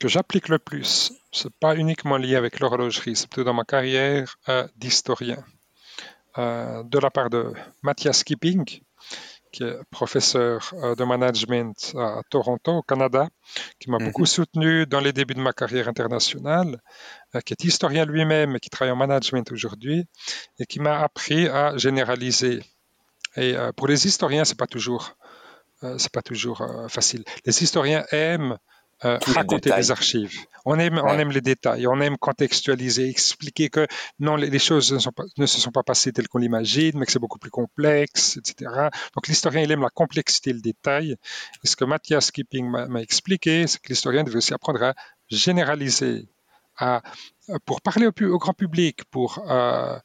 que 0.00 0.06
j'applique 0.06 0.48
le 0.48 0.60
plus, 0.60 1.12
c'est 1.32 1.52
pas 1.54 1.74
uniquement 1.74 2.18
lié 2.18 2.36
avec 2.36 2.60
l'horlogerie, 2.60 3.16
c'est 3.16 3.28
plutôt 3.28 3.42
dans 3.42 3.54
ma 3.54 3.64
carrière 3.64 4.36
euh, 4.48 4.68
d'historien. 4.76 5.44
Euh, 6.38 6.84
de 6.84 6.98
la 7.00 7.10
part 7.10 7.30
de 7.30 7.52
Mathias 7.82 8.22
Kipping, 8.22 8.64
qui 9.50 9.64
est 9.64 9.76
professeur 9.90 10.72
de 10.96 11.04
management 11.04 11.96
à 11.96 12.20
Toronto, 12.30 12.74
au 12.74 12.82
Canada, 12.82 13.28
qui 13.80 13.90
m'a 13.90 13.98
beaucoup 13.98 14.22
mhm. 14.22 14.26
soutenu 14.26 14.86
dans 14.86 15.00
les 15.00 15.12
débuts 15.12 15.34
de 15.34 15.40
ma 15.40 15.52
carrière 15.52 15.88
internationale, 15.88 16.80
qui 17.44 17.52
est 17.52 17.64
historien 17.64 18.04
lui-même 18.04 18.56
et 18.56 18.60
qui 18.60 18.70
travaille 18.70 18.92
en 18.92 18.96
management 18.96 19.50
aujourd'hui, 19.52 20.06
et 20.58 20.66
qui 20.66 20.80
m'a 20.80 21.00
appris 21.00 21.48
à 21.48 21.76
généraliser. 21.76 22.62
Et 23.36 23.56
euh, 23.56 23.72
pour 23.72 23.86
les 23.86 24.06
historiens, 24.06 24.44
c'est 24.44 24.58
pas 24.58 24.66
toujours, 24.66 25.16
c'est 25.96 26.12
pas 26.12 26.22
toujours 26.22 26.66
facile. 26.88 27.24
Les 27.44 27.62
historiens 27.62 28.04
aiment 28.10 28.58
euh, 29.04 29.16
raconter 29.26 29.70
des 29.70 29.92
archives. 29.92 30.36
On 30.64 30.76
aime, 30.76 31.00
on 31.04 31.16
aime 31.16 31.30
les 31.30 31.40
détails, 31.40 31.86
on 31.86 32.00
aime 32.00 32.16
contextualiser, 32.18 33.08
expliquer 33.08 33.68
que 33.68 33.86
non, 34.18 34.34
les, 34.34 34.58
choses 34.58 34.92
ne, 34.92 34.98
sont 34.98 35.12
pas, 35.12 35.22
ne, 35.36 35.46
se 35.46 35.60
sont 35.60 35.70
pas 35.70 35.84
passées 35.84 36.12
telles 36.12 36.26
qu'on 36.26 36.38
l'imagine, 36.38 36.98
mais 36.98 37.06
que 37.06 37.12
c'est 37.12 37.20
beaucoup 37.20 37.38
plus 37.38 37.52
complexe, 37.52 38.38
etc. 38.38 38.88
Donc 39.14 39.28
l'historien, 39.28 39.62
il 39.62 39.70
aime 39.70 39.82
la 39.82 39.90
complexité, 39.90 40.52
le 40.52 40.60
détail. 40.60 41.12
Et 41.62 41.68
ce 41.68 41.76
que 41.76 41.84
Mathias 41.84 42.32
Kipping 42.32 42.68
m'a 42.68 43.00
expliqué, 43.00 43.68
c'est 43.68 43.80
que 43.80 43.88
l'historien 43.88 44.24
devait 44.24 44.38
aussi 44.38 44.52
apprendre 44.52 44.82
à 44.82 44.94
généraliser, 45.28 46.26
à, 46.78 47.02
pour 47.64 47.80
parler 47.80 48.06
au, 48.06 48.24
au 48.24 48.38
grand 48.38 48.54
public, 48.54 49.04
pour 49.10 49.44
euh, 49.50 49.98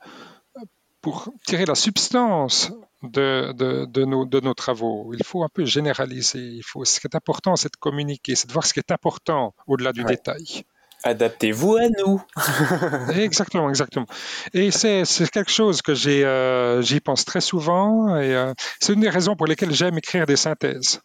pour 1.03 1.29
tirer 1.45 1.65
la 1.65 1.75
substance 1.75 2.71
de, 3.03 3.51
de, 3.51 4.05
nos, 4.05 4.25
de, 4.25 4.39
nos, 4.39 4.53
travaux, 4.53 5.13
il 5.13 5.23
faut 5.25 5.43
un 5.43 5.49
peu 5.53 5.65
généraliser. 5.65 6.39
Il 6.39 6.63
faut, 6.63 6.85
ce 6.85 7.01
qui 7.01 7.07
est 7.07 7.15
important, 7.15 7.57
c'est 7.57 7.71
de 7.71 7.77
communiquer, 7.77 8.35
c'est 8.35 8.47
de 8.47 8.53
voir 8.53 8.65
ce 8.65 8.73
qui 8.73 8.79
est 8.79 8.91
important 8.91 9.53
au-delà 9.67 9.91
du 9.91 10.05
détail. 10.05 10.63
Adaptez-vous 11.03 11.75
à 11.75 11.89
nous. 11.89 12.23
exactement, 13.13 13.69
exactement. 13.69 14.05
Et 14.53 14.71
c'est 14.71 15.03
quelque 15.29 15.51
chose 15.51 15.81
que 15.81 15.91
euh, 15.91 16.81
j'y 16.81 17.01
pense 17.01 17.25
très 17.25 17.41
souvent. 17.41 18.15
Et 18.17 18.33
euh, 18.33 18.53
c'est 18.79 18.93
une 18.93 19.01
des 19.01 19.09
raisons 19.09 19.35
pour 19.35 19.47
lesquelles 19.47 19.73
j'aime 19.73 19.97
écrire 19.97 20.25
des 20.25 20.37
synthèses. 20.37 21.01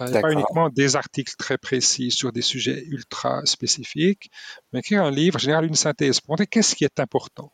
Euh, 0.00 0.20
pas 0.20 0.32
uniquement 0.32 0.70
des 0.70 0.96
articles 0.96 1.34
très 1.36 1.56
précis 1.56 2.10
sur 2.10 2.32
des 2.32 2.42
sujets 2.42 2.82
ultra 2.86 3.44
spécifiques, 3.46 4.30
mais 4.72 4.80
écrire 4.80 5.04
un 5.04 5.10
livre, 5.10 5.36
en 5.36 5.38
général 5.38 5.66
une 5.66 5.76
synthèse 5.76 6.20
pour 6.20 6.32
montrer 6.32 6.46
qu'est-ce 6.46 6.74
qui 6.74 6.84
est 6.84 6.98
important. 6.98 7.52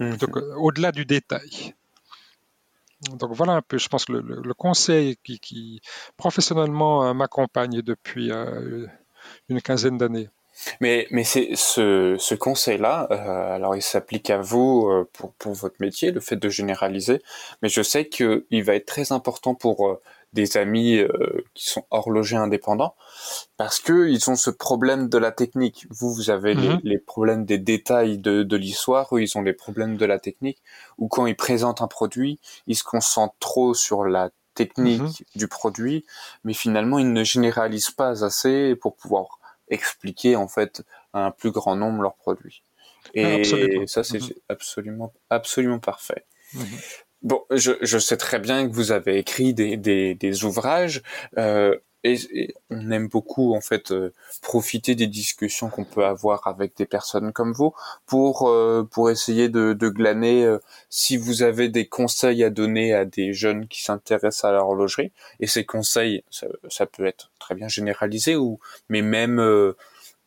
Mhm. 0.00 0.16
au-delà 0.58 0.92
du 0.92 1.04
détail. 1.04 1.74
Donc 3.12 3.32
voilà 3.32 3.52
un 3.54 3.62
peu, 3.62 3.78
je 3.78 3.88
pense 3.88 4.04
que 4.04 4.12
le, 4.12 4.54
conseil 4.54 5.16
qui, 5.22 5.80
professionnellement 6.16 7.06
euh, 7.06 7.14
m'accompagne 7.14 7.80
depuis 7.82 8.32
euh, 8.32 8.86
une 9.48 9.60
quinzaine 9.60 9.98
d'années. 9.98 10.28
Mais, 10.80 11.06
mais 11.12 11.22
c'est 11.22 11.54
ce, 11.54 12.16
ce 12.18 12.34
conseil-là, 12.34 13.06
euh, 13.12 13.54
alors 13.54 13.76
il 13.76 13.82
s'applique 13.82 14.30
à 14.30 14.40
vous 14.40 15.06
pour, 15.12 15.32
pour 15.34 15.54
votre 15.54 15.76
métier, 15.78 16.10
le 16.10 16.18
fait 16.18 16.34
de 16.34 16.48
généraliser, 16.48 17.22
mais 17.62 17.68
je 17.68 17.82
sais 17.82 18.08
qu'il 18.08 18.64
va 18.64 18.74
être 18.74 18.86
très 18.86 19.12
important 19.12 19.54
pour 19.54 20.00
des 20.32 20.56
amis 20.56 20.98
euh, 20.98 21.08
qui 21.54 21.70
sont 21.70 21.84
horlogers 21.90 22.36
indépendants 22.36 22.94
parce 23.56 23.80
que 23.80 24.08
ils 24.08 24.28
ont 24.28 24.36
ce 24.36 24.50
problème 24.50 25.08
de 25.08 25.18
la 25.18 25.32
technique. 25.32 25.86
Vous, 25.90 26.12
vous 26.12 26.30
avez 26.30 26.54
les, 26.54 26.96
mhm. 26.96 27.00
problèmes 27.06 27.44
des 27.44 27.58
détails 27.58 28.18
de, 28.18 28.42
de 28.42 28.56
l'histoire, 28.56 29.14
eux, 29.14 29.22
ils 29.22 29.38
ont 29.38 29.42
les 29.42 29.54
problèmes 29.54 29.96
de 29.96 30.04
la 30.04 30.18
technique. 30.18 30.62
Ou 30.98 31.08
quand 31.08 31.26
ils 31.26 31.36
présentent 31.36 31.82
un 31.82 31.88
produit, 31.88 32.38
ils 32.66 32.76
se 32.76 32.84
concentrent 32.84 33.36
trop 33.40 33.74
sur 33.74 34.04
la 34.04 34.30
technique 34.54 35.00
mhm. 35.00 35.12
du 35.36 35.48
produit, 35.48 36.04
mais 36.44 36.52
finalement, 36.52 36.98
ils 36.98 37.12
ne 37.12 37.24
généralisent 37.24 37.92
pas 37.92 38.24
assez 38.24 38.74
pour 38.74 38.96
pouvoir 38.96 39.38
expliquer 39.68 40.36
en 40.36 40.48
fait 40.48 40.82
à 41.12 41.26
un 41.26 41.30
plus 41.30 41.52
grand 41.52 41.76
nombre 41.76 42.02
leurs 42.02 42.16
produits. 42.16 42.62
Et 43.14 43.44
ça, 43.86 44.04
c'est 44.04 44.20
mhm. 44.20 44.30
absolument, 44.48 45.12
absolument 45.30 45.78
parfait. 45.78 46.26
Bon, 47.22 47.44
je, 47.50 47.72
je, 47.82 47.98
sais 47.98 48.16
très 48.16 48.38
bien 48.38 48.68
que 48.68 48.72
vous 48.72 48.92
avez 48.92 49.18
écrit 49.18 49.52
des, 49.52 49.76
des, 49.76 50.14
des 50.14 50.44
ouvrages 50.44 51.02
euh, 51.36 51.76
et, 52.04 52.54
on 52.70 52.90
aime 52.92 53.08
beaucoup 53.08 53.56
en 53.56 53.60
fait 53.60 53.90
euh, 53.90 54.12
profiter 54.40 54.94
des 54.94 55.08
discussions 55.08 55.68
qu'on 55.68 55.84
peut 55.84 56.04
avoir 56.04 56.46
avec 56.46 56.76
des 56.76 56.86
personnes 56.86 57.32
comme 57.32 57.52
vous 57.52 57.74
pour 58.06 58.48
euh, 58.48 58.84
pour 58.88 59.10
essayer 59.10 59.48
de, 59.48 59.72
de 59.72 59.88
glaner 59.88 60.58
si 60.90 61.16
vous 61.16 61.42
avez 61.42 61.68
des 61.68 61.88
conseils 61.88 62.44
à 62.44 62.50
donner 62.50 62.94
à 62.94 63.04
des 63.04 63.32
jeunes 63.32 63.66
qui 63.66 63.82
s'intéressent 63.82 64.44
à 64.44 64.52
l'horlogerie 64.52 65.10
et 65.40 65.48
ces 65.48 65.64
conseils 65.64 66.22
ça, 66.30 66.46
ça, 66.68 66.86
peut 66.86 67.04
être 67.06 67.32
très 67.40 67.56
bien 67.56 67.68
généralisé 67.68 68.36
ou 68.36 68.60
mais 68.88 69.02
même 69.02 69.40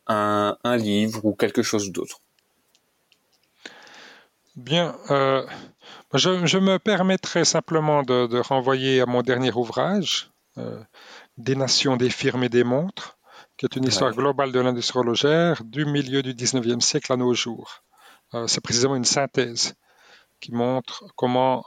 un, 0.08 0.58
un 0.62 0.76
livre 0.76 1.24
ou 1.24 1.34
quelque 1.34 1.62
chose 1.62 1.90
d'autre. 1.92 2.21
Bien. 4.56 4.94
Je, 6.14 6.58
me 6.58 6.78
permettrai 6.78 7.44
simplement 7.44 8.02
de, 8.02 8.38
renvoyer 8.38 9.00
à 9.00 9.06
mon 9.06 9.22
dernier 9.22 9.52
ouvrage, 9.52 10.30
euh, 10.58 10.82
Des 11.38 11.56
nations, 11.56 11.96
des 11.96 12.10
firmes 12.10 12.44
et 12.44 12.50
des 12.50 12.64
montres, 12.64 13.16
qui 13.56 13.64
est 13.64 13.76
une 13.76 13.84
histoire 13.84 14.12
globale 14.12 14.52
de 14.52 14.60
l'industrie 14.60 14.98
horlogère 14.98 15.64
du 15.64 15.86
milieu 15.86 16.22
du 16.22 16.34
19e 16.34 16.80
siècle 16.80 17.12
à 17.12 17.16
nos 17.16 17.32
jours. 17.32 17.82
Euh, 18.34 18.46
c'est 18.46 18.60
précisément 18.60 18.96
une 18.96 19.06
synthèse 19.06 19.74
qui 20.40 20.52
montre 20.52 21.04
comment 21.16 21.64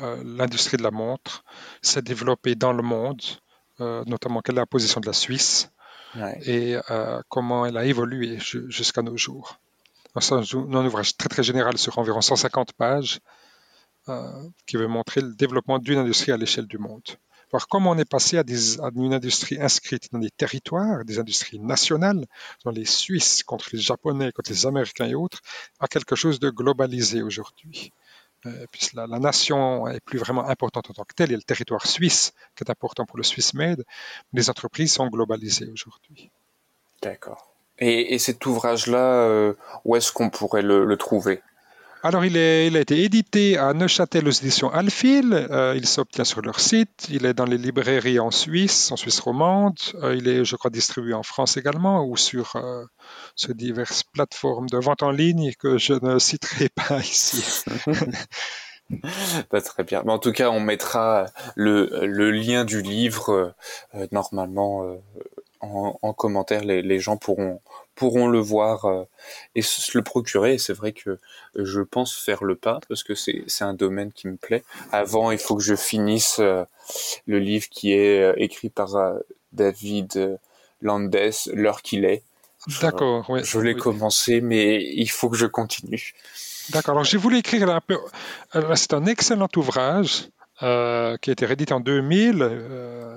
euh, 0.00 0.22
l'industrie 0.24 0.78
de 0.78 0.82
la 0.82 0.90
montre 0.90 1.44
s'est 1.82 2.02
développée 2.02 2.54
dans 2.54 2.72
le 2.72 2.82
monde, 2.82 3.20
notamment 3.78 4.40
quelle 4.40 4.56
est 4.56 4.60
la 4.60 4.66
position 4.66 5.00
de 5.00 5.06
la 5.06 5.12
Suisse 5.12 5.70
et 6.46 6.76
comment 7.28 7.66
elle 7.66 7.76
a 7.76 7.84
évolué 7.84 8.38
jusqu'à 8.40 9.02
nos 9.02 9.16
jours 9.16 9.58
un 10.32 10.86
ouvrage 10.86 11.16
très 11.16 11.28
très 11.28 11.42
général 11.42 11.78
sur 11.78 11.98
environ 11.98 12.20
150 12.20 12.72
pages 12.72 13.20
euh, 14.08 14.48
qui 14.66 14.76
veut 14.76 14.86
montrer 14.86 15.20
le 15.20 15.34
développement 15.34 15.78
d'une 15.78 15.98
industrie 15.98 16.32
à 16.32 16.36
l'échelle 16.36 16.66
du 16.66 16.78
monde. 16.78 17.02
Voir 17.50 17.66
comment 17.68 17.90
on 17.90 17.98
est 17.98 18.08
passé 18.08 18.38
à, 18.38 18.44
une 18.94 19.14
industrie 19.14 19.60
inscrite 19.60 20.12
dans 20.12 20.18
des 20.18 20.30
territoires, 20.30 21.04
des 21.04 21.18
industries 21.18 21.58
nationales, 21.58 22.26
dans 22.64 22.70
les 22.70 22.84
Suisses 22.84 23.42
contre 23.42 23.70
les 23.72 23.78
Japonais, 23.78 24.32
contre 24.32 24.50
les 24.50 24.66
Américains 24.66 25.06
et 25.06 25.14
autres, 25.14 25.40
à 25.80 25.88
quelque 25.88 26.14
chose 26.14 26.40
de 26.40 26.50
globalisé 26.50 27.22
aujourd'hui. 27.22 27.92
Euh, 28.46 28.66
la, 28.94 29.06
nation 29.18 29.88
est 29.88 30.00
plus 30.00 30.18
vraiment 30.18 30.48
importante 30.48 30.90
en 30.90 30.94
tant 30.94 31.04
que 31.04 31.14
telle, 31.14 31.30
il 31.30 31.32
y 31.32 31.34
a 31.34 31.38
le 31.38 31.42
territoire 31.42 31.86
suisse 31.86 32.32
qui 32.54 32.64
est 32.64 32.70
important 32.70 33.04
pour 33.04 33.16
le 33.18 33.24
Swiss 33.24 33.52
Made, 33.54 33.84
mais 34.32 34.40
les 34.40 34.50
entreprises 34.50 34.92
sont 34.92 35.08
globalisées 35.08 35.70
aujourd'hui. 35.70 36.30
D'accord. 37.02 37.57
Et, 37.80 38.14
et 38.14 38.18
cet 38.18 38.44
ouvrage-là, 38.46 39.22
euh, 39.22 39.52
où 39.84 39.96
est-ce 39.96 40.12
qu'on 40.12 40.30
pourrait 40.30 40.62
le, 40.62 40.84
le 40.84 40.96
trouver? 40.96 41.40
Alors, 42.04 42.24
il, 42.24 42.36
est, 42.36 42.68
il, 42.68 42.76
a 42.76 42.80
été 42.80 43.02
édité 43.02 43.58
à 43.58 43.74
Neuchâtel 43.74 44.28
aux 44.28 44.32
éditions 44.32 44.70
Alphil. 44.70 45.32
Euh, 45.32 45.74
il 45.76 45.86
s'obtient 45.86 46.24
sur 46.24 46.42
leur 46.42 46.60
site. 46.60 47.08
Il 47.10 47.26
est 47.26 47.34
dans 47.34 47.44
les 47.44 47.58
librairies 47.58 48.20
en 48.20 48.30
Suisse, 48.30 48.92
en 48.92 48.96
Suisse 48.96 49.18
romande. 49.18 49.78
Euh, 50.02 50.14
il 50.14 50.28
est, 50.28 50.44
je 50.44 50.54
crois, 50.54 50.70
distribué 50.70 51.12
en 51.14 51.24
France 51.24 51.56
également 51.56 52.04
ou 52.04 52.16
sur, 52.16 52.54
euh, 52.54 52.84
sur 53.34 53.52
diverses 53.54 54.04
plateformes 54.04 54.68
de 54.68 54.78
vente 54.78 55.02
en 55.02 55.10
ligne 55.10 55.52
que 55.58 55.76
je 55.76 55.94
ne 55.94 56.20
citerai 56.20 56.68
pas 56.68 56.98
ici. 57.00 57.64
Pas 59.50 59.60
très 59.60 59.82
bien. 59.82 60.02
Mais 60.06 60.12
en 60.12 60.20
tout 60.20 60.32
cas, 60.32 60.50
on 60.50 60.60
mettra 60.60 61.26
le, 61.56 61.90
le 62.06 62.30
lien 62.30 62.64
du 62.64 62.80
livre 62.80 63.54
normalement 64.12 64.96
en, 65.60 65.98
en, 66.02 66.12
commentaire. 66.12 66.64
Les, 66.64 66.82
les 66.82 66.98
gens 66.98 67.16
pourront 67.16 67.60
pourront 67.98 68.28
le 68.28 68.38
voir 68.38 68.84
euh, 68.84 69.04
et 69.56 69.62
se 69.62 69.98
le 69.98 70.04
procurer. 70.04 70.54
Et 70.54 70.58
c'est 70.58 70.72
vrai 70.72 70.92
que 70.92 71.18
je 71.56 71.80
pense 71.80 72.16
faire 72.16 72.44
le 72.44 72.54
pas 72.54 72.78
parce 72.88 73.02
que 73.02 73.14
c'est 73.14 73.44
un 73.60 73.74
domaine 73.74 74.12
qui 74.12 74.28
me 74.28 74.36
plaît. 74.36 74.62
Avant, 74.92 75.32
il 75.32 75.38
faut 75.38 75.56
que 75.56 75.62
je 75.62 75.74
finisse 75.74 76.36
euh, 76.38 76.64
le 77.26 77.40
livre 77.40 77.66
qui 77.68 77.92
est 77.92 78.22
euh, 78.22 78.34
écrit 78.36 78.70
par 78.70 78.90
David 79.52 80.38
Landes, 80.80 81.16
l'heure 81.52 81.82
qu'il 81.82 82.04
est. 82.04 82.22
D'accord, 82.80 83.28
oui. 83.28 83.40
Je 83.42 83.58
l'ai 83.58 83.74
commencé, 83.74 84.40
mais 84.40 84.82
il 84.82 85.10
faut 85.10 85.28
que 85.28 85.36
je 85.36 85.46
continue. 85.46 86.14
D'accord. 86.70 86.94
Alors, 86.94 87.04
j'ai 87.04 87.16
voulu 87.16 87.38
écrire 87.38 87.68
un 87.70 87.80
peu. 87.80 87.98
C'est 88.74 88.94
un 88.94 89.06
excellent 89.06 89.48
ouvrage. 89.56 90.28
Euh, 90.64 91.16
qui 91.18 91.30
a 91.30 91.34
été 91.34 91.46
réédité 91.46 91.72
en 91.72 91.78
2000, 91.78 92.42
euh, 92.42 93.16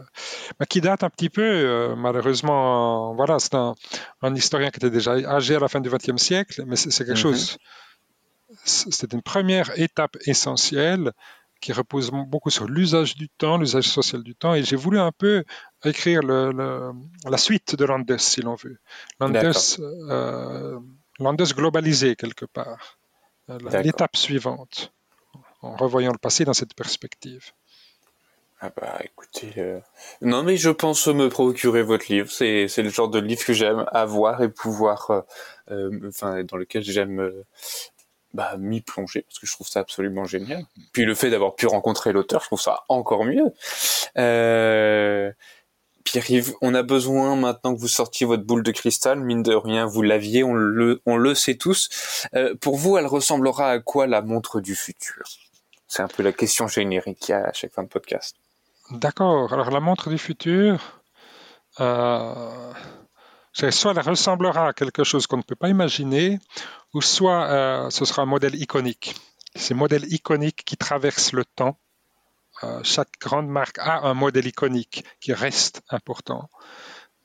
mais 0.59 0.67
qui 0.67 0.79
date 0.79 1.03
un 1.03 1.09
petit 1.09 1.31
peu, 1.31 1.41
euh, 1.41 1.95
malheureusement. 1.95 3.15
Voilà, 3.15 3.39
c'est 3.39 3.55
un, 3.55 3.73
historien 4.35 4.69
qui 4.69 4.77
était 4.77 4.91
déjà 4.91 5.13
âgé 5.13 5.55
à 5.55 5.59
la 5.59 5.67
fin 5.67 5.81
du 5.81 5.89
XXe 5.89 6.21
siècle, 6.21 6.63
mais 6.67 6.75
c'est 6.75 6.91
quelque 6.91 7.09
mhm. 7.09 7.15
chose. 7.15 7.57
C'est 8.63 9.11
une 9.11 9.23
première 9.23 9.71
étape 9.79 10.17
essentielle 10.27 11.13
qui 11.61 11.73
repose 11.73 12.11
beaucoup 12.11 12.51
sur 12.51 12.65
l'usage 12.65 13.15
du 13.15 13.27
temps, 13.27 13.57
l'usage 13.57 13.89
social 13.89 14.21
du 14.21 14.35
temps, 14.35 14.53
et 14.53 14.61
j'ai 14.61 14.75
voulu 14.75 14.99
un 14.99 15.11
peu 15.11 15.43
écrire 15.83 16.21
le, 16.21 16.51
la 17.27 17.37
suite 17.37 17.75
de 17.75 17.85
Landes, 17.85 18.17
si 18.19 18.41
l'on 18.41 18.53
veut. 18.53 18.77
Landes, 21.19 21.53
globalisé 21.55 22.15
quelque 22.15 22.45
part, 22.45 22.99
l'étape 23.47 24.15
suivante 24.15 24.93
en 25.61 25.75
revoyant 25.75 26.11
le 26.11 26.17
passé 26.17 26.45
dans 26.45 26.53
cette 26.53 26.73
perspective. 26.73 27.51
Ah 28.63 28.71
bah 28.79 28.99
écoutez, 29.03 29.53
euh, 29.57 29.79
non 30.21 30.43
mais 30.43 30.55
je 30.55 30.69
pense 30.69 31.07
me 31.07 31.29
procurer 31.29 31.81
votre 31.81 32.05
livre. 32.09 32.29
C'est 32.29 32.67
le 32.77 32.89
genre 32.89 33.09
de 33.09 33.17
livre 33.17 33.43
que 33.43 33.53
j'aime 33.53 33.87
avoir 33.91 34.43
et 34.43 34.49
pouvoir, 34.49 35.09
euh, 35.09 35.21
euh, 35.71 36.07
enfin 36.07 36.43
dans 36.43 36.57
lequel 36.57 36.83
j'aime 36.83 37.31
bah, 38.35 38.57
m'y 38.59 38.81
plonger 38.81 39.23
parce 39.23 39.39
que 39.39 39.47
je 39.47 39.53
trouve 39.53 39.67
ça 39.67 39.79
absolument 39.79 40.25
génial. 40.25 40.63
Puis 40.93 41.05
le 41.05 41.15
fait 41.15 41.31
d'avoir 41.31 41.55
pu 41.55 41.65
rencontrer 41.65 42.13
l'auteur, 42.13 42.41
je 42.41 42.45
trouve 42.45 42.61
ça 42.61 42.83
encore 42.87 43.25
mieux. 43.25 43.51
Pierre-Yves, 46.03 46.53
on 46.61 46.75
a 46.75 46.83
besoin 46.83 47.35
maintenant 47.35 47.73
que 47.73 47.79
vous 47.79 47.87
sortiez 47.87 48.27
votre 48.27 48.43
boule 48.43 48.61
de 48.61 48.71
cristal, 48.71 49.21
mine 49.21 49.41
de 49.41 49.55
rien, 49.55 49.87
vous 49.87 50.03
l'aviez, 50.03 50.43
on 50.43 50.53
le 50.53 51.35
sait 51.35 51.55
tous. 51.55 51.89
pour 52.59 52.77
vous, 52.77 52.95
elle 52.97 53.07
ressemblera 53.07 53.71
à 53.71 53.79
quoi 53.79 54.05
la 54.05 54.21
montre 54.21 54.61
du 54.61 54.75
futur? 54.75 55.23
C'est 55.91 56.03
un 56.03 56.07
peu 56.07 56.23
la 56.23 56.31
question 56.31 56.69
générique 56.69 57.19
qu'il 57.19 57.33
y 57.33 57.35
a 57.35 57.49
à 57.49 57.51
chaque 57.51 57.73
fin 57.73 57.83
de 57.83 57.89
podcast. 57.89 58.37
D'accord. 58.91 59.51
Alors 59.51 59.71
la 59.71 59.81
montre 59.81 60.09
du 60.09 60.17
futur, 60.17 61.01
euh, 61.81 62.73
soit 63.51 63.91
elle 63.91 63.99
ressemblera 63.99 64.69
à 64.69 64.73
quelque 64.73 65.03
chose 65.03 65.27
qu'on 65.27 65.35
ne 65.35 65.41
peut 65.41 65.55
pas 65.55 65.67
imaginer, 65.67 66.39
ou 66.93 67.01
soit 67.01 67.43
euh, 67.51 67.89
ce 67.89 68.05
sera 68.05 68.21
un 68.21 68.25
modèle 68.25 68.55
iconique. 68.55 69.15
Ces 69.55 69.73
modèles 69.73 70.05
iconiques 70.13 70.63
qui 70.63 70.77
traversent 70.77 71.33
le 71.33 71.43
temps. 71.43 71.77
Euh, 72.63 72.79
chaque 72.83 73.11
grande 73.19 73.49
marque 73.49 73.77
a 73.79 74.07
un 74.07 74.13
modèle 74.13 74.47
iconique 74.47 75.03
qui 75.19 75.33
reste 75.33 75.81
important. 75.89 76.49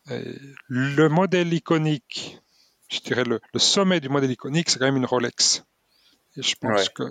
le 0.08 1.08
modèle 1.08 1.54
iconique, 1.54 2.40
je 2.88 2.98
dirais 2.98 3.24
le, 3.24 3.40
sommet 3.58 4.00
du 4.00 4.08
modèle 4.08 4.32
iconique, 4.32 4.70
c'est 4.70 4.80
quand 4.80 4.86
même 4.86 4.96
une 4.96 5.06
Rolex. 5.06 5.62
Et 6.36 6.42
je 6.42 6.56
pense 6.56 6.88
que 6.88 7.04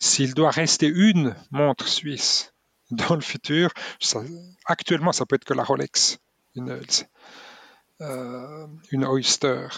s'il 0.00 0.34
doit 0.34 0.50
rester 0.50 0.86
une 0.86 1.34
montre 1.50 1.88
suisse 1.88 2.52
dans 2.90 3.14
le 3.14 3.20
futur, 3.20 3.72
actuellement, 4.66 5.12
ça 5.12 5.26
peut 5.26 5.36
être 5.36 5.44
que 5.44 5.54
la 5.54 5.64
Rolex, 5.64 6.18
une, 6.54 6.80
euh, 8.00 8.66
Oyster, 9.06 9.68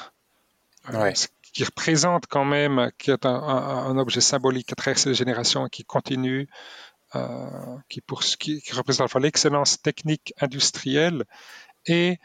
euh, 0.90 1.12
qui 1.52 1.64
représente 1.64 2.26
quand 2.26 2.44
même, 2.44 2.90
qui 2.98 3.10
est 3.10 3.24
un, 3.24 3.98
objet 3.98 4.20
symbolique 4.20 4.68
qui 4.68 4.74
traverse 4.74 5.06
les 5.06 5.14
générations 5.14 5.66
et 5.66 5.70
qui 5.70 5.84
continue, 5.84 6.48
euh, 7.14 7.78
qui, 7.88 8.02
représente 8.72 9.14
l'excellence 9.14 9.80
technique 9.80 10.34
industrielle 10.40 11.24
et 11.86 12.18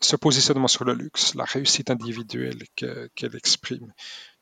ce 0.00 0.16
positionnement 0.16 0.68
sur 0.68 0.84
le 0.84 0.94
luxe, 0.94 1.34
la 1.34 1.44
réussite 1.44 1.90
individuelle 1.90 2.62
qu'elle 2.74 3.36
exprime. 3.36 3.92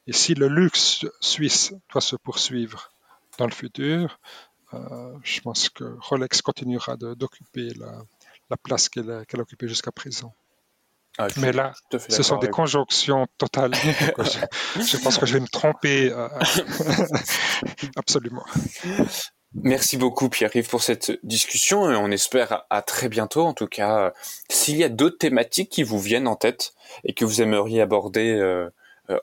Et 0.07 0.12
si 0.12 0.34
le 0.34 0.48
luxe 0.48 1.07
suisse 1.20 1.74
doit 1.90 2.00
se 2.00 2.16
poursuivre 2.16 2.92
dans 3.38 3.46
le 3.46 3.53
futur, 3.53 4.18
euh, 4.74 5.14
je 5.22 5.40
pense 5.40 5.68
que 5.68 5.96
Rolex 6.00 6.42
continuera 6.42 6.96
d'occuper 6.96 7.72
la, 7.78 8.57
place 8.62 8.88
qu'elle 8.88 9.11
a, 9.11 9.22
occupée 9.38 9.68
jusqu'à 9.68 9.92
présent. 9.92 10.34
Ah, 11.18 11.28
Mais 11.36 11.53
là, 11.53 11.72
ce 12.09 12.22
sont 12.22 12.38
des 12.38 12.48
conjonctions 12.48 13.26
totales. 13.36 13.74
je, 13.74 14.96
pense 14.96 15.18
que 15.18 15.26
je 15.26 15.34
vais 15.34 15.40
me 15.40 15.48
tromper 15.48 16.11
euh, 16.11 16.28
absolument. 17.96 18.44
Merci 19.55 19.98
beaucoup 19.98 20.30
Pierre-Yves 20.30 20.68
pour 20.68 20.82
cette 20.82 21.12
discussion 21.22 21.90
et 21.90 21.96
on 21.96 22.11
espère 22.11 22.64
à 22.70 22.80
très 22.80 23.11
bientôt. 23.11 23.44
En 23.44 23.53
tout 23.53 23.66
cas, 23.66 24.14
s'il 24.48 24.76
y 24.78 24.84
a 24.84 24.88
d'autres 24.88 25.18
thématiques 25.18 25.68
qui 25.68 25.82
vous 25.82 25.98
viennent 26.00 26.26
en 26.26 26.36
tête 26.36 26.72
et 27.05 27.12
que 27.12 27.26
vous 27.26 27.42
aimeriez 27.42 27.82
aborder 27.82 28.32
euh, 28.32 28.70
euh, 28.70 28.70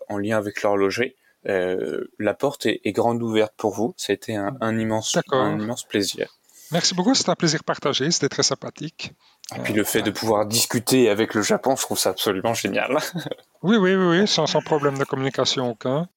en 0.08 0.18
lien 0.18 0.38
avec 0.38 0.62
l'horlogerie. 0.64 1.16
Euh, 1.48 2.12
la 2.20 2.34
porte 2.34 2.66
est, 2.66 2.92
grande 2.92 3.22
ouverte 3.24 3.54
pour 3.56 3.74
vous. 3.74 3.94
C'était 3.98 4.36
un, 4.36 4.58
un, 4.62 4.78
immense, 4.78 5.18
un 5.32 5.60
immense 5.60 5.84
plaisir. 5.84 6.40
Merci 6.72 6.94
beaucoup, 6.94 7.16
c'était 7.16 7.32
un 7.32 7.36
plaisir 7.36 7.64
partagé, 7.64 8.12
c'était 8.12 8.30
très 8.30 8.44
sympathique. 8.44 9.14
Et 9.56 9.60
puis 9.62 9.74
le 9.74 9.84
fait 9.84 10.04
de 10.04 10.12
pouvoir 10.12 10.46
discuter 10.46 11.10
avec 11.10 11.34
le 11.34 11.42
Japon, 11.42 11.76
je 11.76 11.82
trouve 11.82 11.98
ça 11.98 12.12
absolument 12.12 12.54
génial. 12.54 12.98
oui, 13.64 13.78
oui, 13.78 13.96
oui, 13.96 14.20
oui 14.20 14.28
sans, 14.28 14.46
sans, 14.46 14.62
problème 14.62 14.98
de 14.98 15.04
communication 15.04 15.72
aucun. 15.72 16.08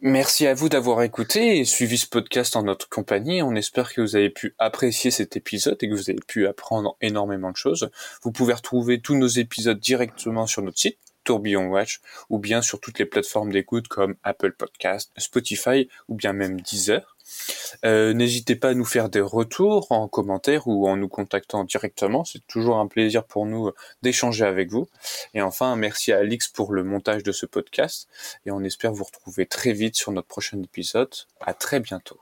Merci 0.00 0.46
à 0.46 0.54
vous 0.54 0.70
d'avoir 0.70 1.02
écouté 1.02 1.58
et 1.58 1.66
suivi 1.66 1.98
ce 1.98 2.06
podcast 2.06 2.56
en 2.56 2.62
notre 2.62 2.88
compagnie. 2.88 3.42
On 3.42 3.54
espère 3.54 3.92
que 3.92 4.00
vous 4.00 4.16
avez 4.16 4.30
pu 4.30 4.54
apprécier 4.58 5.10
cet 5.10 5.36
épisode 5.36 5.76
et 5.82 5.90
que 5.90 5.94
vous 5.94 6.08
avez 6.08 6.20
pu 6.26 6.46
apprendre 6.46 6.96
énormément 7.02 7.50
de 7.50 7.56
choses. 7.56 7.90
Vous 8.22 8.32
pouvez 8.32 8.54
retrouver 8.54 9.02
tous 9.02 9.16
nos 9.16 9.28
épisodes 9.28 9.78
directement 9.78 10.46
sur 10.46 10.62
notre 10.62 10.78
site 10.78 10.98
Tourbillon 11.24 11.68
Watch 11.68 12.00
ou 12.28 12.38
bien 12.38 12.62
sur 12.62 12.80
toutes 12.80 12.98
les 12.98 13.06
plateformes 13.06 13.52
d'écoute 13.52 13.88
comme 13.88 14.16
Apple 14.22 14.52
Podcast, 14.52 15.12
Spotify 15.16 15.88
ou 16.08 16.14
bien 16.14 16.32
même 16.32 16.60
Deezer. 16.60 17.16
Euh, 17.84 18.12
n'hésitez 18.12 18.56
pas 18.56 18.70
à 18.70 18.74
nous 18.74 18.84
faire 18.84 19.08
des 19.08 19.20
retours 19.20 19.90
en 19.90 20.08
commentaire 20.08 20.66
ou 20.66 20.88
en 20.88 20.96
nous 20.96 21.08
contactant 21.08 21.64
directement. 21.64 22.24
C'est 22.24 22.46
toujours 22.46 22.78
un 22.78 22.86
plaisir 22.86 23.24
pour 23.24 23.46
nous 23.46 23.70
d'échanger 24.02 24.44
avec 24.44 24.70
vous. 24.70 24.88
Et 25.34 25.42
enfin, 25.42 25.76
merci 25.76 26.12
à 26.12 26.18
Alix 26.18 26.48
pour 26.48 26.72
le 26.72 26.84
montage 26.84 27.22
de 27.22 27.32
ce 27.32 27.46
podcast. 27.46 28.08
Et 28.46 28.50
on 28.50 28.62
espère 28.64 28.92
vous 28.92 29.04
retrouver 29.04 29.46
très 29.46 29.72
vite 29.72 29.96
sur 29.96 30.12
notre 30.12 30.28
prochain 30.28 30.60
épisode. 30.62 31.10
À 31.40 31.54
très 31.54 31.80
bientôt. 31.80 32.20